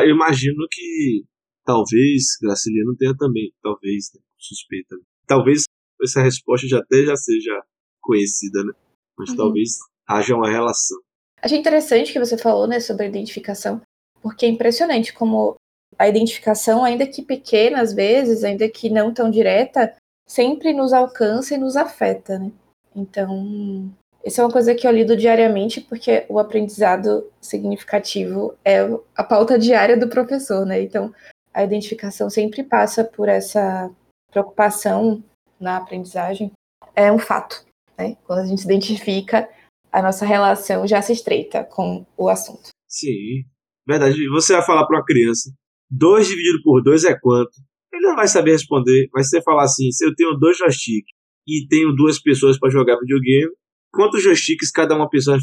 eu 0.00 0.10
imagino 0.10 0.66
que 0.70 1.24
talvez 1.64 2.36
Graciliano 2.40 2.96
tenha 2.96 3.16
também, 3.16 3.52
talvez, 3.62 4.10
né? 4.14 4.20
suspeita. 4.38 4.96
Talvez 5.26 5.64
essa 6.02 6.22
resposta 6.22 6.66
já 6.68 6.78
até 6.78 7.04
já 7.04 7.16
seja 7.16 7.60
conhecida, 8.00 8.64
né? 8.64 8.72
Mas 9.18 9.30
Uhum. 9.30 9.36
talvez 9.36 9.70
haja 10.06 10.34
uma 10.34 10.48
relação. 10.48 10.98
Achei 11.42 11.58
interessante 11.58 12.12
que 12.12 12.18
você 12.18 12.38
falou, 12.38 12.66
né, 12.66 12.80
sobre 12.80 13.04
a 13.04 13.08
identificação, 13.08 13.80
porque 14.22 14.46
é 14.46 14.48
impressionante 14.48 15.12
como 15.12 15.56
a 15.98 16.08
identificação, 16.08 16.84
ainda 16.84 17.06
que 17.06 17.22
pequena 17.22 17.80
às 17.80 17.92
vezes, 17.92 18.44
ainda 18.44 18.68
que 18.68 18.88
não 18.88 19.12
tão 19.12 19.30
direta, 19.30 19.94
sempre 20.26 20.72
nos 20.72 20.92
alcança 20.92 21.54
e 21.54 21.58
nos 21.58 21.76
afeta, 21.76 22.38
né? 22.38 22.52
Então, 22.94 23.90
isso 24.24 24.40
é 24.40 24.44
uma 24.44 24.52
coisa 24.52 24.74
que 24.74 24.86
eu 24.86 24.92
lido 24.92 25.16
diariamente, 25.16 25.80
porque 25.80 26.24
o 26.28 26.38
aprendizado 26.38 27.30
significativo 27.40 28.54
é 28.64 28.80
a 29.16 29.24
pauta 29.24 29.58
diária 29.58 29.96
do 29.96 30.08
professor, 30.08 30.64
né? 30.66 30.80
Então, 30.82 31.12
a 31.52 31.64
identificação 31.64 32.28
sempre 32.28 32.62
passa 32.62 33.02
por 33.02 33.28
essa 33.28 33.90
preocupação 34.30 35.22
na 35.58 35.76
aprendizagem. 35.76 36.52
É 36.94 37.10
um 37.10 37.18
fato, 37.18 37.64
né? 37.96 38.16
Quando 38.24 38.40
a 38.40 38.46
gente 38.46 38.60
se 38.60 38.66
identifica, 38.66 39.48
a 39.90 40.02
nossa 40.02 40.26
relação 40.26 40.86
já 40.86 41.00
se 41.00 41.12
estreita 41.12 41.64
com 41.64 42.04
o 42.16 42.28
assunto. 42.28 42.68
Sim, 42.86 43.44
verdade. 43.86 44.28
Você 44.30 44.52
vai 44.52 44.62
falar 44.64 44.86
para 44.86 44.98
uma 44.98 45.04
criança, 45.04 45.50
2 45.90 46.28
dividido 46.28 46.62
por 46.62 46.82
2 46.82 47.04
é 47.04 47.18
quanto? 47.18 47.50
Ele 47.92 48.02
não 48.02 48.16
vai 48.16 48.28
saber 48.28 48.52
responder, 48.52 49.08
mas 49.12 49.28
se 49.28 49.36
você 49.36 49.42
falar 49.42 49.64
assim, 49.64 49.90
se 49.90 50.04
eu 50.04 50.14
tenho 50.14 50.34
dois 50.34 50.58
joysticks 50.58 51.12
e 51.46 51.66
tenho 51.68 51.94
duas 51.94 52.20
pessoas 52.20 52.58
para 52.58 52.70
jogar 52.70 52.98
videogame, 52.98 53.50
quantos 53.92 54.22
joysticks 54.22 54.70
cada 54.70 54.94
uma 54.94 55.08
pessoa 55.08 55.38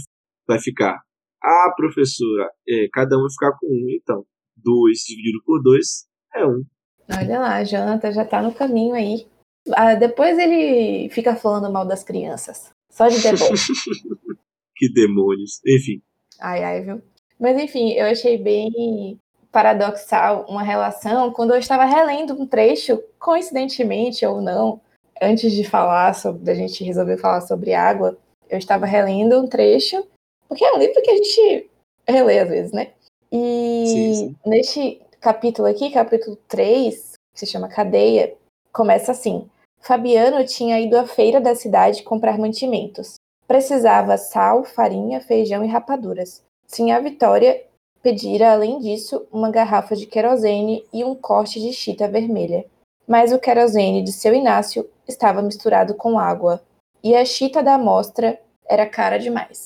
vai 0.48 0.60
ficar? 0.60 1.02
Ah, 1.44 1.74
professora, 1.76 2.50
é, 2.68 2.88
cada 2.92 3.18
um 3.18 3.22
vai 3.22 3.32
ficar 3.32 3.58
com 3.60 3.68
um, 3.68 3.88
então. 3.90 4.26
2 4.58 4.98
dividido 5.08 5.40
por 5.46 5.62
2 5.62 6.06
é 6.36 6.46
1. 6.46 6.50
Um. 6.50 6.64
Olha 7.12 7.40
lá, 7.40 7.64
Jonathan 7.64 8.12
já 8.12 8.26
tá 8.26 8.42
no 8.42 8.54
caminho 8.54 8.96
aí. 8.96 9.28
Ah, 9.74 9.96
depois 9.96 10.38
ele 10.38 11.10
fica 11.10 11.36
falando 11.36 11.72
mal 11.72 11.86
das 11.86 12.04
crianças. 12.04 12.72
Só 12.90 13.08
de 13.08 13.22
deboche. 13.22 13.74
que 14.76 14.92
demônios. 14.92 15.60
Enfim. 15.68 16.02
ai, 16.40 16.64
ai, 16.64 16.82
viu? 16.82 17.02
Mas 17.40 17.62
enfim, 17.62 17.92
eu 17.94 18.06
achei 18.06 18.38
bem 18.38 19.20
paradoxal 19.56 20.46
uma 20.50 20.62
relação 20.62 21.32
quando 21.32 21.54
eu 21.54 21.58
estava 21.58 21.86
relendo 21.86 22.34
um 22.34 22.46
trecho, 22.46 23.02
coincidentemente 23.18 24.26
ou 24.26 24.42
não, 24.42 24.82
antes 25.22 25.54
de 25.54 25.64
falar 25.64 26.14
sobre, 26.14 26.44
da 26.44 26.54
gente 26.54 26.84
resolver 26.84 27.16
falar 27.16 27.40
sobre 27.40 27.74
água, 27.74 28.18
eu 28.50 28.58
estava 28.58 28.86
relendo 28.86 29.42
um 29.42 29.48
trecho, 29.48 30.06
porque 30.50 30.66
é 30.66 30.74
um 30.74 30.78
livro 30.78 31.02
que 31.02 31.10
a 31.10 31.16
gente 31.16 31.70
relê 32.06 32.40
às 32.40 32.50
vezes, 32.50 32.72
né? 32.74 32.90
E 33.32 33.86
Sim, 33.88 34.14
sim. 34.14 34.36
neste 34.46 35.02
capítulo 35.22 35.70
aqui, 35.70 35.90
capítulo 35.90 36.36
3, 36.50 37.14
que 37.34 37.40
se 37.40 37.46
chama 37.46 37.70
Cadeia, 37.70 38.36
começa 38.74 39.14
assim: 39.14 39.50
Fabiano 39.80 40.46
tinha 40.46 40.82
ido 40.82 40.98
à 40.98 41.08
feira 41.08 41.40
da 41.40 41.56
cidade 41.56 42.04
comprar 42.04 42.38
mantimentos. 42.38 43.16
Precisava 43.48 44.18
sal, 44.18 44.66
farinha, 44.66 45.22
feijão 45.22 45.64
e 45.64 45.68
rapaduras. 45.70 46.44
Sinha 46.68 47.00
Vitória 47.00 47.64
pedira, 48.06 48.52
além 48.52 48.78
disso, 48.78 49.26
uma 49.32 49.50
garrafa 49.50 49.96
de 49.96 50.06
querosene 50.06 50.86
e 50.94 51.04
um 51.04 51.16
corte 51.16 51.60
de 51.60 51.74
chita 51.74 52.08
vermelha. 52.08 52.64
Mas 53.08 53.34
o 53.34 53.40
querosene 53.40 54.04
de 54.04 54.12
seu 54.12 54.32
Inácio 54.32 54.88
estava 55.08 55.42
misturado 55.42 55.96
com 55.96 56.20
água, 56.20 56.62
e 57.04 57.16
a 57.16 57.26
chita 57.26 57.64
da 57.64 57.74
amostra 57.74 58.40
era 58.70 58.86
cara 58.86 59.18
demais. 59.18 59.66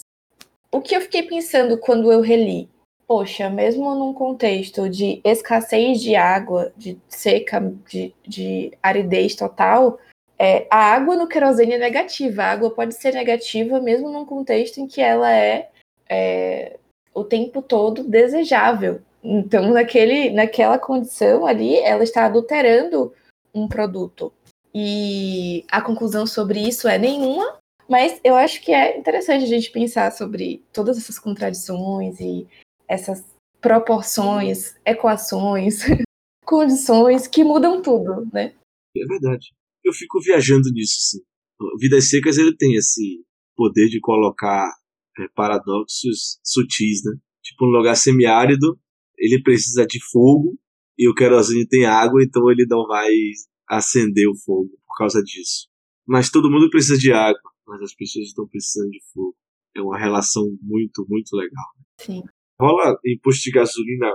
O 0.71 0.79
que 0.79 0.95
eu 0.95 1.01
fiquei 1.01 1.23
pensando 1.23 1.77
quando 1.77 2.13
eu 2.13 2.21
reli? 2.21 2.69
Poxa, 3.05 3.49
mesmo 3.49 3.93
num 3.93 4.13
contexto 4.13 4.87
de 4.87 5.19
escassez 5.25 5.99
de 5.99 6.15
água, 6.15 6.71
de 6.77 6.97
seca, 7.09 7.59
de, 7.89 8.13
de 8.25 8.71
aridez 8.81 9.35
total, 9.35 9.99
é, 10.37 10.65
a 10.69 10.77
água 10.77 11.17
no 11.17 11.27
querosene 11.27 11.73
é 11.73 11.77
negativa. 11.77 12.43
A 12.43 12.51
água 12.51 12.71
pode 12.71 12.93
ser 12.93 13.13
negativa 13.13 13.81
mesmo 13.81 14.09
num 14.09 14.23
contexto 14.23 14.77
em 14.77 14.87
que 14.87 15.01
ela 15.01 15.29
é, 15.29 15.69
é 16.07 16.77
o 17.19 17.23
tempo 17.23 17.61
todo 17.61 18.03
desejável. 18.03 19.01
Então, 19.23 19.73
naquele, 19.73 20.29
naquela 20.31 20.79
condição 20.79 21.45
ali, 21.45 21.77
ela 21.77 22.03
está 22.03 22.25
adulterando 22.25 23.13
um 23.53 23.67
produto. 23.67 24.31
E 24.73 25.65
a 25.69 25.81
conclusão 25.81 26.25
sobre 26.25 26.59
isso 26.59 26.87
é 26.87 26.97
nenhuma, 26.97 27.57
mas 27.89 28.19
eu 28.23 28.35
acho 28.35 28.61
que 28.61 28.71
é 28.71 28.97
interessante 28.97 29.43
a 29.43 29.47
gente 29.47 29.71
pensar 29.71 30.11
sobre 30.11 30.63
todas 30.71 30.97
essas 30.97 31.17
contradições 31.17 32.19
e 32.19 32.47
essas 32.87 33.25
proporções, 33.59 34.75
equações, 34.85 35.79
condições 36.45 37.27
que 37.27 37.43
mudam 37.43 37.81
tudo, 37.81 38.27
né? 38.31 38.53
É 38.95 39.05
verdade. 39.05 39.47
Eu 39.83 39.93
fico 39.93 40.19
viajando 40.21 40.71
nisso, 40.71 40.97
sim. 40.99 41.19
Vidas 41.79 42.09
Secas 42.09 42.37
ele 42.37 42.55
tem 42.55 42.75
esse 42.75 43.23
poder 43.55 43.87
de 43.89 43.99
colocar 43.99 44.71
é, 45.19 45.27
paradoxos 45.35 46.39
sutis, 46.43 47.03
né? 47.03 47.13
tipo 47.43 47.65
um 47.65 47.69
lugar 47.69 47.95
semiárido, 47.95 48.79
ele 49.17 49.41
precisa 49.41 49.85
de 49.85 49.99
fogo 50.11 50.57
e 50.97 51.09
o 51.09 51.13
querosene 51.13 51.67
tem 51.67 51.85
água, 51.85 52.23
então 52.23 52.49
ele 52.49 52.65
não 52.67 52.85
vai 52.85 53.09
acender 53.67 54.27
o 54.27 54.35
fogo 54.35 54.69
por 54.87 54.97
causa 54.97 55.21
disso. 55.21 55.67
Mas 56.07 56.29
todo 56.29 56.49
mundo 56.49 56.69
precisa 56.69 56.97
de 56.97 57.11
água, 57.11 57.51
mas 57.67 57.81
as 57.81 57.93
pessoas 57.93 58.27
estão 58.27 58.47
precisando 58.47 58.89
de 58.89 58.99
fogo. 59.13 59.35
É 59.75 59.81
uma 59.81 59.97
relação 59.97 60.43
muito, 60.61 61.05
muito 61.07 61.35
legal. 61.35 61.65
Sim. 61.99 62.23
Rola 62.59 62.97
em 63.05 63.17
posto 63.19 63.43
de 63.43 63.51
gasolina, 63.51 64.07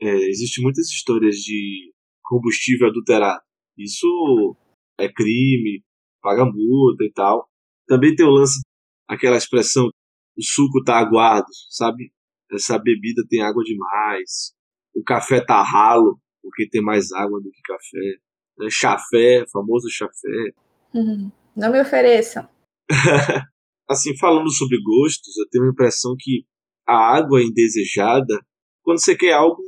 é, 0.00 0.14
existe 0.28 0.60
muitas 0.60 0.86
histórias 0.88 1.36
de 1.36 1.92
combustível 2.22 2.88
adulterado. 2.88 3.40
Isso 3.76 4.56
é 4.98 5.10
crime, 5.10 5.82
paga 6.20 6.44
multa 6.44 7.04
e 7.04 7.12
tal. 7.12 7.48
Também 7.86 8.14
tem 8.14 8.26
o 8.26 8.30
lance, 8.30 8.60
aquela 9.08 9.36
expressão, 9.36 9.90
o 10.38 10.42
suco 10.42 10.84
tá 10.84 10.98
aguado, 10.98 11.48
sabe? 11.68 12.12
Essa 12.52 12.78
bebida 12.78 13.22
tem 13.28 13.42
água 13.42 13.62
demais. 13.64 14.54
O 14.94 15.02
café 15.02 15.40
tá 15.44 15.62
ralo, 15.62 16.18
porque 16.42 16.68
tem 16.68 16.82
mais 16.82 17.12
água 17.12 17.40
do 17.40 17.50
que 17.50 17.60
café. 17.62 18.66
É 18.66 18.70
chafé, 18.70 19.44
famoso 19.52 19.88
chafé. 19.90 20.52
Uhum. 20.94 21.30
Não 21.56 21.72
me 21.72 21.80
ofereçam. 21.80 22.48
assim, 23.88 24.16
falando 24.16 24.50
sobre 24.50 24.78
gostos, 24.82 25.36
eu 25.36 25.48
tenho 25.50 25.64
a 25.64 25.70
impressão 25.70 26.14
que 26.18 26.44
a 26.86 27.16
água 27.16 27.40
é 27.40 27.44
indesejada 27.44 28.40
quando 28.82 29.00
você 29.00 29.16
quer 29.16 29.32
algo 29.32 29.62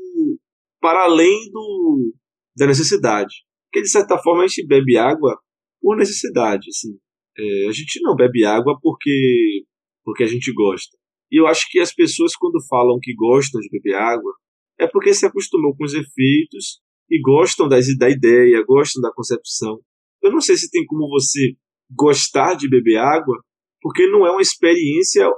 para 0.80 1.04
além 1.04 1.50
do, 1.50 2.14
da 2.56 2.66
necessidade. 2.66 3.34
Porque, 3.66 3.82
de 3.82 3.90
certa 3.90 4.18
forma, 4.18 4.42
a 4.42 4.46
gente 4.46 4.66
bebe 4.66 4.96
água 4.96 5.38
por 5.80 5.96
necessidade. 5.96 6.68
Assim. 6.68 6.98
É, 7.38 7.68
a 7.68 7.72
gente 7.72 8.00
não 8.02 8.16
bebe 8.16 8.44
água 8.44 8.78
porque, 8.82 9.64
porque 10.10 10.24
a 10.24 10.26
gente 10.26 10.52
gosta. 10.52 10.98
E 11.30 11.40
eu 11.40 11.46
acho 11.46 11.68
que 11.70 11.78
as 11.78 11.94
pessoas, 11.94 12.34
quando 12.34 12.60
falam 12.68 12.98
que 13.00 13.14
gostam 13.14 13.60
de 13.60 13.68
beber 13.70 13.94
água, 13.94 14.32
é 14.76 14.88
porque 14.88 15.14
se 15.14 15.24
acostumam 15.24 15.72
com 15.72 15.84
os 15.84 15.94
efeitos 15.94 16.80
e 17.08 17.20
gostam 17.20 17.68
das, 17.68 17.86
da 17.96 18.10
ideia, 18.10 18.64
gostam 18.66 19.00
da 19.00 19.12
concepção. 19.14 19.78
Eu 20.20 20.32
não 20.32 20.40
sei 20.40 20.56
se 20.56 20.68
tem 20.68 20.84
como 20.84 21.08
você 21.08 21.54
gostar 21.88 22.56
de 22.56 22.68
beber 22.68 22.96
água, 22.96 23.38
porque 23.80 24.04
não 24.08 24.26
é 24.26 24.32
uma 24.32 24.42
experiência 24.42 25.28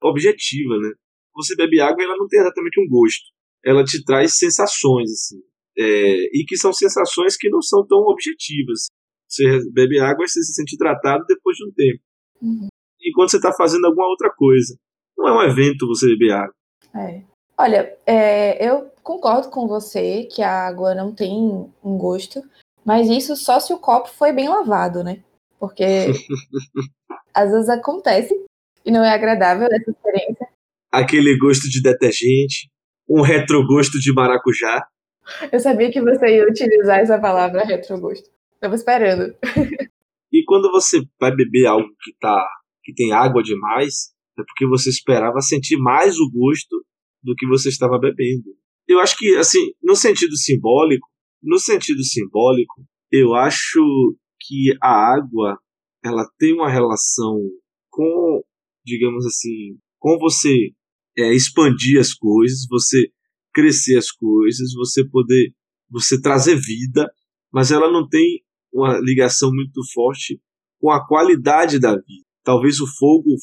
objetiva, 0.00 0.78
né? 0.78 0.92
Você 1.34 1.56
bebe 1.56 1.80
água 1.80 2.00
e 2.00 2.04
ela 2.04 2.16
não 2.16 2.28
tem 2.28 2.38
exatamente 2.38 2.80
um 2.80 2.88
gosto. 2.88 3.24
Ela 3.64 3.82
te 3.82 4.04
traz 4.04 4.38
sensações, 4.38 5.10
assim. 5.10 5.40
É, 5.76 6.38
e 6.38 6.44
que 6.46 6.56
são 6.56 6.72
sensações 6.72 7.36
que 7.36 7.50
não 7.50 7.60
são 7.60 7.84
tão 7.84 7.98
objetivas. 7.98 8.86
Você 9.28 9.44
bebe 9.72 9.98
água 9.98 10.24
e 10.24 10.28
você 10.28 10.40
se 10.40 10.54
sente 10.54 10.76
hidratado 10.76 11.24
depois 11.26 11.56
de 11.56 11.66
um 11.66 11.72
tempo. 11.72 12.02
Uhum. 12.40 12.68
Enquanto 13.10 13.30
você 13.30 13.36
está 13.36 13.52
fazendo 13.52 13.84
alguma 13.86 14.08
outra 14.08 14.30
coisa. 14.30 14.74
Não 15.18 15.28
é 15.28 15.32
um 15.32 15.50
evento 15.50 15.86
você 15.86 16.06
beber 16.06 16.32
água. 16.32 16.54
É. 16.94 17.22
Olha, 17.58 17.94
é, 18.06 18.66
eu 18.66 18.90
concordo 19.02 19.50
com 19.50 19.68
você 19.68 20.24
que 20.24 20.42
a 20.42 20.66
água 20.66 20.94
não 20.94 21.14
tem 21.14 21.30
um 21.84 21.98
gosto, 21.98 22.40
mas 22.84 23.08
isso 23.08 23.36
só 23.36 23.60
se 23.60 23.72
o 23.72 23.78
copo 23.78 24.08
foi 24.08 24.32
bem 24.32 24.48
lavado, 24.48 25.04
né? 25.04 25.22
Porque 25.58 25.84
às 27.34 27.50
vezes 27.50 27.68
acontece 27.68 28.34
e 28.84 28.90
não 28.90 29.04
é 29.04 29.12
agradável 29.12 29.68
essa 29.70 29.90
experiência. 29.90 30.48
Aquele 30.90 31.36
gosto 31.36 31.68
de 31.68 31.82
detergente, 31.82 32.70
um 33.08 33.20
retrogosto 33.20 33.98
de 34.00 34.12
maracujá. 34.12 34.86
Eu 35.52 35.60
sabia 35.60 35.90
que 35.90 36.00
você 36.00 36.36
ia 36.36 36.48
utilizar 36.48 37.00
essa 37.00 37.18
palavra 37.20 37.62
retrogosto. 37.62 38.30
Tava 38.58 38.74
esperando. 38.74 39.34
e 40.32 40.42
quando 40.44 40.70
você 40.70 41.02
vai 41.20 41.34
beber 41.34 41.66
algo 41.66 41.88
que 42.02 42.12
tá 42.18 42.42
que 42.82 42.92
tem 42.94 43.12
água 43.12 43.42
demais, 43.42 44.12
é 44.38 44.42
porque 44.42 44.66
você 44.66 44.90
esperava 44.90 45.40
sentir 45.40 45.76
mais 45.76 46.18
o 46.18 46.30
gosto 46.30 46.84
do 47.22 47.34
que 47.34 47.46
você 47.46 47.68
estava 47.68 47.98
bebendo. 47.98 48.44
Eu 48.88 48.98
acho 49.00 49.16
que 49.16 49.36
assim, 49.36 49.72
no 49.82 49.94
sentido 49.94 50.36
simbólico, 50.36 51.08
no 51.42 51.58
sentido 51.58 52.02
simbólico, 52.02 52.82
eu 53.10 53.34
acho 53.34 53.80
que 54.40 54.74
a 54.82 55.14
água 55.14 55.58
ela 56.04 56.26
tem 56.38 56.54
uma 56.54 56.70
relação 56.70 57.38
com, 57.90 58.42
digamos 58.84 59.26
assim, 59.26 59.78
com 59.98 60.18
você 60.18 60.70
é, 61.18 61.34
expandir 61.34 62.00
as 62.00 62.14
coisas, 62.14 62.66
você 62.68 63.10
crescer 63.52 63.98
as 63.98 64.10
coisas, 64.10 64.72
você 64.74 65.06
poder, 65.08 65.52
você 65.90 66.20
trazer 66.20 66.56
vida, 66.56 67.10
mas 67.52 67.70
ela 67.70 67.90
não 67.90 68.08
tem 68.08 68.42
uma 68.72 68.98
ligação 69.00 69.50
muito 69.52 69.80
forte 69.92 70.40
com 70.80 70.90
a 70.90 71.06
qualidade 71.06 71.78
da 71.78 71.94
vida. 71.94 72.29
Talvez 72.44 72.80
o 72.80 72.86
fogo 72.86 73.36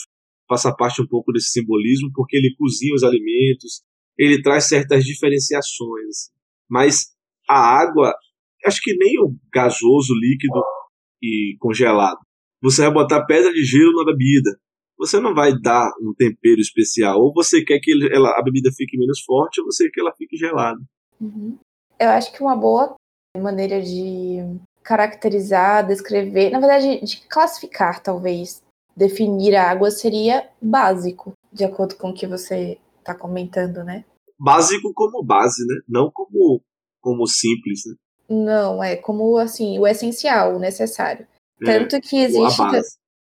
faça 0.48 0.74
parte 0.74 1.02
um 1.02 1.08
pouco 1.08 1.32
desse 1.32 1.50
simbolismo, 1.50 2.10
porque 2.14 2.38
ele 2.38 2.56
cozinha 2.58 2.94
os 2.94 3.04
alimentos, 3.04 3.84
ele 4.18 4.42
traz 4.42 4.68
certas 4.68 5.04
diferenciações. 5.04 6.32
Mas 6.70 7.14
a 7.48 7.60
água, 7.60 8.14
acho 8.66 8.82
que 8.82 8.96
nem 8.98 9.20
o 9.22 9.36
gasoso, 9.54 10.14
líquido 10.16 10.62
e 11.22 11.56
congelado. 11.60 12.18
Você 12.62 12.82
vai 12.82 12.92
botar 12.92 13.26
pedra 13.26 13.52
de 13.52 13.64
gelo 13.64 13.94
na 13.94 14.12
bebida. 14.12 14.58
Você 14.98 15.20
não 15.20 15.36
vai 15.36 15.52
dar 15.60 15.90
um 16.02 16.14
tempero 16.18 16.60
especial. 16.60 17.20
Ou 17.20 17.32
você 17.34 17.64
quer 17.64 17.80
que 17.80 17.92
ela, 18.12 18.32
a 18.32 18.42
bebida 18.44 18.72
fique 18.76 18.98
menos 18.98 19.22
forte, 19.22 19.62
ou 19.62 19.68
você 19.68 19.86
quer 19.86 19.92
que 19.92 20.02
ela 20.02 20.16
fique 20.18 20.36
gelada. 20.36 20.80
Uhum. 21.22 21.58
Eu 22.00 22.10
acho 22.10 22.34
que 22.34 22.42
uma 22.42 22.56
boa 22.56 22.96
maneira 23.38 23.82
de 23.82 24.38
caracterizar, 24.84 25.86
descrever, 25.86 26.50
na 26.50 26.60
verdade, 26.60 27.04
de 27.04 27.28
classificar, 27.28 28.02
talvez, 28.02 28.62
definir 28.98 29.56
a 29.56 29.70
água 29.70 29.92
seria 29.92 30.50
básico, 30.60 31.34
de 31.54 31.64
acordo 31.64 31.96
com 31.96 32.10
o 32.10 32.14
que 32.14 32.26
você 32.26 32.80
está 33.00 33.14
comentando, 33.14 33.84
né? 33.84 34.04
Básico 34.40 34.92
como 34.96 35.24
base, 35.24 35.66
né? 35.68 35.76
Não 35.88 36.10
como, 36.12 36.62
como 37.00 37.28
simples, 37.28 37.82
né? 37.86 37.96
Não, 38.30 38.84
é 38.84 38.96
como 38.96 39.38
assim, 39.38 39.78
o 39.78 39.88
essencial, 39.88 40.56
o 40.56 40.60
necessário. 40.60 41.28
É, 41.62 41.66
Tanto 41.66 42.02
que 42.02 42.18
existe 42.18 42.62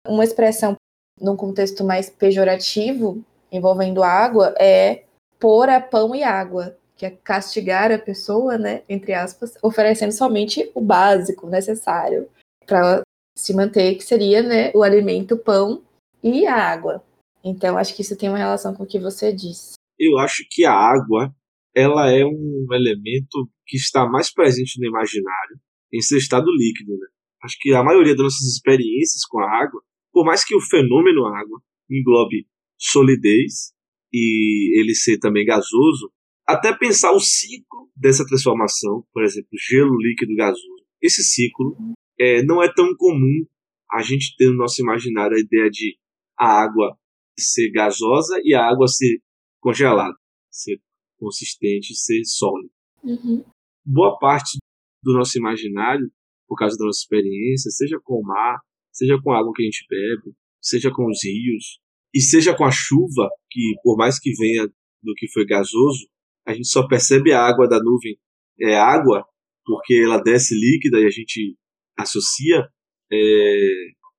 uma 0.07 0.23
expressão 0.23 0.75
num 1.19 1.35
contexto 1.35 1.83
mais 1.83 2.09
pejorativo 2.09 3.23
envolvendo 3.51 4.03
água 4.03 4.53
é 4.59 5.03
pôr 5.39 5.69
a 5.69 5.81
pão 5.81 6.15
e 6.15 6.23
água, 6.23 6.77
que 6.95 7.05
é 7.05 7.11
castigar 7.11 7.91
a 7.91 7.99
pessoa, 7.99 8.57
né, 8.57 8.83
entre 8.87 9.13
aspas, 9.13 9.55
oferecendo 9.61 10.11
somente 10.11 10.71
o 10.73 10.81
básico 10.81 11.47
necessário 11.47 12.29
para 12.65 13.01
se 13.35 13.53
manter, 13.53 13.95
que 13.95 14.03
seria, 14.03 14.41
né, 14.41 14.71
o 14.73 14.83
alimento, 14.83 15.35
o 15.35 15.39
pão 15.39 15.83
e 16.23 16.45
a 16.45 16.55
água. 16.55 17.03
Então, 17.43 17.77
acho 17.77 17.95
que 17.95 18.01
isso 18.01 18.17
tem 18.17 18.29
uma 18.29 18.37
relação 18.37 18.73
com 18.73 18.83
o 18.83 18.87
que 18.87 18.99
você 18.99 19.33
disse. 19.33 19.73
Eu 19.99 20.17
acho 20.17 20.45
que 20.49 20.65
a 20.65 20.73
água, 20.73 21.33
ela 21.75 22.09
é 22.09 22.25
um 22.25 22.67
elemento 22.71 23.49
que 23.65 23.77
está 23.77 24.07
mais 24.07 24.31
presente 24.31 24.79
no 24.79 24.87
imaginário 24.87 25.57
em 25.91 26.01
seu 26.01 26.17
estado 26.17 26.45
líquido, 26.51 26.93
né? 26.93 27.07
Acho 27.43 27.57
que 27.59 27.73
a 27.73 27.83
maioria 27.83 28.15
das 28.15 28.23
nossas 28.23 28.47
experiências 28.47 29.25
com 29.25 29.39
a 29.39 29.49
água, 29.49 29.81
por 30.11 30.25
mais 30.25 30.45
que 30.45 30.55
o 30.55 30.61
fenômeno 30.61 31.25
água 31.25 31.61
englobe 31.89 32.47
solidez 32.77 33.73
e 34.11 34.79
ele 34.79 34.95
ser 34.95 35.17
também 35.17 35.45
gasoso, 35.45 36.11
até 36.47 36.73
pensar 36.75 37.11
o 37.11 37.19
ciclo 37.19 37.89
dessa 37.95 38.25
transformação, 38.25 39.03
por 39.13 39.23
exemplo, 39.23 39.49
gelo 39.57 39.97
líquido 39.97 40.35
gasoso, 40.35 40.85
esse 41.01 41.23
ciclo 41.23 41.75
é, 42.19 42.43
não 42.43 42.61
é 42.61 42.71
tão 42.73 42.95
comum 42.95 43.45
a 43.91 44.01
gente 44.01 44.35
ter 44.37 44.49
no 44.49 44.57
nosso 44.57 44.81
imaginário 44.81 45.35
a 45.35 45.39
ideia 45.39 45.69
de 45.69 45.97
a 46.37 46.63
água 46.63 46.97
ser 47.37 47.71
gasosa 47.71 48.39
e 48.43 48.53
a 48.53 48.65
água 48.65 48.87
ser 48.87 49.19
congelada, 49.59 50.15
ser 50.51 50.79
consistente, 51.17 51.95
ser 51.95 52.23
sólida. 52.25 52.73
Uhum. 53.03 53.43
Boa 53.85 54.17
parte 54.17 54.57
do 55.01 55.13
nosso 55.13 55.37
imaginário, 55.37 56.11
por 56.47 56.57
causa 56.57 56.77
da 56.77 56.85
nossa 56.85 56.99
experiência, 56.99 57.71
seja 57.71 57.99
com 58.03 58.15
o 58.15 58.23
mar, 58.23 58.59
seja 58.91 59.19
com 59.21 59.31
a 59.31 59.39
água 59.39 59.51
que 59.55 59.61
a 59.61 59.65
gente 59.65 59.85
bebe, 59.89 60.35
seja 60.61 60.91
com 60.91 61.05
os 61.07 61.23
rios, 61.23 61.79
e 62.13 62.21
seja 62.21 62.55
com 62.55 62.63
a 62.63 62.71
chuva, 62.71 63.29
que 63.49 63.73
por 63.83 63.97
mais 63.97 64.19
que 64.19 64.31
venha 64.33 64.67
do 65.01 65.13
que 65.15 65.27
foi 65.31 65.45
gasoso, 65.45 66.07
a 66.45 66.53
gente 66.53 66.67
só 66.67 66.87
percebe 66.87 67.31
a 67.31 67.41
água 67.41 67.67
da 67.67 67.79
nuvem 67.79 68.17
é 68.59 68.75
água 68.75 69.25
porque 69.65 69.95
ela 69.95 70.21
desce 70.21 70.53
líquida 70.53 70.99
e 70.99 71.05
a 71.05 71.09
gente 71.09 71.55
associa, 71.97 72.67
é, 73.11 73.67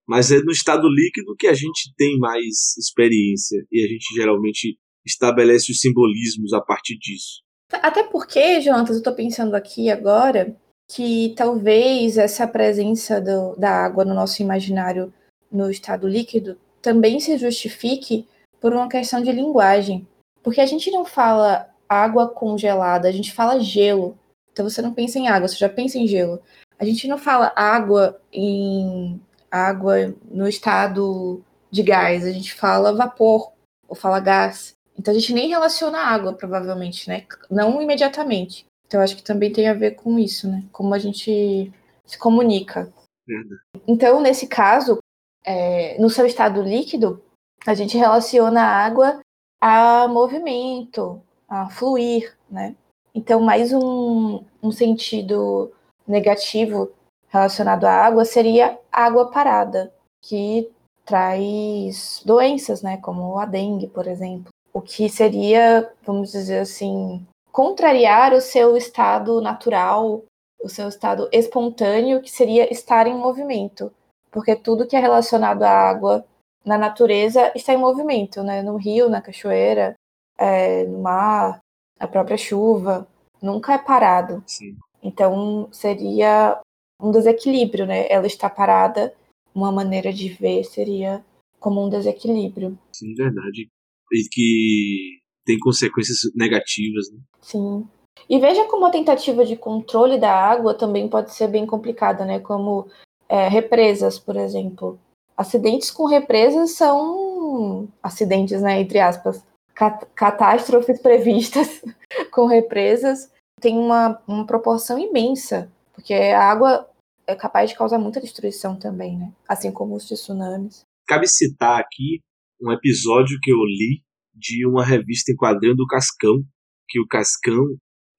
mas 0.06 0.30
é 0.30 0.38
no 0.40 0.52
estado 0.52 0.88
líquido 0.88 1.34
que 1.38 1.46
a 1.46 1.54
gente 1.54 1.92
tem 1.96 2.18
mais 2.18 2.76
experiência 2.78 3.64
e 3.70 3.84
a 3.84 3.88
gente 3.88 4.14
geralmente 4.14 4.76
estabelece 5.04 5.72
os 5.72 5.80
simbolismos 5.80 6.52
a 6.52 6.60
partir 6.60 6.96
disso. 6.98 7.42
Até 7.72 8.04
porque, 8.04 8.60
Jonathan, 8.60 8.92
eu 8.92 8.98
estou 8.98 9.14
pensando 9.14 9.54
aqui 9.54 9.90
agora 9.90 10.56
que 10.88 11.34
talvez 11.36 12.18
essa 12.18 12.46
presença 12.46 13.20
do, 13.20 13.56
da 13.56 13.70
água 13.70 14.04
no 14.04 14.14
nosso 14.14 14.42
imaginário 14.42 15.12
no 15.50 15.70
estado 15.70 16.06
líquido 16.06 16.58
também 16.82 17.18
se 17.18 17.36
justifique 17.38 18.26
por 18.60 18.72
uma 18.72 18.88
questão 18.88 19.22
de 19.22 19.32
linguagem. 19.32 20.06
Porque 20.42 20.60
a 20.60 20.66
gente 20.66 20.90
não 20.90 21.04
fala 21.04 21.68
água 21.88 22.28
congelada, 22.28 23.08
a 23.08 23.12
gente 23.12 23.32
fala 23.32 23.60
gelo. 23.60 24.18
Então 24.52 24.68
você 24.68 24.82
não 24.82 24.92
pensa 24.92 25.18
em 25.18 25.28
água, 25.28 25.48
você 25.48 25.56
já 25.56 25.68
pensa 25.68 25.98
em 25.98 26.06
gelo. 26.06 26.40
A 26.84 26.86
gente 26.86 27.08
não 27.08 27.16
fala 27.16 27.50
água 27.56 28.20
em 28.30 29.18
água 29.50 30.14
no 30.30 30.46
estado 30.46 31.42
de 31.70 31.82
gás, 31.82 32.26
a 32.26 32.30
gente 32.30 32.52
fala 32.52 32.94
vapor 32.94 33.52
ou 33.88 33.96
fala 33.96 34.20
gás. 34.20 34.74
Então 34.98 35.14
a 35.14 35.18
gente 35.18 35.32
nem 35.32 35.48
relaciona 35.48 35.98
água, 35.98 36.34
provavelmente, 36.34 37.08
né? 37.08 37.24
Não 37.50 37.80
imediatamente. 37.80 38.66
Então 38.86 39.00
acho 39.00 39.16
que 39.16 39.22
também 39.22 39.50
tem 39.50 39.66
a 39.66 39.72
ver 39.72 39.92
com 39.92 40.18
isso, 40.18 40.46
né? 40.46 40.62
Como 40.70 40.92
a 40.92 40.98
gente 40.98 41.72
se 42.04 42.18
comunica. 42.18 42.92
Verdade. 43.26 43.60
Então, 43.88 44.20
nesse 44.20 44.46
caso, 44.46 44.98
é, 45.42 45.98
no 45.98 46.10
seu 46.10 46.26
estado 46.26 46.60
líquido, 46.60 47.24
a 47.66 47.72
gente 47.72 47.96
relaciona 47.96 48.60
a 48.60 48.84
água 48.84 49.20
a 49.58 50.06
movimento, 50.06 51.22
a 51.48 51.70
fluir, 51.70 52.36
né? 52.50 52.76
Então, 53.14 53.40
mais 53.40 53.72
um, 53.72 54.44
um 54.62 54.70
sentido 54.70 55.72
negativo 56.06 56.90
relacionado 57.28 57.84
à 57.84 57.92
água 57.92 58.24
seria 58.24 58.78
água 58.92 59.30
parada, 59.30 59.92
que 60.22 60.70
traz 61.04 62.22
doenças, 62.24 62.82
né, 62.82 62.96
como 62.98 63.38
a 63.38 63.44
dengue, 63.44 63.88
por 63.88 64.06
exemplo. 64.06 64.48
O 64.72 64.80
que 64.80 65.08
seria, 65.08 65.90
vamos 66.04 66.32
dizer 66.32 66.60
assim, 66.60 67.24
contrariar 67.52 68.32
o 68.32 68.40
seu 68.40 68.76
estado 68.76 69.40
natural, 69.40 70.22
o 70.62 70.68
seu 70.68 70.88
estado 70.88 71.28
espontâneo, 71.30 72.22
que 72.22 72.30
seria 72.30 72.72
estar 72.72 73.06
em 73.06 73.14
movimento. 73.14 73.92
Porque 74.30 74.56
tudo 74.56 74.86
que 74.86 74.96
é 74.96 74.98
relacionado 74.98 75.62
à 75.62 75.70
água 75.70 76.24
na 76.64 76.78
natureza 76.78 77.52
está 77.54 77.72
em 77.72 77.76
movimento, 77.76 78.42
né? 78.42 78.62
No 78.62 78.76
rio, 78.76 79.08
na 79.08 79.20
cachoeira, 79.20 79.94
é, 80.38 80.84
no 80.84 80.98
mar, 80.98 81.60
a 82.00 82.08
própria 82.08 82.36
chuva, 82.36 83.06
nunca 83.40 83.74
é 83.74 83.78
parado. 83.78 84.42
Sim. 84.46 84.76
Então 85.04 85.68
seria 85.70 86.58
um 86.98 87.10
desequilíbrio, 87.10 87.86
né? 87.86 88.06
Ela 88.10 88.26
está 88.26 88.48
parada, 88.48 89.14
uma 89.54 89.70
maneira 89.70 90.10
de 90.10 90.30
ver 90.30 90.64
seria 90.64 91.22
como 91.60 91.84
um 91.84 91.90
desequilíbrio. 91.90 92.78
Sim, 92.92 93.14
verdade. 93.14 93.68
E 94.12 94.28
que 94.30 95.20
tem 95.44 95.58
consequências 95.58 96.18
negativas, 96.34 97.10
né? 97.12 97.20
Sim. 97.42 97.86
E 98.28 98.38
veja 98.38 98.64
como 98.66 98.86
a 98.86 98.90
tentativa 98.90 99.44
de 99.44 99.56
controle 99.56 100.18
da 100.18 100.32
água 100.32 100.72
também 100.72 101.08
pode 101.08 101.34
ser 101.34 101.48
bem 101.48 101.66
complicada, 101.66 102.24
né? 102.24 102.40
Como 102.40 102.88
é, 103.28 103.48
represas, 103.48 104.18
por 104.18 104.36
exemplo. 104.36 104.98
Acidentes 105.36 105.90
com 105.90 106.06
represas 106.06 106.70
são 106.70 107.88
acidentes, 108.02 108.62
né? 108.62 108.80
Entre 108.80 108.98
aspas. 108.98 109.44
Cat 109.74 110.06
catástrofes 110.14 111.00
previstas 111.02 111.82
com 112.30 112.46
represas 112.46 113.33
tem 113.60 113.78
uma, 113.78 114.20
uma 114.26 114.46
proporção 114.46 114.98
imensa, 114.98 115.72
porque 115.94 116.12
a 116.12 116.42
água 116.42 116.88
é 117.26 117.34
capaz 117.34 117.70
de 117.70 117.76
causar 117.76 117.98
muita 117.98 118.20
destruição 118.20 118.78
também, 118.78 119.18
né? 119.18 119.32
Assim 119.48 119.72
como 119.72 119.94
os 119.94 120.06
tsunamis. 120.06 120.84
Cabe 121.06 121.26
citar 121.26 121.80
aqui 121.80 122.20
um 122.60 122.72
episódio 122.72 123.38
que 123.42 123.50
eu 123.50 123.58
li 123.64 124.02
de 124.34 124.66
uma 124.66 124.84
revista 124.84 125.32
em 125.32 125.36
quadrinho 125.36 125.76
do 125.76 125.86
Cascão, 125.86 126.42
que 126.88 127.00
o 127.00 127.06
Cascão 127.06 127.64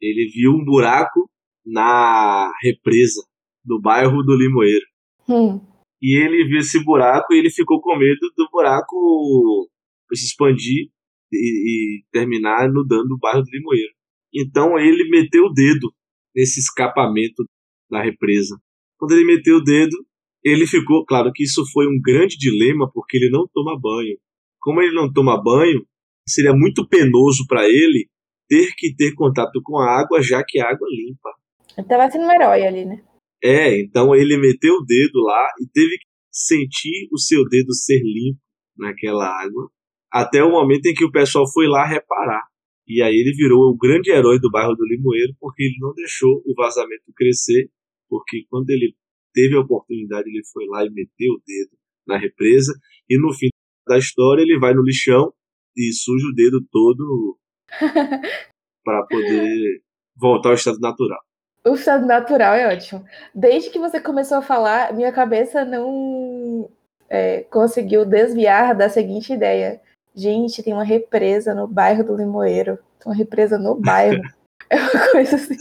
ele 0.02 0.32
viu 0.34 0.52
um 0.52 0.64
buraco 0.64 1.30
na 1.66 2.52
represa 2.62 3.24
do 3.64 3.80
bairro 3.82 4.22
do 4.24 4.36
Limoeiro. 4.36 4.86
Hum. 5.28 5.60
E 6.02 6.16
ele 6.22 6.48
viu 6.48 6.60
esse 6.60 6.84
buraco 6.84 7.34
e 7.34 7.40
ele 7.40 7.50
ficou 7.50 7.82
com 7.82 7.98
medo 7.98 8.32
do 8.38 8.48
buraco 8.52 9.70
se 10.14 10.26
expandir 10.26 10.90
e, 11.32 12.00
e 12.00 12.04
terminar 12.12 12.70
inundando 12.70 13.16
o 13.16 13.20
bairro 13.20 13.42
do 13.42 13.50
Limoeiro. 13.50 13.94
Então 14.36 14.78
ele 14.78 15.10
meteu 15.10 15.46
o 15.46 15.54
dedo 15.54 15.94
nesse 16.36 16.60
escapamento 16.60 17.44
da 17.90 18.04
represa. 18.04 18.58
Quando 18.98 19.14
ele 19.14 19.26
meteu 19.26 19.58
o 19.58 19.64
dedo, 19.64 19.96
ele 20.44 20.68
ficou. 20.68 21.06
Claro 21.06 21.32
que 21.34 21.44
isso 21.44 21.64
foi 21.72 21.88
um 21.88 22.00
grande 22.02 22.38
dilema 22.38 22.90
porque 22.94 23.18
ele 23.18 23.30
não 23.30 23.48
toma 23.54 23.80
banho. 23.80 24.18
Como 24.60 24.82
ele 24.82 24.94
não 24.94 25.12
toma 25.12 25.42
banho, 25.42 25.86
seria 26.28 26.54
muito 26.54 26.88
penoso 26.88 27.46
para 27.48 27.68
ele 27.68 28.10
ter 28.48 28.72
que 28.78 28.96
ter 28.96 29.14
contato 29.14 29.62
com 29.64 29.78
a 29.80 30.00
água, 30.00 30.22
já 30.22 30.44
que 30.46 30.60
a 30.60 30.70
água 30.70 30.88
é 30.92 30.96
limpa. 30.96 31.30
Ele 31.78 31.88
tava 31.88 32.12
sendo 32.12 32.26
um 32.26 32.32
herói 32.32 32.66
ali, 32.66 32.86
né? 32.86 33.04
É, 33.44 33.80
então 33.80 34.16
ele 34.16 34.38
meteu 34.38 34.76
o 34.76 34.86
dedo 34.86 35.22
lá 35.22 35.48
e 35.60 35.68
teve 35.72 35.98
que 35.98 36.06
sentir 36.32 37.08
o 37.12 37.20
seu 37.20 37.44
dedo 37.48 37.74
ser 37.74 38.02
limpo 38.02 38.40
naquela 38.78 39.26
água, 39.26 39.70
até 40.12 40.44
o 40.44 40.52
momento 40.52 40.86
em 40.88 40.94
que 40.94 41.06
o 41.06 41.12
pessoal 41.12 41.46
foi 41.52 41.68
lá 41.68 41.86
reparar. 41.86 42.44
E 42.88 43.02
aí 43.02 43.14
ele 43.14 43.36
virou 43.36 43.70
o 43.70 43.78
grande 43.78 44.12
herói 44.12 44.40
do 44.40 44.52
bairro 44.52 44.76
do 44.76 44.86
Limoeiro, 44.86 45.34
porque 45.40 45.64
ele 45.64 45.78
não 45.80 45.94
deixou 45.94 46.42
o 46.46 46.54
vazamento 46.56 47.12
crescer, 47.16 47.70
porque 48.08 48.46
quando 48.50 48.70
ele 48.70 48.96
teve 49.34 49.56
a 49.56 49.62
oportunidade, 49.62 50.30
ele 50.30 50.44
foi 50.52 50.66
lá 50.68 50.86
e 50.86 50.90
meteu 50.90 51.34
o 51.34 51.42
dedo 51.46 51.78
na 52.08 52.18
represa, 52.18 52.72
e 53.10 53.20
no 53.20 53.34
fim 53.34 53.50
da 53.88 53.98
história 53.98 54.42
ele 54.42 54.60
vai 54.60 54.74
no 54.74 54.84
lixão 54.84 55.34
e 55.76 55.92
suja 55.92 56.28
o 56.28 56.36
dedo 56.36 56.64
todo 56.72 57.38
para 58.84 59.06
poder 59.08 59.82
voltar 60.16 60.50
ao 60.50 60.56
estado 60.56 60.80
natural. 60.80 61.20
O 61.68 61.74
estado 61.74 62.06
natural 62.06 62.54
é 62.54 62.74
ótimo. 62.74 63.04
Desde 63.34 63.72
que 63.72 63.80
você 63.80 64.00
começou 64.00 64.38
a 64.38 64.42
falar, 64.42 64.94
minha 64.94 65.12
cabeça 65.12 65.66
não 65.66 66.70
é, 67.10 67.42
conseguiu 67.44 68.06
desviar 68.06 68.76
da 68.76 68.88
seguinte 68.88 69.34
ideia. 69.34 69.82
Gente, 70.16 70.64
tem 70.64 70.74
uma 70.74 70.84
represa 70.84 71.54
no 71.54 71.68
bairro 71.68 72.04
do 72.04 72.16
Limoeiro. 72.16 72.78
Tem 73.00 73.08
uma 73.08 73.16
represa 73.16 73.58
no 73.58 73.76
bairro. 73.76 74.22
é 74.70 74.78
uma 74.78 75.12
coisa 75.12 75.36
assim. 75.36 75.56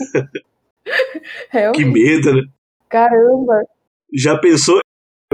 Realmente. 1.49 1.83
Que 1.83 1.85
medo, 1.85 2.33
né? 2.33 2.41
Caramba! 2.89 3.63
Já 4.13 4.39
pensou 4.39 4.79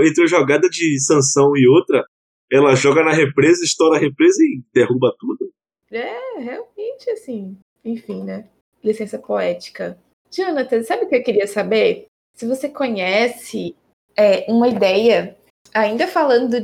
entre 0.00 0.22
uma 0.22 0.28
jogada 0.28 0.68
de 0.68 0.98
sanção 1.00 1.52
e 1.56 1.68
outra? 1.68 2.04
Ela 2.50 2.74
joga 2.74 3.04
na 3.04 3.12
represa, 3.12 3.64
estoura 3.64 3.96
a 3.96 4.00
represa 4.00 4.42
e 4.42 4.62
derruba 4.74 5.14
tudo? 5.18 5.52
É, 5.90 6.38
realmente, 6.40 7.08
assim. 7.10 7.56
Enfim, 7.84 8.24
né? 8.24 8.48
Licença 8.82 9.18
poética. 9.18 9.96
Jonathan, 10.30 10.82
sabe 10.82 11.04
o 11.04 11.08
que 11.08 11.16
eu 11.16 11.22
queria 11.22 11.46
saber? 11.46 12.06
Se 12.34 12.46
você 12.46 12.68
conhece 12.68 13.76
é, 14.16 14.50
uma 14.50 14.68
ideia, 14.68 15.36
ainda 15.74 16.08
falando 16.08 16.62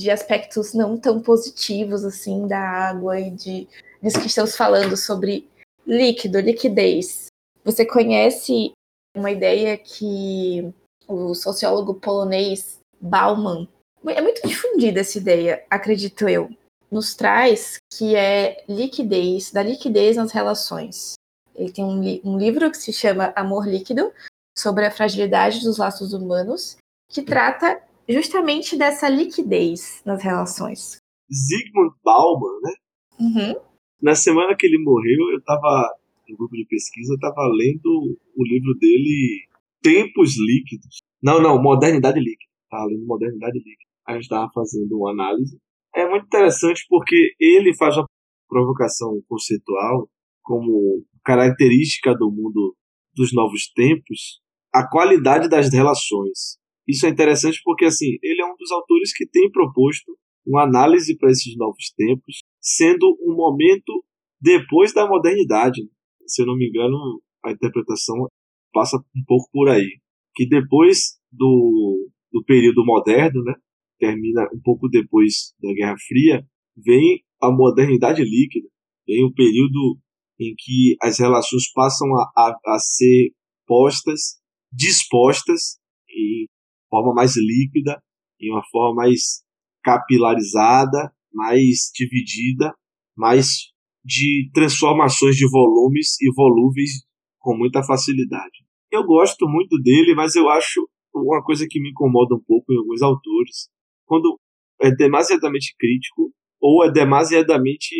de, 0.00 0.10
aspectos 0.10 0.74
não 0.74 0.96
tão 0.96 1.20
positivos 1.20 2.04
assim 2.04 2.46
da 2.46 2.58
água 2.58 3.18
e 3.20 3.30
de 3.30 3.68
disso 4.02 4.20
que 4.20 4.26
estamos 4.26 4.56
falando 4.56 4.96
sobre 4.96 5.48
líquido, 5.86 6.40
liquidez. 6.40 7.26
Você 7.64 7.84
conhece 7.84 8.72
uma 9.16 9.30
ideia 9.30 9.76
que 9.76 10.72
o 11.06 11.34
sociólogo 11.34 11.94
polonês 11.94 12.78
Bauman 13.00 13.68
é 14.06 14.20
muito 14.20 14.46
difundida 14.46 15.00
essa 15.00 15.18
ideia, 15.18 15.64
acredito 15.68 16.28
eu, 16.28 16.48
nos 16.90 17.14
traz 17.14 17.76
que 17.92 18.16
é 18.16 18.64
liquidez, 18.68 19.50
da 19.50 19.62
liquidez 19.62 20.16
nas 20.16 20.32
relações. 20.32 21.14
Ele 21.54 21.70
tem 21.70 21.84
um, 21.84 22.02
li 22.02 22.22
um 22.24 22.38
livro 22.38 22.70
que 22.70 22.78
se 22.78 22.92
chama 22.92 23.32
Amor 23.36 23.68
Líquido, 23.68 24.10
sobre 24.56 24.86
a 24.86 24.90
fragilidade 24.90 25.62
dos 25.62 25.78
laços 25.78 26.12
humanos, 26.12 26.76
que 27.08 27.22
trata 27.22 27.80
justamente 28.08 28.76
dessa 28.76 29.08
liquidez 29.08 30.02
nas 30.04 30.22
relações. 30.22 30.98
Zygmunt 31.32 31.94
Bauman, 32.04 32.60
né? 32.62 32.72
Uhum. 33.20 33.60
Na 34.02 34.14
semana 34.14 34.56
que 34.56 34.66
ele 34.66 34.82
morreu, 34.82 35.30
eu 35.32 35.38
estava 35.38 35.94
no 36.28 36.36
grupo 36.36 36.54
de 36.56 36.64
pesquisa, 36.66 37.12
eu 37.12 37.16
estava 37.16 37.42
lendo 37.52 38.18
o 38.36 38.44
livro 38.44 38.74
dele 38.78 39.46
Tempos 39.82 40.34
Líquidos. 40.38 40.98
Não, 41.22 41.40
não, 41.40 41.60
Modernidade 41.60 42.18
Líquida. 42.18 42.50
Estava 42.64 42.86
lendo 42.86 43.06
Modernidade 43.06 43.58
Líquida. 43.58 43.90
A 44.06 44.12
gente 44.14 44.22
estava 44.22 44.50
fazendo 44.54 44.96
uma 44.96 45.10
análise. 45.10 45.58
É 45.94 46.08
muito 46.08 46.26
interessante 46.26 46.84
porque 46.88 47.34
ele 47.38 47.74
faz 47.76 47.96
uma 47.96 48.06
provocação 48.48 49.20
conceitual 49.28 50.08
como 50.42 51.04
característica 51.24 52.14
do 52.14 52.30
mundo 52.30 52.74
dos 53.14 53.32
novos 53.32 53.70
tempos, 53.72 54.40
a 54.72 54.88
qualidade 54.88 55.48
das 55.48 55.72
relações. 55.72 56.58
Isso 56.90 57.06
é 57.06 57.08
interessante 57.08 57.60
porque 57.64 57.84
assim, 57.84 58.18
ele 58.22 58.42
é 58.42 58.44
um 58.44 58.56
dos 58.56 58.72
autores 58.72 59.16
que 59.16 59.26
tem 59.26 59.50
proposto 59.50 60.16
uma 60.44 60.64
análise 60.64 61.16
para 61.16 61.30
esses 61.30 61.56
novos 61.56 61.92
tempos, 61.96 62.42
sendo 62.60 63.16
um 63.20 63.36
momento 63.36 64.04
depois 64.40 64.92
da 64.92 65.06
modernidade. 65.06 65.82
Se 66.26 66.42
eu 66.42 66.46
não 66.46 66.56
me 66.56 66.68
engano, 66.68 66.96
a 67.44 67.52
interpretação 67.52 68.26
passa 68.72 68.96
um 68.96 69.24
pouco 69.26 69.48
por 69.52 69.68
aí, 69.68 70.00
que 70.34 70.48
depois 70.48 71.20
do, 71.30 72.10
do 72.32 72.42
período 72.44 72.84
moderno, 72.84 73.42
né, 73.44 73.54
termina 73.98 74.48
um 74.52 74.60
pouco 74.60 74.88
depois 74.88 75.54
da 75.62 75.72
Guerra 75.72 75.96
Fria, 76.08 76.44
vem 76.76 77.22
a 77.40 77.50
modernidade 77.52 78.22
líquida, 78.22 78.68
vem 79.06 79.24
o 79.24 79.32
período 79.32 79.98
em 80.40 80.54
que 80.56 80.96
as 81.02 81.18
relações 81.18 81.70
passam 81.72 82.08
a, 82.16 82.32
a, 82.36 82.74
a 82.74 82.78
ser 82.78 83.32
postas, 83.66 84.40
dispostas 84.72 85.78
em 86.08 86.48
forma 86.90 87.14
mais 87.14 87.36
líquida, 87.36 88.02
em 88.40 88.50
uma 88.50 88.62
forma 88.70 89.02
mais 89.02 89.42
capilarizada, 89.82 91.12
mais 91.32 91.90
dividida, 91.94 92.74
mais 93.16 93.70
de 94.04 94.50
transformações 94.52 95.36
de 95.36 95.48
volumes 95.48 96.20
e 96.20 96.32
volúveis 96.34 96.90
com 97.38 97.56
muita 97.56 97.82
facilidade. 97.82 98.64
Eu 98.90 99.04
gosto 99.04 99.46
muito 99.46 99.78
dele, 99.80 100.14
mas 100.14 100.34
eu 100.34 100.48
acho 100.48 100.86
uma 101.14 101.42
coisa 101.42 101.66
que 101.68 101.80
me 101.80 101.90
incomoda 101.90 102.34
um 102.34 102.42
pouco 102.46 102.72
em 102.72 102.76
alguns 102.76 103.02
autores, 103.02 103.68
quando 104.06 104.38
é 104.82 104.90
demasiadamente 104.90 105.74
crítico 105.78 106.32
ou 106.60 106.84
é 106.84 106.90
demasiadamente 106.90 107.94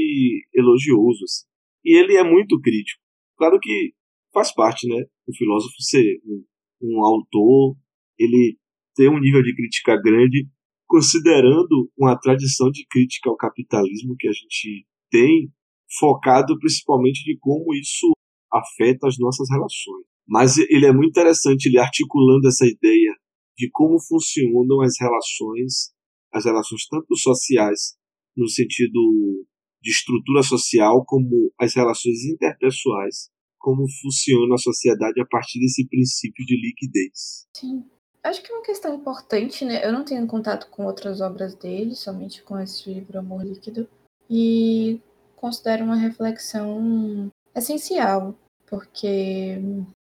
elogioso. 0.55 1.25
Assim. 1.25 1.47
E 1.85 1.99
ele 1.99 2.17
é 2.17 2.25
muito 2.25 2.61
crítico. 2.61 3.01
Claro 3.37 3.59
que 3.61 3.93
faz 4.33 4.53
parte, 4.53 4.87
né? 4.89 5.05
O 5.27 5.35
filósofo 5.35 5.75
ser 5.81 6.21
um, 6.25 6.45
um 6.83 7.05
autor, 7.05 7.77
ele 8.19 8.59
ter 8.95 9.09
um 9.09 9.19
nível 9.19 9.43
de 9.43 9.55
crítica 9.55 9.97
grande, 10.01 10.49
considerando 10.87 11.91
uma 11.97 12.19
tradição 12.19 12.71
de 12.71 12.85
crítica 12.91 13.31
ao 13.31 13.37
capitalismo 13.37 14.17
que 14.19 14.29
a 14.29 14.33
gente 14.33 14.87
tem, 15.11 15.53
focado 15.99 16.59
principalmente 16.59 17.25
de 17.25 17.37
como 17.39 17.75
isso 17.75 18.13
afeta 18.53 19.09
as 19.09 19.17
nossas 19.19 19.49
relações. 19.51 20.05
Mas 20.27 20.59
ele 20.59 20.87
é 20.87 20.93
muito 20.93 21.11
interessante 21.11 21.67
ele 21.67 21.79
articulando 21.79 22.49
essa 22.49 22.67
ideia 22.67 23.15
de 23.57 23.69
como 23.73 24.01
funcionam 24.01 24.81
as 24.81 24.95
relações, 24.99 25.93
as 26.33 26.45
relações 26.45 26.87
tanto 26.87 27.17
sociais 27.17 27.97
no 28.37 28.49
sentido 28.49 29.45
de 29.83 29.91
estrutura 29.91 30.43
social 30.43 31.05
como 31.05 31.53
as 31.59 31.75
relações 31.75 32.25
interpessoais, 32.25 33.31
como 33.59 33.85
funciona 34.01 34.55
a 34.55 34.59
sociedade 34.59 35.21
a 35.21 35.27
partir 35.27 35.59
desse 35.59 35.87
princípio 35.89 36.45
de 36.47 36.57
liquidez. 36.57 37.47
Sim. 37.57 37.83
Acho 38.23 38.43
que 38.43 38.53
é 38.53 38.55
uma 38.55 38.65
questão 38.65 38.95
importante, 38.95 39.65
né? 39.65 39.85
Eu 39.85 39.93
não 39.93 40.05
tenho 40.05 40.27
contato 40.27 40.69
com 40.71 40.85
outras 40.85 41.21
obras 41.21 41.55
dele, 41.55 41.95
somente 41.97 42.43
com 42.43 42.59
esse 42.59 42.93
livro 42.93 43.19
Amor 43.19 43.43
Líquido, 43.43 43.89
e 44.29 45.01
considero 45.37 45.85
uma 45.85 45.97
reflexão 45.97 47.31
essencial, 47.55 48.35
porque 48.67 49.59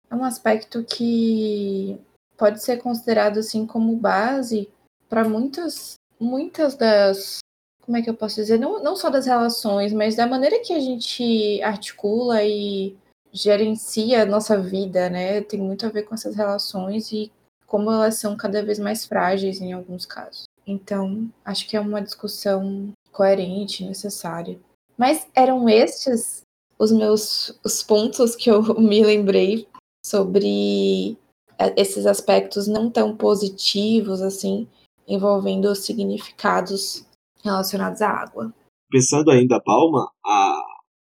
é 0.08 0.14
um 0.14 0.24
aspecto 0.24 0.84
que 0.84 2.00
pode 2.36 2.62
ser 2.62 2.78
considerado 2.78 3.38
assim 3.38 3.66
como 3.66 3.96
base 3.96 4.68
para 5.08 5.28
muitas 5.28 5.94
muitas 6.18 6.76
das 6.76 7.38
como 7.82 7.96
é 7.98 8.02
que 8.02 8.08
eu 8.08 8.14
posso 8.14 8.36
dizer? 8.36 8.58
Não, 8.58 8.82
não 8.82 8.96
só 8.96 9.10
das 9.10 9.26
relações 9.26 9.92
mas 9.92 10.16
da 10.16 10.26
maneira 10.26 10.60
que 10.60 10.72
a 10.72 10.80
gente 10.80 11.60
articula 11.62 12.42
e 12.42 12.96
gerencia 13.32 14.22
a 14.22 14.26
nossa 14.26 14.58
vida 14.58 15.10
né? 15.10 15.40
Tem 15.42 15.60
muito 15.60 15.84
a 15.86 15.90
ver 15.90 16.04
com 16.04 16.14
essas 16.14 16.34
relações 16.36 17.12
e 17.12 17.30
como 17.74 17.90
elas 17.90 18.20
são 18.20 18.36
cada 18.36 18.64
vez 18.64 18.78
mais 18.78 19.04
frágeis 19.04 19.60
em 19.60 19.72
alguns 19.72 20.06
casos 20.06 20.44
então 20.64 21.28
acho 21.44 21.68
que 21.68 21.76
é 21.76 21.80
uma 21.80 22.00
discussão 22.00 22.92
coerente 23.10 23.84
necessária 23.84 24.60
mas 24.96 25.26
eram 25.34 25.68
estes 25.68 26.42
os 26.78 26.92
meus 26.92 27.58
os 27.64 27.82
pontos 27.82 28.36
que 28.36 28.48
eu 28.48 28.62
me 28.78 29.02
lembrei 29.02 29.66
sobre 30.06 31.18
é, 31.58 31.80
esses 31.80 32.06
aspectos 32.06 32.68
não 32.68 32.90
tão 32.90 33.16
positivos 33.16 34.20
assim, 34.20 34.68
envolvendo 35.08 35.74
significados 35.74 37.06
relacionados 37.42 38.02
à 38.02 38.10
água. 38.10 38.54
Pensando 38.90 39.30
ainda, 39.30 39.60
Palma, 39.60 40.08
a, 40.24 40.62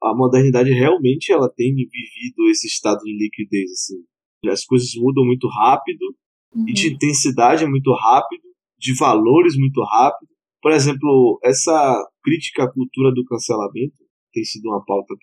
a 0.04 0.14
modernidade 0.14 0.70
realmente 0.70 1.32
ela 1.32 1.50
tem 1.50 1.74
vivido 1.74 2.50
esse 2.50 2.66
estado 2.66 3.00
de 3.00 3.12
liquidez 3.12 3.70
assim. 3.70 4.04
As 4.50 4.64
coisas 4.64 4.90
mudam 4.96 5.24
muito 5.24 5.48
rápido 5.48 6.14
uhum. 6.54 6.68
e 6.68 6.72
de 6.72 6.88
uhum. 6.88 6.94
intensidade 6.94 7.66
muito 7.66 7.92
rápido, 7.92 8.42
de 8.78 8.94
valores 8.96 9.56
muito 9.56 9.82
rápido. 9.82 10.28
Por 10.62 10.72
exemplo, 10.72 11.38
essa 11.44 12.02
crítica 12.22 12.64
à 12.64 12.72
cultura 12.72 13.12
do 13.12 13.24
cancelamento 13.24 14.02
tem 14.32 14.44
sido 14.44 14.68
uma 14.68 14.84
pauta 14.84 15.14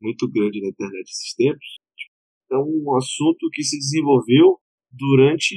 muito 0.00 0.30
grande 0.30 0.60
na 0.60 0.68
internet 0.68 1.04
esses 1.10 1.34
tempos 1.34 1.66
é 2.50 2.56
um 2.56 2.96
assunto 2.96 3.48
que 3.52 3.62
se 3.62 3.78
desenvolveu 3.78 4.58
durante, 4.90 5.56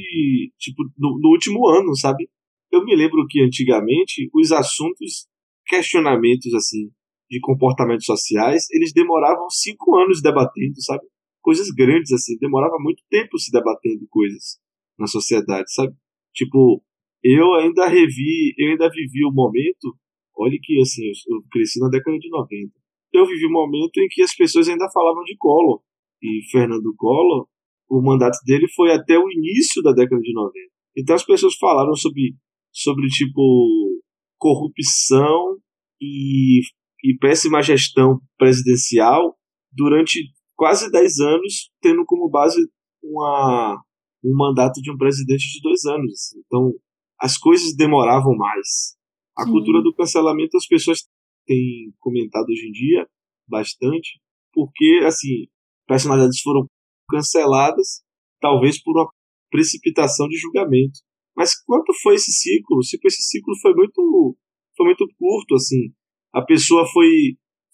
tipo, 0.57 0.83
no, 0.97 1.19
no, 1.19 1.29
último 1.29 1.67
ano, 1.67 1.95
sabe? 1.95 2.29
Eu 2.71 2.83
me 2.83 2.95
lembro 2.95 3.25
que 3.27 3.41
antigamente 3.41 4.29
os 4.33 4.51
assuntos, 4.51 5.27
questionamentos, 5.65 6.53
assim, 6.53 6.89
de 7.29 7.39
comportamentos 7.39 8.05
sociais, 8.05 8.65
eles 8.71 8.91
demoravam 8.91 9.49
cinco 9.49 9.95
anos 9.97 10.21
debatendo, 10.21 10.81
sabe? 10.81 11.03
Coisas 11.41 11.69
grandes, 11.69 12.11
assim, 12.11 12.37
demorava 12.39 12.77
muito 12.79 13.03
tempo 13.09 13.37
se 13.37 13.51
debatendo 13.51 14.05
coisas 14.09 14.59
na 14.99 15.07
sociedade, 15.07 15.71
sabe? 15.73 15.93
Tipo, 16.33 16.83
eu 17.23 17.53
ainda 17.55 17.87
revi, 17.87 18.53
eu 18.57 18.71
ainda 18.71 18.89
vivi 18.89 19.25
o 19.25 19.33
momento, 19.33 19.95
olha 20.37 20.57
que, 20.61 20.79
assim, 20.81 21.05
eu, 21.05 21.41
cresci 21.51 21.79
na 21.79 21.89
década 21.89 22.17
de 22.17 22.29
90. 22.29 22.71
Eu 23.13 23.25
vivi 23.25 23.47
um 23.47 23.51
momento 23.51 23.97
em 23.97 24.07
que 24.09 24.21
as 24.21 24.35
pessoas 24.35 24.69
ainda 24.69 24.89
falavam 24.93 25.23
de 25.23 25.35
colo 25.37 25.83
e 26.21 26.41
Fernando 26.51 26.93
Collor, 26.95 27.47
o 27.89 28.01
mandato 28.01 28.37
dele 28.45 28.67
foi 28.75 28.91
até 28.91 29.17
o 29.17 29.31
início 29.31 29.81
da 29.81 29.91
década 29.91 30.21
de 30.21 30.33
90. 30.33 30.53
Então 30.97 31.15
as 31.15 31.25
pessoas 31.25 31.55
falaram 31.55 31.95
sobre, 31.95 32.35
sobre 32.71 33.07
tipo, 33.07 34.01
corrupção 34.37 35.57
e, 35.99 36.61
e 37.03 37.17
péssima 37.19 37.63
gestão 37.63 38.19
presidencial 38.37 39.35
durante 39.71 40.19
quase 40.55 40.91
10 40.91 41.19
anos, 41.19 41.71
tendo 41.81 42.03
como 42.05 42.29
base 42.29 42.59
uma, 43.01 43.81
um 44.23 44.35
mandato 44.35 44.81
de 44.81 44.91
um 44.91 44.97
presidente 44.97 45.51
de 45.51 45.61
dois 45.61 45.85
anos. 45.85 46.33
Então 46.45 46.73
as 47.19 47.37
coisas 47.37 47.75
demoravam 47.75 48.35
mais. 48.35 48.97
A 49.37 49.45
Sim. 49.45 49.51
cultura 49.51 49.81
do 49.81 49.93
cancelamento 49.93 50.57
as 50.57 50.67
pessoas 50.67 51.07
têm 51.45 51.93
comentado 51.99 52.49
hoje 52.49 52.67
em 52.67 52.71
dia 52.71 53.07
bastante, 53.47 54.19
porque 54.53 55.01
assim 55.05 55.47
personalidades 55.87 56.39
foram 56.41 56.67
canceladas, 57.09 58.03
talvez 58.39 58.81
por 58.81 58.95
uma 58.95 59.09
precipitação 59.49 60.27
de 60.27 60.37
julgamento. 60.37 60.99
Mas 61.35 61.55
quanto 61.63 61.91
foi 62.01 62.15
esse 62.15 62.31
ciclo? 62.31 62.79
Tipo, 62.81 63.07
esse 63.07 63.23
ciclo 63.23 63.55
foi 63.61 63.73
muito, 63.73 64.37
foi 64.77 64.85
muito 64.85 65.07
curto, 65.17 65.55
assim. 65.55 65.91
A 66.31 66.43
pessoa 66.43 66.85
foi 66.85 67.07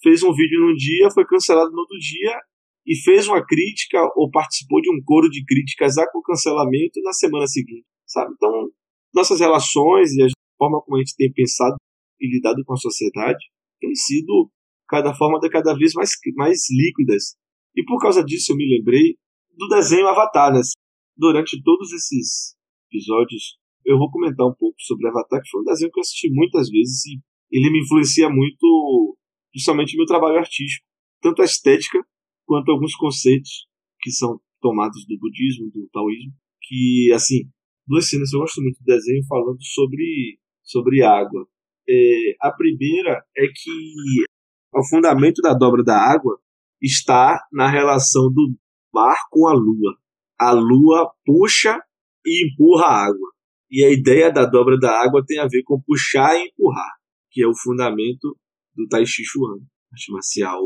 fez 0.02 0.24
um 0.24 0.34
vídeo 0.34 0.62
num 0.62 0.74
dia, 0.76 1.10
foi 1.12 1.26
cancelado 1.26 1.72
no 1.72 1.80
outro 1.80 1.98
dia 1.98 2.39
e 2.86 2.96
fez 2.96 3.28
uma 3.28 3.44
crítica 3.46 4.00
ou 4.16 4.30
participou 4.30 4.80
de 4.82 4.92
um 4.92 5.02
coro 5.04 5.30
de 5.30 5.44
críticas 5.44 5.98
a 5.98 6.10
com 6.12 6.22
cancelamento 6.22 7.02
na 7.04 7.14
semana 7.14 7.48
seguinte, 7.48 7.86
sabe? 8.06 8.32
Então, 8.36 8.70
nossas 9.14 9.40
relações 9.40 10.14
e 10.14 10.24
a 10.24 10.28
forma 10.58 10.82
como 10.82 10.98
a 10.98 11.00
gente 11.00 11.16
tem 11.16 11.32
pensado 11.32 11.76
e 12.20 12.36
lidado 12.36 12.64
com 12.66 12.74
a 12.74 12.78
sociedade 12.78 13.44
tem 13.80 13.94
sido 13.96 14.50
cada 14.88 15.14
forma 15.16 15.40
de 15.40 15.50
cada 15.50 15.74
vez 15.74 15.94
mais 15.94 16.12
mais 16.36 16.60
líquidas 16.70 17.36
e 17.76 17.84
por 17.84 18.00
causa 18.00 18.24
disso 18.24 18.54
eu 18.54 18.56
me 18.56 18.68
lembrei 18.78 19.16
do 19.58 19.68
desenho 19.68 20.08
Avatar, 20.08 20.54
né? 20.54 20.62
Durante 21.18 21.62
todos 21.64 21.92
esses 21.92 22.56
episódios, 22.90 23.58
eu 23.86 23.98
vou 23.98 24.10
comentar 24.10 24.46
um 24.46 24.56
pouco 24.58 24.76
sobre 24.80 25.08
Avatar, 25.08 25.42
que 25.42 25.50
foi 25.50 25.62
um 25.62 25.66
desenho 25.66 25.92
que 25.92 26.00
eu 26.00 26.02
assisti 26.02 26.30
muitas 26.32 26.70
vezes 26.70 27.06
e 27.06 27.20
ele 27.52 27.72
me 27.72 27.82
influencia 27.82 28.30
muito, 28.30 29.18
principalmente 29.52 29.98
meu 29.98 30.06
trabalho 30.06 30.38
artístico. 30.38 30.86
Tanto 31.22 31.42
a 31.42 31.46
estética, 31.46 32.00
quanto 32.46 32.72
alguns 32.72 32.96
conceitos 32.96 33.68
que 34.02 34.12
são 34.12 34.39
tomados 34.62 35.06
do 35.08 35.18
budismo, 35.20 35.70
do 35.72 35.88
taoísmo, 35.91 36.34
que, 36.62 37.12
assim, 37.14 37.50
duas 37.88 38.10
cenas 38.10 38.32
eu 38.34 38.39
gosto 38.39 38.62
muito 38.62 38.80
do 38.80 38.86
desenho 38.86 39.26
falando 39.28 39.62
sobre, 39.62 40.39
sobre 40.64 41.04
água. 41.04 41.48
É, 41.88 42.36
a 42.41 42.52
primeira 42.52 43.24
é 43.38 43.48
que 43.48 44.26
o 44.74 44.84
fundamento 44.89 45.41
da 45.41 45.54
dobra 45.54 45.84
da 45.84 45.98
água 45.98 46.39
está 46.82 47.39
na 47.52 47.70
relação 47.70 48.32
do 48.32 48.56
mar 48.93 49.18
com 49.30 49.48
a 49.48 49.54
lua. 49.54 49.98
A 50.39 50.52
lua 50.52 51.12
puxa 51.26 51.80
e 52.26 52.48
empurra 52.48 52.86
a 52.86 53.06
água. 53.06 53.32
E 53.70 53.84
a 53.84 53.91
ideia 53.91 54.32
da 54.32 54.46
dobra 54.46 54.78
da 54.78 54.91
água 55.02 55.24
tem 55.26 55.39
a 55.39 55.48
ver 55.48 55.64
com 55.64 55.82
puxar 55.82 56.36
e 56.36 56.48
empurrar, 56.48 56.91
que 57.32 57.43
é 57.43 57.48
o 57.48 57.56
fundamento 57.56 58.38
do 58.76 58.88
Tai 58.88 59.06
Chi 59.06 59.24
Chuan, 59.24 59.60
arte 59.91 60.12
marcial 60.12 60.62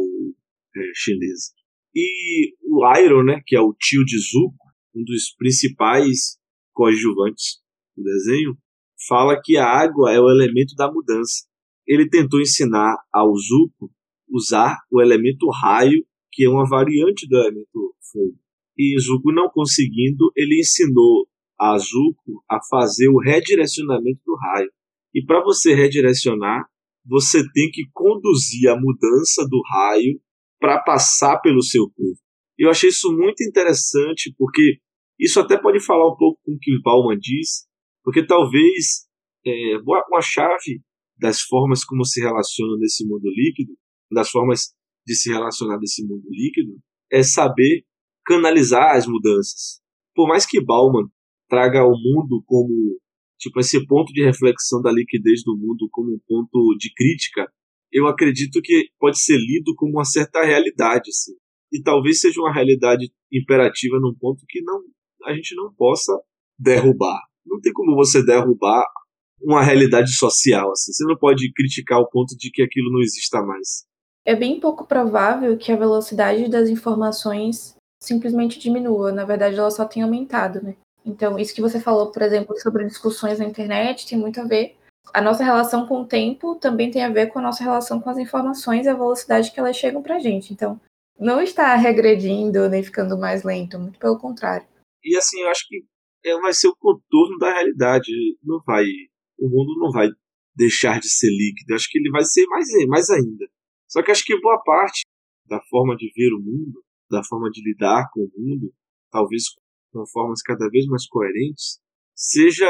é, 0.76 0.92
chinesa. 0.94 1.59
E 1.96 2.54
o 2.62 2.98
Iron, 2.98 3.24
né, 3.24 3.42
que 3.46 3.56
é 3.56 3.62
o 3.62 3.74
tio 3.74 4.04
de 4.06 4.18
Zuko, 4.18 4.68
um 4.96 5.04
dos 5.04 5.34
principais 5.38 6.38
coadjuvantes 6.74 7.60
do 7.96 8.04
desenho, 8.04 8.58
fala 9.08 9.40
que 9.42 9.58
a 9.58 9.66
água 9.66 10.12
é 10.12 10.20
o 10.20 10.30
elemento 10.30 10.76
da 10.76 10.92
mudança. 10.92 11.46
Ele 11.88 12.10
tentou 12.10 12.40
ensinar 12.40 12.96
ao 13.12 13.34
Zuko 13.36 13.92
usar 14.30 14.78
o 14.92 15.02
elemento 15.02 15.50
raio 15.50 16.06
que 16.32 16.46
é 16.46 16.50
uma 16.50 16.68
variante 16.68 17.28
do 17.28 17.38
elemento 17.38 17.96
fogo. 18.12 18.38
E 18.78 18.98
Zuko 19.00 19.32
não 19.34 19.50
conseguindo, 19.50 20.32
ele 20.36 20.60
ensinou 20.60 21.28
a 21.60 21.78
Zuko 21.78 22.44
a 22.50 22.60
fazer 22.70 23.10
o 23.10 23.20
redirecionamento 23.20 24.22
do 24.26 24.36
raio. 24.36 24.72
E 25.14 25.26
para 25.26 25.44
você 25.44 25.74
redirecionar, 25.74 26.66
você 27.06 27.44
tem 27.52 27.70
que 27.72 27.90
conduzir 27.92 28.70
a 28.70 28.80
mudança 28.80 29.46
do 29.50 29.62
raio 29.68 30.22
para 30.60 30.82
passar 30.82 31.40
pelo 31.40 31.64
seu 31.64 31.84
corpo. 31.90 32.20
Eu 32.58 32.70
achei 32.70 32.90
isso 32.90 33.12
muito 33.12 33.44
interessante, 33.44 34.34
porque 34.38 34.80
isso 35.20 35.40
até 35.40 35.60
pode 35.60 35.84
falar 35.84 36.12
um 36.12 36.18
pouco 36.18 36.40
com 36.44 36.54
o 36.54 36.60
que 36.60 36.76
o 36.76 36.82
Bauman 36.82 37.18
diz, 37.18 37.68
porque 38.04 38.26
talvez 38.26 39.08
é, 39.46 39.78
uma 39.78 40.22
chave 40.22 40.82
das 41.18 41.42
formas 41.42 41.84
como 41.84 42.06
se 42.06 42.22
relaciona 42.22 42.78
nesse 42.78 43.06
mundo 43.06 43.30
líquido, 43.30 43.74
das 44.12 44.30
formas 44.30 44.74
de 45.06 45.16
se 45.16 45.30
relacionar 45.30 45.78
desse 45.78 46.06
mundo 46.06 46.24
líquido 46.30 46.78
é 47.12 47.24
saber 47.24 47.84
canalizar 48.26 48.96
as 48.96 49.08
mudanças. 49.08 49.82
Por 50.16 50.28
mais 50.28 50.46
que 50.46 50.64
Bauman 50.64 51.08
traga 51.48 51.84
o 51.84 51.92
mundo 51.92 52.44
como 52.46 53.00
tipo 53.40 53.60
esse 53.60 53.86
ponto 53.88 54.12
de 54.14 54.24
reflexão 54.24 54.82
da 54.82 54.92
liquidez 54.92 55.44
do 55.44 55.58
mundo 55.58 55.88
como 55.92 56.14
um 56.14 56.20
ponto 56.28 56.76
de 56.78 56.94
crítica 56.94 57.52
eu 57.92 58.08
acredito 58.08 58.62
que 58.62 58.90
pode 59.00 59.20
ser 59.20 59.38
lido 59.38 59.74
como 59.76 59.94
uma 59.94 60.06
certa 60.06 60.44
realidade, 60.44 61.10
assim. 61.10 61.34
E 61.72 61.82
talvez 61.82 62.20
seja 62.20 62.40
uma 62.40 62.54
realidade 62.54 63.12
imperativa 63.32 64.00
num 64.00 64.16
ponto 64.20 64.44
que 64.48 64.62
não 64.62 64.82
a 65.26 65.34
gente 65.34 65.56
não 65.56 65.74
possa 65.74 66.18
derrubar. 66.58 67.20
Não 67.46 67.60
tem 67.60 67.74
como 67.74 67.96
você 67.96 68.24
derrubar 68.24 68.86
uma 69.42 69.64
realidade 69.64 70.14
social, 70.14 70.72
assim. 70.72 70.92
Você 70.92 71.04
não 71.06 71.18
pode 71.18 71.52
criticar 71.54 72.00
o 72.00 72.10
ponto 72.10 72.36
de 72.38 72.50
que 72.52 72.62
aquilo 72.62 72.92
não 72.92 73.02
exista 73.02 73.42
mais. 73.42 73.86
É 74.26 74.36
bem 74.36 74.60
pouco 74.60 74.86
provável 74.86 75.58
que 75.58 75.72
a 75.72 75.76
velocidade 75.78 76.50
das 76.50 76.70
informações 76.70 77.76
simplesmente 78.02 78.60
diminua. 78.60 79.12
Na 79.12 79.26
verdade, 79.26 79.58
ela 79.58 79.72
só 79.72 79.86
tem 79.86 80.04
aumentado, 80.04 80.62
né? 80.62 80.76
Então, 81.06 81.40
isso 81.40 81.56
que 81.56 81.62
você 81.62 81.80
falou, 81.80 82.12
por 82.12 82.22
exemplo, 82.22 82.58
sobre 82.60 82.86
discussões 82.86 83.40
na 83.40 83.46
internet, 83.46 84.08
tem 84.08 84.18
muito 84.18 84.40
a 84.40 84.46
ver. 84.46 84.76
A 85.14 85.22
nossa 85.22 85.44
relação 85.44 85.88
com 85.88 86.02
o 86.02 86.08
tempo 86.08 86.56
também 86.56 86.92
tem 86.92 87.04
a 87.04 87.10
ver 87.10 87.28
com 87.28 87.40
a 87.40 87.42
nossa 87.42 87.64
relação 87.64 88.00
com 88.00 88.10
as 88.10 88.18
informações 88.18 88.86
e 88.86 88.90
a 88.90 88.94
velocidade 88.94 89.52
que 89.52 89.60
elas 89.60 89.76
chegam 89.76 90.04
pra 90.04 90.20
gente. 90.20 90.54
Então, 90.54 90.80
não 91.20 91.42
está 91.42 91.76
regredindo 91.76 92.70
nem 92.70 92.84
ficando 92.84 93.18
mais 93.18 93.44
lento, 93.44 93.80
muito 93.80 94.00
pelo 94.00 94.20
contrário. 94.20 94.68
E 95.04 95.18
assim, 95.18 95.42
eu 95.42 95.50
acho 95.50 95.68
que 95.68 95.84
é, 96.26 96.40
vai 96.40 96.54
ser 96.54 96.68
o 96.68 96.76
contorno 96.76 97.38
da 97.40 97.52
realidade. 97.52 98.12
Não 98.44 98.62
vai. 98.66 98.86
O 99.38 99.48
mundo 99.50 99.80
não 99.80 99.92
vai 99.92 100.10
deixar 100.56 101.00
de 101.00 101.10
ser 101.10 101.30
líquido. 101.30 101.72
Eu 101.72 101.76
acho 101.76 101.90
que 101.90 101.98
ele 101.98 102.10
vai 102.12 102.24
ser 102.24 102.46
mais, 102.48 102.68
mais 102.88 103.10
ainda. 103.10 103.46
Só 103.88 104.04
que 104.04 104.12
acho 104.12 104.26
que 104.26 104.40
boa 104.40 104.62
parte 104.64 105.06
da 105.46 105.60
forma 105.70 105.96
de 105.96 106.12
ver 106.16 106.32
o 106.34 106.40
mundo, 106.40 106.84
da 107.10 107.24
forma 107.24 107.50
de 107.50 107.62
lidar 107.64 108.08
com 108.14 108.22
o 108.22 108.32
mundo, 108.38 108.72
talvez 109.10 109.46
com 109.92 110.06
formas 110.06 110.42
cada 110.42 110.70
vez 110.70 110.86
mais 110.86 111.08
coerentes, 111.08 111.80
seja 112.16 112.68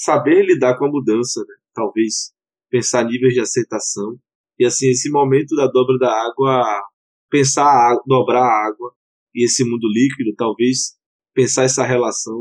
saber 0.00 0.42
lidar 0.46 0.78
com 0.78 0.86
a 0.86 0.90
mudança, 0.90 1.40
né? 1.40 1.54
talvez 1.74 2.32
pensar 2.70 3.04
níveis 3.04 3.34
de 3.34 3.40
aceitação. 3.40 4.16
E 4.58 4.64
assim, 4.64 4.88
esse 4.88 5.10
momento 5.10 5.54
da 5.54 5.66
dobra 5.66 5.98
da 5.98 6.10
água, 6.10 6.82
pensar 7.30 7.64
a 7.64 7.90
água, 7.92 8.02
dobrar 8.06 8.42
a 8.42 8.66
água 8.66 8.94
e 9.34 9.44
esse 9.44 9.62
mundo 9.62 9.86
líquido, 9.92 10.34
talvez 10.36 10.96
pensar 11.34 11.64
essa 11.64 11.84
relação 11.84 12.38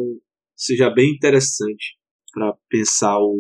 seja 0.56 0.90
bem 0.90 1.14
interessante 1.14 1.98
para 2.34 2.54
pensar 2.70 3.18
o, 3.20 3.38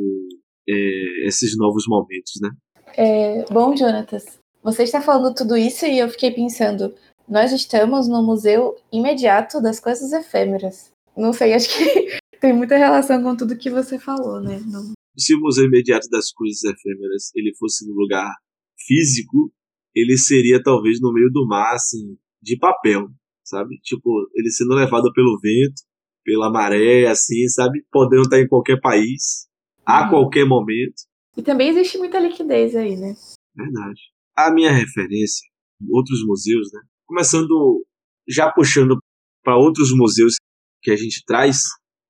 é, 0.68 1.28
esses 1.28 1.58
novos 1.58 1.86
momentos, 1.88 2.34
né? 2.42 2.50
É, 2.96 3.46
bom, 3.52 3.76
Jonatas, 3.76 4.40
você 4.64 4.84
está 4.84 5.02
falando 5.02 5.34
tudo 5.34 5.56
isso 5.56 5.86
e 5.86 6.00
eu 6.00 6.10
fiquei 6.10 6.32
pensando, 6.32 6.94
nós 7.28 7.52
estamos 7.52 8.08
no 8.08 8.24
museu 8.24 8.76
imediato 8.92 9.62
das 9.62 9.80
coisas 9.80 10.12
efêmeras. 10.12 10.92
Não 11.16 11.34
sei, 11.34 11.54
acho 11.54 11.70
que 11.70 12.20
tem 12.40 12.54
muita 12.54 12.78
relação 12.78 13.22
com 13.22 13.36
tudo 13.36 13.58
que 13.58 13.70
você 13.70 14.00
falou, 14.00 14.42
né? 14.42 14.60
Não... 14.66 14.94
Se 15.18 15.36
o 15.36 15.40
museu 15.40 15.66
imediato 15.66 16.08
das 16.10 16.32
coisas 16.32 16.64
efêmeras 16.64 17.32
ele 17.36 17.54
fosse 17.58 17.88
no 17.88 17.94
lugar 17.94 18.34
físico, 18.78 19.52
ele 19.94 20.18
seria 20.18 20.62
talvez 20.62 21.00
no 21.02 21.12
meio 21.14 21.30
do 21.32 21.46
mar, 21.46 21.74
assim, 21.74 22.18
de 22.42 22.58
papel, 22.58 23.10
sabe? 23.44 23.78
Tipo, 23.84 24.10
ele 24.34 24.50
sendo 24.50 24.74
levado 24.74 25.12
pelo 25.14 25.38
vento, 25.42 25.82
pela 26.24 26.52
maré, 26.52 27.08
assim, 27.08 27.48
sabe? 27.50 27.84
Podendo 27.92 28.24
estar 28.24 28.40
em 28.40 28.48
qualquer 28.48 28.80
país, 28.80 29.48
a 29.86 30.04
uhum. 30.04 30.10
qualquer 30.10 30.46
momento. 30.46 31.04
E 31.36 31.42
também 31.42 31.70
existe 31.70 31.98
muita 31.98 32.20
liquidez 32.20 32.76
aí, 32.76 32.96
né? 32.96 33.16
Verdade. 33.56 34.02
A 34.38 34.54
minha 34.54 34.72
referência, 34.72 35.46
outros 35.90 36.26
museus, 36.26 36.72
né? 36.72 36.82
Começando, 37.06 37.86
já 38.28 38.52
puxando 38.52 38.98
para 39.44 39.58
outros 39.58 39.90
museus 39.96 40.36
que 40.82 40.92
a 40.92 40.96
gente 40.96 41.24
traz 41.26 41.60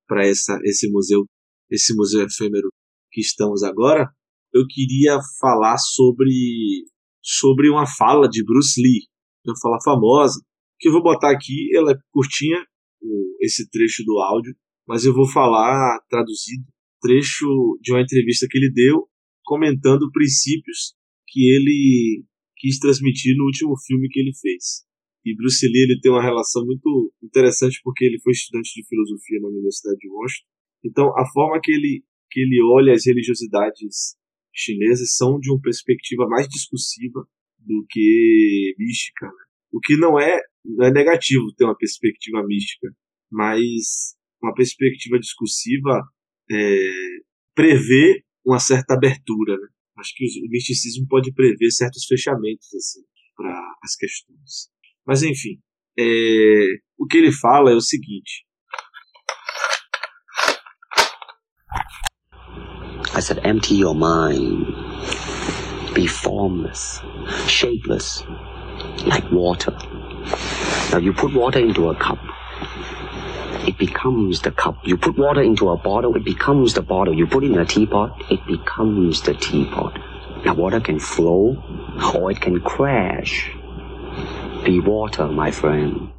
para 0.09 0.27
esse 0.27 0.89
museu, 0.91 1.25
esse 1.69 1.95
museu 1.95 2.25
efêmero 2.25 2.69
que 3.11 3.21
estamos 3.21 3.61
agora, 3.63 4.09
eu 4.51 4.65
queria 4.67 5.19
falar 5.39 5.77
sobre 5.77 6.83
sobre 7.21 7.69
uma 7.69 7.85
fala 7.85 8.27
de 8.27 8.43
Bruce 8.43 8.81
Lee, 8.81 9.07
uma 9.45 9.55
fala 9.61 9.77
famosa, 9.83 10.41
que 10.79 10.87
eu 10.87 10.91
vou 10.91 11.03
botar 11.03 11.31
aqui, 11.31 11.69
ela 11.75 11.91
é 11.91 11.95
curtinha, 12.11 12.57
esse 13.39 13.69
trecho 13.69 14.03
do 14.03 14.17
áudio, 14.17 14.55
mas 14.87 15.05
eu 15.05 15.13
vou 15.13 15.27
falar 15.27 15.99
traduzido, 16.09 16.65
trecho 17.01 17.45
de 17.81 17.93
uma 17.93 18.01
entrevista 18.01 18.47
que 18.49 18.57
ele 18.57 18.71
deu 18.73 19.07
comentando 19.43 20.11
princípios 20.11 20.95
que 21.27 21.47
ele 21.49 22.23
quis 22.57 22.79
transmitir 22.79 23.35
no 23.37 23.45
último 23.45 23.75
filme 23.85 24.09
que 24.09 24.19
ele 24.19 24.31
fez. 24.41 24.83
E 25.25 25.35
Bruce 25.35 25.65
Lee 25.67 25.83
ele 25.83 25.99
tem 26.01 26.11
uma 26.11 26.23
relação 26.23 26.65
muito 26.65 27.13
interessante 27.21 27.79
porque 27.83 28.05
ele 28.05 28.19
foi 28.21 28.31
estudante 28.31 28.71
de 28.73 28.87
filosofia 28.87 29.39
na 29.41 29.49
Universidade 29.49 29.97
de 29.97 30.09
Washington. 30.09 30.47
Então, 30.83 31.07
a 31.17 31.25
forma 31.31 31.59
que 31.61 31.71
ele 31.71 32.03
que 32.31 32.41
ele 32.41 32.61
olha 32.61 32.93
as 32.93 33.05
religiosidades 33.05 34.15
chinesas 34.53 35.15
são 35.15 35.39
de 35.39 35.51
uma 35.51 35.59
perspectiva 35.59 36.27
mais 36.27 36.47
discursiva 36.47 37.27
do 37.57 37.85
que 37.89 38.75
mística. 38.77 39.25
Né? 39.25 39.43
O 39.71 39.79
que 39.79 39.97
não 39.97 40.19
é, 40.19 40.39
não 40.63 40.87
é 40.87 40.91
negativo 40.91 41.53
ter 41.55 41.65
uma 41.65 41.77
perspectiva 41.77 42.45
mística, 42.45 42.87
mas 43.31 44.15
uma 44.41 44.53
perspectiva 44.53 45.19
discursiva 45.19 46.01
é, 46.51 46.91
prevê 47.55 48.23
uma 48.45 48.59
certa 48.59 48.93
abertura. 48.93 49.57
Né? 49.57 49.67
Acho 49.97 50.13
que 50.15 50.25
o 50.25 50.49
misticismo 50.49 51.07
pode 51.07 51.33
prever 51.33 51.71
certos 51.71 52.05
fechamentos 52.05 52.73
assim 52.73 53.01
para 53.35 53.75
as 53.83 53.95
questões. 53.95 54.69
Mas 55.09 55.23
enfim, 55.23 55.57
é, 55.99 56.65
o 56.95 57.07
que 57.07 57.17
ele 57.17 57.31
fala 57.31 57.71
é 57.71 57.73
o 57.73 57.81
seguinte: 57.81 58.45
I 63.15 63.19
said, 63.19 63.39
empty 63.43 63.73
your 63.73 63.95
mind. 63.95 64.67
Be 65.95 66.05
formless, 66.05 67.01
shapeless, 67.47 68.23
like 69.07 69.27
water. 69.31 69.75
Now 70.91 70.99
you 70.99 71.15
put 71.15 71.33
water 71.33 71.59
into 71.59 71.89
a 71.89 71.95
cup. 71.95 72.19
It 73.67 73.79
becomes 73.79 74.41
the 74.41 74.51
cup. 74.51 74.75
You 74.85 74.95
put 74.95 75.17
water 75.17 75.41
into 75.41 75.69
a 75.71 75.75
bottle, 75.75 76.15
it 76.17 76.23
becomes 76.23 76.75
the 76.75 76.83
bottle. 76.83 77.15
You 77.15 77.25
put 77.25 77.43
it 77.43 77.49
in 77.49 77.57
a 77.57 77.65
teapot, 77.65 78.11
it 78.29 78.45
becomes 78.45 79.23
the 79.23 79.33
teapot. 79.33 79.97
Now 80.45 80.53
water 80.53 80.79
can 80.79 80.99
flow 80.99 81.57
or 82.13 82.29
it 82.29 82.41
can 82.41 82.59
crash. 82.61 83.58
Be 84.63 84.81
water, 84.81 85.27
my 85.27 85.51
friend. 85.51 86.13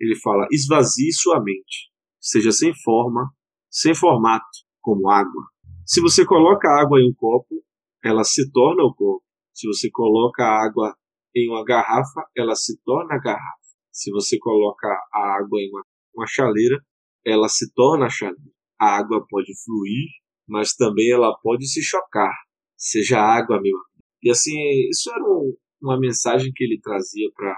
Ele 0.00 0.16
fala: 0.16 0.46
esvazie 0.50 1.12
sua 1.12 1.40
mente. 1.40 1.90
Seja 2.20 2.50
sem 2.50 2.74
forma, 2.82 3.30
sem 3.70 3.94
formato, 3.94 4.44
como 4.80 5.08
água. 5.08 5.44
Se 5.86 6.00
você 6.00 6.24
coloca 6.24 6.68
água 6.68 7.00
em 7.00 7.08
um 7.08 7.14
copo, 7.14 7.62
ela 8.04 8.24
se 8.24 8.50
torna 8.50 8.82
o 8.82 8.94
copo. 8.94 9.22
Se 9.54 9.66
você 9.68 9.88
coloca 9.90 10.44
água 10.44 10.96
em 11.34 11.48
uma 11.48 11.64
garrafa, 11.64 12.22
ela 12.36 12.56
se 12.56 12.80
torna 12.84 13.14
a 13.14 13.18
garrafa. 13.18 13.62
Se 13.92 14.10
você 14.10 14.36
coloca 14.38 14.88
a 15.14 15.36
água 15.38 15.60
em 15.60 15.70
uma, 15.70 15.82
uma 16.16 16.26
chaleira, 16.26 16.84
ela 17.24 17.48
se 17.48 17.72
torna 17.72 18.06
a 18.06 18.10
chaleira. 18.10 18.52
A 18.80 18.96
água 18.98 19.24
pode 19.28 19.52
fluir, 19.64 20.08
mas 20.48 20.74
também 20.74 21.10
ela 21.12 21.36
pode 21.40 21.68
se 21.68 21.82
chocar. 21.82 22.34
Seja 22.76 23.20
água, 23.20 23.60
meu 23.60 23.76
amigo. 23.76 23.78
E 24.22 24.30
assim, 24.30 24.56
isso 24.88 25.10
era 25.10 25.22
um, 25.22 25.56
uma 25.82 25.98
mensagem 25.98 26.52
que 26.54 26.64
ele 26.64 26.80
trazia 26.80 27.28
para. 27.34 27.54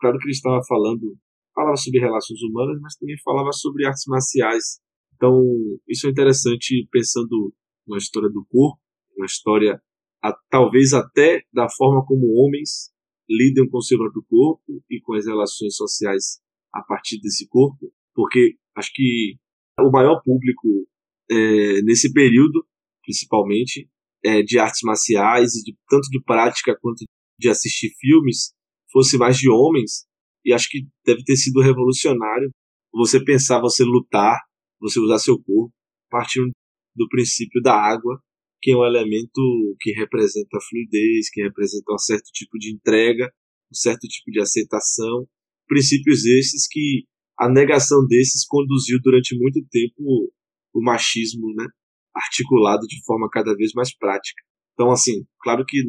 Claro 0.00 0.18
que 0.18 0.24
ele 0.24 0.32
estava 0.32 0.60
falando, 0.66 1.16
falava 1.54 1.76
sobre 1.76 2.00
relações 2.00 2.40
humanas, 2.42 2.80
mas 2.80 2.96
também 2.96 3.16
falava 3.22 3.52
sobre 3.52 3.86
artes 3.86 4.04
marciais. 4.06 4.80
Então, 5.14 5.42
isso 5.88 6.06
é 6.06 6.10
interessante 6.10 6.88
pensando 6.90 7.52
uma 7.86 7.98
história 7.98 8.28
do 8.30 8.44
corpo, 8.48 8.80
uma 9.16 9.26
história 9.26 9.80
a, 10.22 10.34
talvez 10.48 10.92
até 10.92 11.42
da 11.52 11.68
forma 11.68 12.04
como 12.06 12.34
homens 12.34 12.90
lidam 13.28 13.68
com 13.68 13.78
o 13.78 13.82
seu 13.82 13.98
próprio 13.98 14.24
corpo 14.28 14.82
e 14.90 15.00
com 15.00 15.14
as 15.14 15.26
relações 15.26 15.76
sociais 15.76 16.40
a 16.72 16.82
partir 16.82 17.20
desse 17.20 17.48
corpo, 17.48 17.92
porque 18.14 18.56
acho 18.76 18.90
que 18.94 19.36
o 19.78 19.90
maior 19.90 20.20
público 20.22 20.86
é, 21.30 21.82
nesse 21.82 22.12
período, 22.12 22.66
principalmente, 23.02 23.88
é, 24.24 24.42
de 24.42 24.58
artes 24.58 24.80
marciais 24.82 25.54
e 25.54 25.62
de, 25.62 25.76
tanto 25.88 26.08
de 26.10 26.22
prática 26.22 26.76
quanto 26.80 27.04
de 27.40 27.48
assistir 27.48 27.90
filmes, 27.98 28.52
fosse 28.92 29.16
mais 29.16 29.36
de 29.36 29.50
homens, 29.50 30.06
e 30.44 30.52
acho 30.52 30.68
que 30.68 30.86
deve 31.04 31.22
ter 31.24 31.36
sido 31.36 31.60
revolucionário 31.60 32.50
você 32.92 33.22
pensar, 33.22 33.60
você 33.60 33.84
lutar, 33.84 34.38
você 34.80 34.98
usar 35.00 35.18
seu 35.18 35.36
corpo, 35.36 35.72
partindo 36.10 36.50
do 36.94 37.08
princípio 37.08 37.62
da 37.62 37.74
água, 37.74 38.20
que 38.60 38.72
é 38.72 38.76
um 38.76 38.84
elemento 38.84 39.40
que 39.80 39.92
representa 39.92 40.58
fluidez, 40.68 41.30
que 41.30 41.42
representa 41.42 41.92
um 41.92 41.98
certo 41.98 42.26
tipo 42.32 42.58
de 42.58 42.72
entrega, 42.72 43.32
um 43.70 43.74
certo 43.74 44.06
tipo 44.06 44.30
de 44.30 44.40
aceitação. 44.40 45.26
Princípios 45.66 46.24
esses 46.26 46.66
que 46.68 47.04
a 47.38 47.48
negação 47.48 48.04
desses 48.06 48.44
conduziu 48.46 48.98
durante 49.02 49.38
muito 49.38 49.64
tempo 49.70 50.32
o 50.74 50.82
machismo, 50.82 51.54
né, 51.54 51.66
articulado 52.14 52.86
de 52.86 53.02
forma 53.04 53.28
cada 53.30 53.54
vez 53.54 53.72
mais 53.74 53.96
prática. 53.96 54.42
Então, 54.74 54.90
assim, 54.90 55.24
claro 55.40 55.64
que 55.66 55.82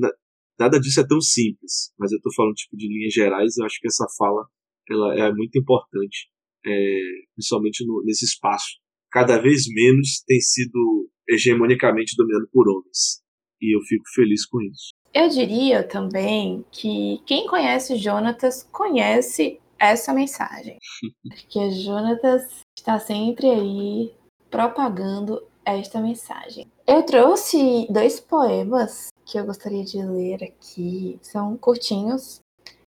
nada 0.60 0.80
disso 0.80 1.00
é 1.00 1.08
tão 1.08 1.22
simples, 1.22 1.92
mas 1.98 2.12
eu 2.12 2.18
estou 2.18 2.34
falando 2.34 2.54
tipo 2.54 2.78
de 2.78 2.88
linhas 2.88 3.14
gerais. 3.14 3.58
Eu 3.58 3.66
acho 3.66 3.80
que 3.80 3.88
essa 3.88 4.06
fala 4.18 4.46
ela 4.90 5.16
é 5.16 5.34
muito 5.34 5.58
importante, 5.58 6.28
é, 6.66 7.00
principalmente 7.36 7.86
no, 7.86 8.04
nesse 8.04 8.26
espaço 8.26 8.82
cada 9.12 9.38
vez 9.38 9.66
menos 9.68 10.24
tem 10.26 10.40
sido 10.40 11.10
hegemonicamente 11.30 12.16
dominado 12.16 12.48
por 12.52 12.68
homens. 12.70 13.22
E 13.62 13.76
eu 13.76 13.82
fico 13.82 14.06
feliz 14.16 14.46
com 14.46 14.62
isso. 14.62 14.94
Eu 15.14 15.28
diria 15.28 15.84
também 15.84 16.66
que 16.72 17.22
quem 17.26 17.46
conhece 17.46 17.98
Jonatas 17.98 18.64
conhece 18.72 19.60
essa 19.78 20.14
mensagem. 20.14 20.78
Porque 21.28 21.72
Jonatas 21.72 22.62
está 22.78 22.98
sempre 22.98 23.50
aí 23.50 24.12
propagando 24.50 25.46
esta 25.66 26.02
mensagem. 26.02 26.72
Eu 26.94 27.04
trouxe 27.04 27.88
dois 27.90 28.20
poemas 28.20 29.08
que 29.26 29.40
eu 29.40 29.46
gostaria 29.46 29.82
de 29.82 30.04
ler 30.04 30.44
aqui. 30.44 31.18
São 31.22 31.56
curtinhos. 31.56 32.42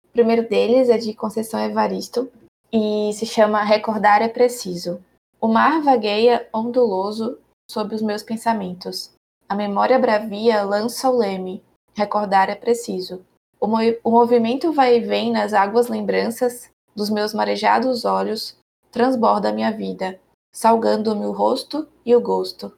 O 0.06 0.12
primeiro 0.14 0.48
deles 0.48 0.88
é 0.88 0.96
de 0.96 1.12
Conceição 1.12 1.60
Evaristo 1.60 2.32
e 2.72 3.12
se 3.12 3.26
chama 3.26 3.62
Recordar 3.62 4.22
é 4.22 4.28
Preciso. 4.28 5.04
O 5.38 5.46
mar 5.46 5.82
vagueia 5.82 6.48
onduloso 6.54 7.38
sob 7.70 7.94
os 7.94 8.00
meus 8.00 8.22
pensamentos. 8.22 9.12
A 9.46 9.54
memória 9.54 9.98
bravia 9.98 10.62
lança 10.62 11.10
o 11.10 11.18
leme. 11.18 11.62
Recordar 11.94 12.48
é 12.48 12.54
preciso. 12.54 13.22
O, 13.60 13.66
mo 13.66 13.76
o 14.02 14.10
movimento 14.10 14.72
vai 14.72 14.96
e 14.96 15.00
vem 15.00 15.30
nas 15.30 15.52
águas 15.52 15.88
lembranças 15.88 16.70
dos 16.96 17.10
meus 17.10 17.34
marejados 17.34 18.06
olhos, 18.06 18.56
transborda 18.90 19.50
a 19.50 19.52
minha 19.52 19.70
vida, 19.70 20.18
salgando-me 20.50 21.26
o 21.26 21.32
rosto 21.32 21.86
e 22.06 22.16
o 22.16 22.22
gosto. 22.22 22.72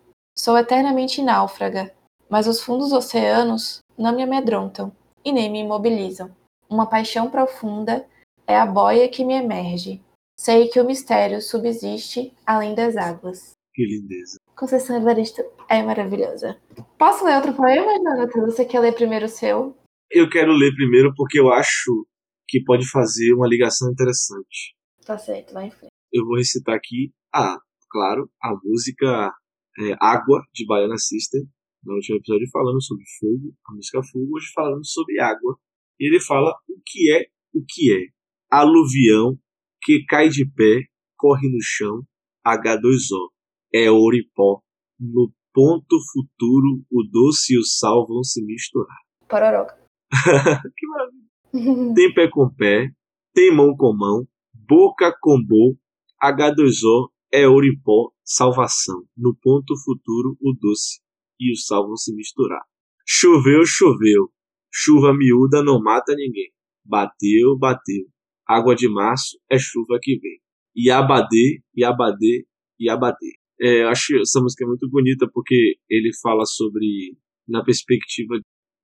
Sou 0.45 0.59
eternamente 0.59 1.22
náufraga, 1.22 1.90
mas 2.28 2.47
os 2.47 2.61
fundos 2.62 2.92
oceanos 2.92 3.78
não 3.97 4.14
me 4.14 4.22
amedrontam 4.22 4.95
e 5.24 5.32
nem 5.32 5.51
me 5.51 5.61
imobilizam. 5.61 6.36
Uma 6.68 6.86
paixão 6.86 7.30
profunda 7.30 8.07
é 8.47 8.55
a 8.55 8.66
boia 8.66 9.09
que 9.09 9.24
me 9.24 9.32
emerge. 9.32 10.03
Sei 10.38 10.68
que 10.68 10.78
o 10.78 10.84
mistério 10.84 11.40
subsiste 11.40 12.30
além 12.45 12.74
das 12.74 12.95
águas. 12.95 13.53
Que 13.72 13.86
lindeza. 13.86 14.36
Conceição 14.55 14.99
Evaristo 14.99 15.42
é 15.66 15.82
maravilhosa. 15.82 16.61
Posso 16.99 17.24
ler 17.24 17.36
outro 17.36 17.55
poema, 17.55 17.95
Jonathan? 17.95 18.45
Você 18.45 18.66
quer 18.66 18.80
ler 18.80 18.92
primeiro 18.92 19.24
o 19.24 19.30
seu? 19.30 19.74
Eu 20.11 20.28
quero 20.28 20.53
ler 20.53 20.74
primeiro 20.74 21.14
porque 21.16 21.40
eu 21.40 21.51
acho 21.55 22.07
que 22.47 22.62
pode 22.62 22.86
fazer 22.90 23.32
uma 23.32 23.49
ligação 23.49 23.90
interessante. 23.90 24.74
Tá 25.07 25.16
certo, 25.16 25.55
vai 25.55 25.68
em 25.68 25.70
frente. 25.70 25.95
Eu 26.12 26.26
vou 26.26 26.36
recitar 26.36 26.74
aqui, 26.74 27.14
a, 27.34 27.57
claro, 27.88 28.30
a 28.42 28.53
música 28.62 29.32
é, 29.78 29.96
Água, 30.00 30.42
de 30.52 30.66
Baiana 30.66 30.96
System. 30.98 31.42
No 31.84 31.94
último 31.94 32.16
episódio 32.16 32.48
falando 32.50 32.82
sobre 32.82 33.04
fogo, 33.20 33.54
a 33.66 33.74
música 33.74 34.02
Fogo, 34.02 34.36
hoje 34.36 34.46
falando 34.54 34.86
sobre 34.86 35.20
água. 35.20 35.58
E 36.00 36.08
ele 36.08 36.20
fala 36.20 36.50
o 36.68 36.80
que 36.84 37.12
é 37.12 37.26
o 37.54 37.64
que 37.68 37.92
é. 37.92 38.08
Aluvião 38.50 39.38
que 39.82 40.04
cai 40.08 40.28
de 40.28 40.46
pé, 40.50 40.86
corre 41.16 41.48
no 41.48 41.58
chão, 41.60 42.02
H2O. 42.46 43.30
É 43.74 43.90
ouro 43.90 44.16
e 44.16 44.26
pó. 44.34 44.62
No 44.98 45.32
ponto 45.52 45.98
futuro, 46.12 46.84
o 46.90 47.02
doce 47.10 47.54
e 47.54 47.58
o 47.58 47.64
sal 47.64 48.06
vão 48.06 48.22
se 48.24 48.42
misturar. 48.44 48.96
Pororoca. 49.28 49.76
que 50.76 50.86
maravilha. 50.86 51.94
Tem 51.94 52.14
pé 52.14 52.28
com 52.28 52.52
pé, 52.52 52.90
tem 53.32 53.54
mão 53.54 53.76
com 53.76 53.94
mão, 53.94 54.26
boca 54.52 55.16
com 55.20 55.40
boca, 55.40 55.78
H2O 56.22 57.10
é 57.35 57.49
ouro 57.49 57.66
e 57.66 57.76
pó, 57.82 58.12
salvação. 58.24 59.03
No 59.16 59.37
ponto 59.43 59.74
futuro, 59.85 60.37
o 60.41 60.53
doce 60.53 61.01
e 61.41 61.53
o 61.53 61.57
sal 61.57 61.85
vão 61.85 61.97
se 61.97 62.14
misturar. 62.14 62.62
Choveu, 63.05 63.66
choveu. 63.66 64.30
Chuva 64.72 65.12
miúda 65.12 65.61
não 65.61 65.82
mata 65.82 66.14
ninguém. 66.14 66.53
Bateu, 66.85 67.59
bateu. 67.59 68.05
Água 68.47 68.76
de 68.76 68.89
março 68.89 69.37
é 69.51 69.59
chuva 69.59 69.99
que 70.01 70.16
vem. 70.20 70.39
Iabadê, 70.76 71.61
Iabadê, 71.76 72.47
Iabadê. 72.80 73.32
É, 73.61 73.82
acho 73.85 74.16
essa 74.20 74.41
música 74.41 74.64
muito 74.64 74.89
bonita 74.89 75.28
porque 75.32 75.76
ele 75.91 76.11
fala 76.22 76.45
sobre, 76.45 77.16
na 77.49 77.64
perspectiva, 77.64 78.35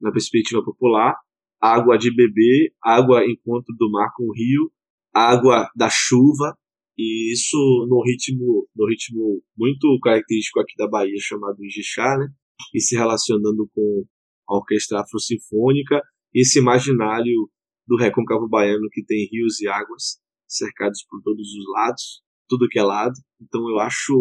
na 0.01 0.11
perspectiva 0.11 0.65
popular, 0.65 1.15
água 1.61 1.97
de 1.97 2.13
beber, 2.13 2.73
água 2.83 3.25
encontro 3.25 3.75
do 3.79 3.91
mar 3.93 4.11
com 4.17 4.25
o 4.25 4.35
rio, 4.35 4.73
água 5.15 5.71
da 5.77 5.89
chuva, 5.89 6.57
e 7.01 7.33
isso 7.33 7.57
no 7.89 8.03
ritmo, 8.05 8.69
no 8.77 8.87
ritmo 8.87 9.43
muito 9.57 9.99
característico 10.03 10.61
aqui 10.61 10.75
da 10.77 10.87
Bahia, 10.87 11.17
chamado 11.19 11.65
Ijixá, 11.65 12.19
né? 12.19 12.29
E 12.75 12.81
se 12.81 12.95
relacionando 12.95 13.67
com 13.75 14.05
a 14.47 14.57
orquestra 14.57 15.01
afro-sinfônica, 15.01 16.03
esse 16.35 16.59
imaginário 16.59 17.49
do 17.87 17.97
recôncavo 17.97 18.47
baiano 18.47 18.87
que 18.93 19.03
tem 19.03 19.27
rios 19.33 19.63
e 19.63 19.69
águas 19.69 20.21
cercados 20.47 21.03
por 21.09 21.23
todos 21.23 21.49
os 21.49 21.65
lados, 21.73 22.23
tudo 22.47 22.69
que 22.69 22.79
é 22.79 22.83
lado. 22.83 23.15
Então 23.41 23.67
eu 23.71 23.79
acho 23.79 24.13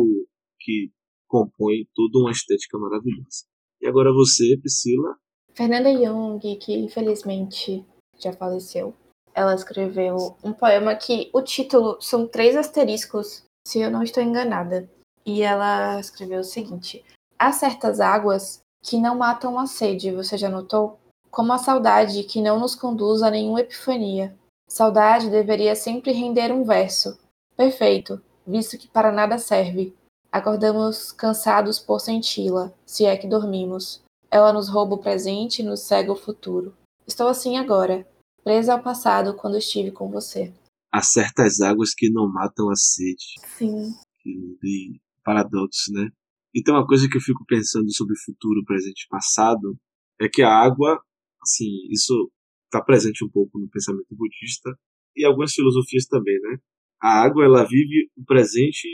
que 0.62 0.90
compõe 1.28 1.86
toda 1.94 2.20
uma 2.20 2.32
estética 2.32 2.78
maravilhosa. 2.80 3.44
E 3.82 3.88
agora 3.88 4.14
você, 4.14 4.58
Priscila. 4.58 5.18
Fernanda 5.54 5.90
Young, 5.90 6.40
que 6.60 6.74
infelizmente 6.74 7.86
já 8.18 8.32
faleceu, 8.32 8.96
ela 9.40 9.56
escreveu 9.56 10.36
um 10.44 10.52
poema 10.52 10.94
que 10.96 11.30
o 11.32 11.42
título 11.42 11.98
são 12.02 12.28
três 12.28 12.58
asteriscos, 12.58 13.44
se 13.66 13.80
eu 13.80 13.90
não 13.90 14.04
estou 14.04 14.22
enganada. 14.22 14.90
E 15.26 15.42
ela 15.42 15.98
escreveu 15.98 16.42
o 16.42 16.44
seguinte: 16.44 17.06
Há 17.38 17.54
certas 17.54 18.02
águas 18.02 18.60
que 18.84 18.98
não 18.98 19.16
matam 19.16 19.58
a 19.58 19.66
sede, 19.66 20.12
você 20.12 20.38
já 20.38 20.50
notou? 20.50 21.00
Como 21.32 21.54
a 21.54 21.58
saudade 21.58 22.24
que 22.24 22.42
não 22.42 22.60
nos 22.60 22.76
conduz 22.76 23.24
a 23.24 23.32
nenhuma 23.32 23.62
epifania. 23.62 24.36
Saudade 24.68 25.30
deveria 25.30 25.74
sempre 25.74 26.12
render 26.12 26.52
um 26.52 26.66
verso. 26.66 27.18
Perfeito, 27.56 28.22
visto 28.46 28.78
que 28.78 28.90
para 28.90 29.10
nada 29.10 29.38
serve. 29.38 29.96
Acordamos 30.30 31.14
cansados 31.14 31.80
por 31.80 32.02
senti-la, 32.02 32.74
se 32.86 33.06
é 33.06 33.16
que 33.16 33.26
dormimos. 33.26 34.02
Ela 34.30 34.52
nos 34.52 34.68
rouba 34.68 34.96
o 34.96 35.00
presente 35.00 35.62
e 35.62 35.66
nos 35.66 35.80
cega 35.80 36.12
o 36.12 36.16
futuro. 36.16 36.76
Estou 37.08 37.30
assim 37.30 37.58
agora, 37.58 38.06
presa 38.50 38.74
ao 38.74 38.82
passado 38.82 39.36
quando 39.36 39.60
estive 39.60 39.92
com 39.92 40.10
você. 40.10 40.52
Há 40.92 41.04
certas 41.04 41.60
águas 41.60 41.94
que 41.96 42.10
não 42.10 42.28
matam 42.28 42.72
a 42.72 42.76
sede. 42.76 43.36
Sim. 43.46 43.92
Que 44.24 45.00
paradoxo, 45.24 45.94
né? 45.94 46.10
E 46.52 46.64
tem 46.64 46.74
uma 46.74 46.88
coisa 46.88 47.08
que 47.08 47.16
eu 47.16 47.22
fico 47.22 47.46
pensando 47.46 47.94
sobre 47.94 48.18
futuro, 48.26 48.66
presente 48.66 49.04
e 49.04 49.08
passado, 49.08 49.78
é 50.20 50.28
que 50.28 50.42
a 50.42 50.50
água, 50.50 51.00
assim, 51.40 51.68
isso 51.92 52.32
está 52.66 52.84
presente 52.84 53.24
um 53.24 53.30
pouco 53.30 53.60
no 53.60 53.70
pensamento 53.70 54.08
budista 54.16 54.76
e 55.16 55.24
algumas 55.24 55.54
filosofias 55.54 56.08
também, 56.08 56.40
né? 56.42 56.58
A 57.00 57.22
água, 57.22 57.46
ela 57.46 57.64
vive 57.64 58.10
o 58.18 58.26
presente, 58.26 58.88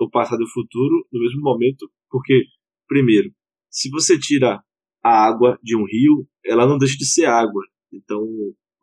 o 0.00 0.08
passado 0.08 0.40
e 0.40 0.44
o 0.44 0.50
futuro 0.50 1.06
no 1.12 1.20
mesmo 1.20 1.42
momento, 1.42 1.92
porque, 2.08 2.44
primeiro, 2.88 3.30
se 3.70 3.90
você 3.90 4.18
tira 4.18 4.64
a 5.04 5.26
água 5.26 5.58
de 5.62 5.76
um 5.76 5.84
rio, 5.84 6.26
ela 6.42 6.66
não 6.66 6.78
deixa 6.78 6.96
de 6.96 7.04
ser 7.04 7.26
água. 7.26 7.62
Então, 7.92 8.26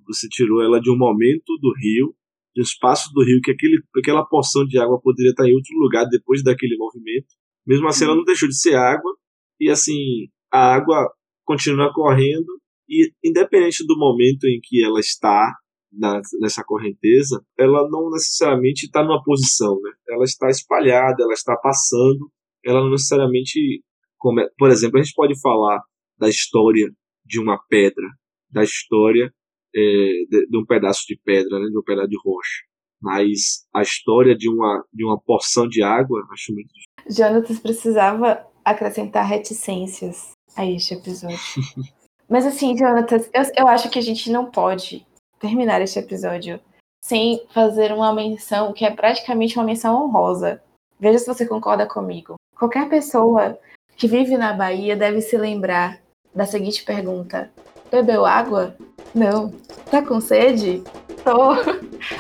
você 0.06 0.28
tirou 0.30 0.62
ela 0.62 0.80
de 0.80 0.92
um 0.92 0.98
momento 0.98 1.58
do 1.62 1.74
rio, 1.78 2.16
de 2.56 2.62
um 2.62 2.64
espaço 2.64 3.12
do 3.14 3.24
rio 3.24 3.40
que 3.42 3.52
aquele, 3.52 3.82
aquela 3.98 4.26
porção 4.26 4.66
de 4.66 4.78
água 4.78 5.00
poderia 5.02 5.32
estar 5.32 5.48
em 5.48 5.56
outro 5.56 5.78
lugar 5.78 6.06
depois 6.10 6.44
daquele 6.44 6.78
movimento. 6.78 7.28
Mesmo 7.66 7.88
assim, 7.88 8.06
ela 8.06 8.16
não 8.16 8.24
deixou 8.24 8.50
de 8.50 8.60
ser 8.60 8.76
água 8.76 9.16
e 9.60 9.70
assim 9.70 10.28
a 10.52 10.74
água 10.74 11.10
continua 11.46 11.94
correndo 11.94 12.60
e 12.90 13.12
independente 13.24 13.86
do 13.86 13.98
momento 13.98 14.46
em 14.46 14.60
que 14.62 14.84
ela 14.84 15.00
está 15.00 15.54
na, 15.92 16.22
nessa 16.40 16.64
correnteza, 16.64 17.44
ela 17.58 17.88
não 17.90 18.10
necessariamente 18.10 18.86
está 18.86 19.04
numa 19.04 19.24
posição, 19.24 19.80
né? 19.82 19.92
Ela 20.10 20.24
está 20.24 20.50
espalhada, 20.50 21.22
ela 21.22 21.34
está 21.34 21.56
passando, 21.58 22.32
ela 22.66 22.82
não 22.82 22.92
necessariamente, 22.92 23.84
como 24.18 24.40
é, 24.40 24.48
por 24.58 24.70
exemplo, 24.70 25.00
a 25.00 25.04
gente 25.04 25.16
pode 25.16 25.40
falar 25.40 25.82
da 26.18 26.30
história 26.30 26.90
de 27.26 27.40
uma 27.40 27.60
pedra, 27.70 28.06
da 28.50 28.64
história 28.64 29.34
de, 29.74 30.48
de, 30.50 30.58
um 30.58 30.66
pedaço 30.66 31.04
de 31.08 31.20
pedra, 31.24 31.60
né, 31.60 31.68
de 31.68 31.78
um 31.78 31.84
pedaço 31.84 32.10
de 32.10 32.18
rocha. 32.24 32.64
Mas 33.02 33.66
a 33.74 33.82
história 33.82 34.36
de 34.36 34.50
uma, 34.50 34.84
de 34.94 35.04
uma 35.04 35.20
porção 35.20 35.68
de 35.68 35.82
água, 35.82 36.24
acho 36.32 36.54
muito 36.54 36.68
difícil. 36.68 37.26
Jonatas 37.26 37.60
precisava 37.60 38.46
acrescentar 38.64 39.26
reticências 39.26 40.32
a 40.56 40.66
este 40.66 40.94
episódio. 40.94 41.38
Mas 42.30 42.46
assim, 42.46 42.78
Jonatas, 42.78 43.30
eu, 43.34 43.64
eu 43.64 43.68
acho 43.68 43.90
que 43.90 44.00
a 44.00 44.02
gente 44.02 44.32
não 44.32 44.50
pode 44.50 45.06
terminar 45.40 45.82
este 45.82 46.00
episódio 46.00 46.60
sem 47.04 47.44
fazer 47.54 47.92
uma 47.92 48.14
menção 48.14 48.72
que 48.72 48.86
é 48.86 48.92
praticamente 48.92 49.58
uma 49.58 49.66
menção 49.66 50.06
honrosa. 50.06 50.62
Veja 51.00 51.18
se 51.18 51.28
você 51.28 51.48
concorda 51.48 51.88
comigo. 51.88 52.36
Qualquer 52.56 52.88
pessoa 52.88 53.58
que 53.98 54.08
vive 54.08 54.38
na 54.38 54.54
Bahia 54.54 54.96
deve 54.96 55.20
se 55.20 55.36
lembrar 55.36 56.00
da 56.34 56.46
seguinte 56.46 56.84
pergunta: 56.84 57.52
Bebeu 57.92 58.26
água? 58.26 58.74
Não. 59.14 59.54
Tá 59.90 60.02
com 60.02 60.22
sede? 60.22 60.82
Tô. 61.24 61.52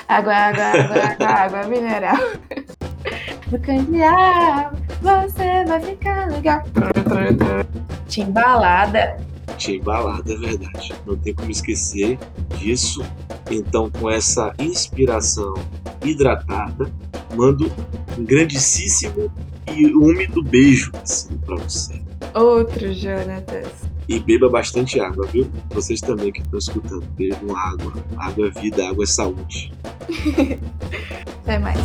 Água, 0.07 0.33
água, 0.33 0.63
água, 0.63 1.03
água, 1.03 1.27
água 1.27 1.63
mineral. 1.63 2.17
No 3.51 3.59
candeal, 3.59 4.73
você 5.01 5.65
vai 5.65 5.81
ficar 5.81 6.29
legal. 6.29 6.61
Timbalada. 8.07 9.17
Timbalada, 9.57 10.33
é 10.33 10.37
verdade. 10.37 10.93
Não 11.05 11.17
tem 11.17 11.33
como 11.33 11.49
esquecer 11.49 12.19
disso. 12.57 13.01
Então, 13.49 13.89
com 13.89 14.09
essa 14.09 14.53
inspiração 14.59 15.53
hidratada, 16.03 16.91
mando 17.35 17.71
um 18.17 18.23
grandíssimo 18.23 19.31
e 19.73 19.85
úmido 19.87 20.43
beijo 20.43 20.91
assim, 21.01 21.37
para 21.37 21.55
você. 21.55 22.10
Outro, 22.33 22.93
Jonatas. 22.93 23.67
E 24.07 24.19
beba 24.19 24.49
bastante 24.49 24.99
água, 24.99 25.25
viu? 25.27 25.49
Vocês 25.69 26.01
também 26.01 26.31
que 26.31 26.41
estão 26.41 26.59
escutando, 26.59 27.05
bebam 27.15 27.55
água. 27.55 27.93
Água 28.17 28.47
é 28.47 28.61
vida, 28.61 28.87
água 28.89 29.03
é 29.03 29.07
saúde. 29.07 29.71
Até 31.43 31.59
mais. 31.59 31.79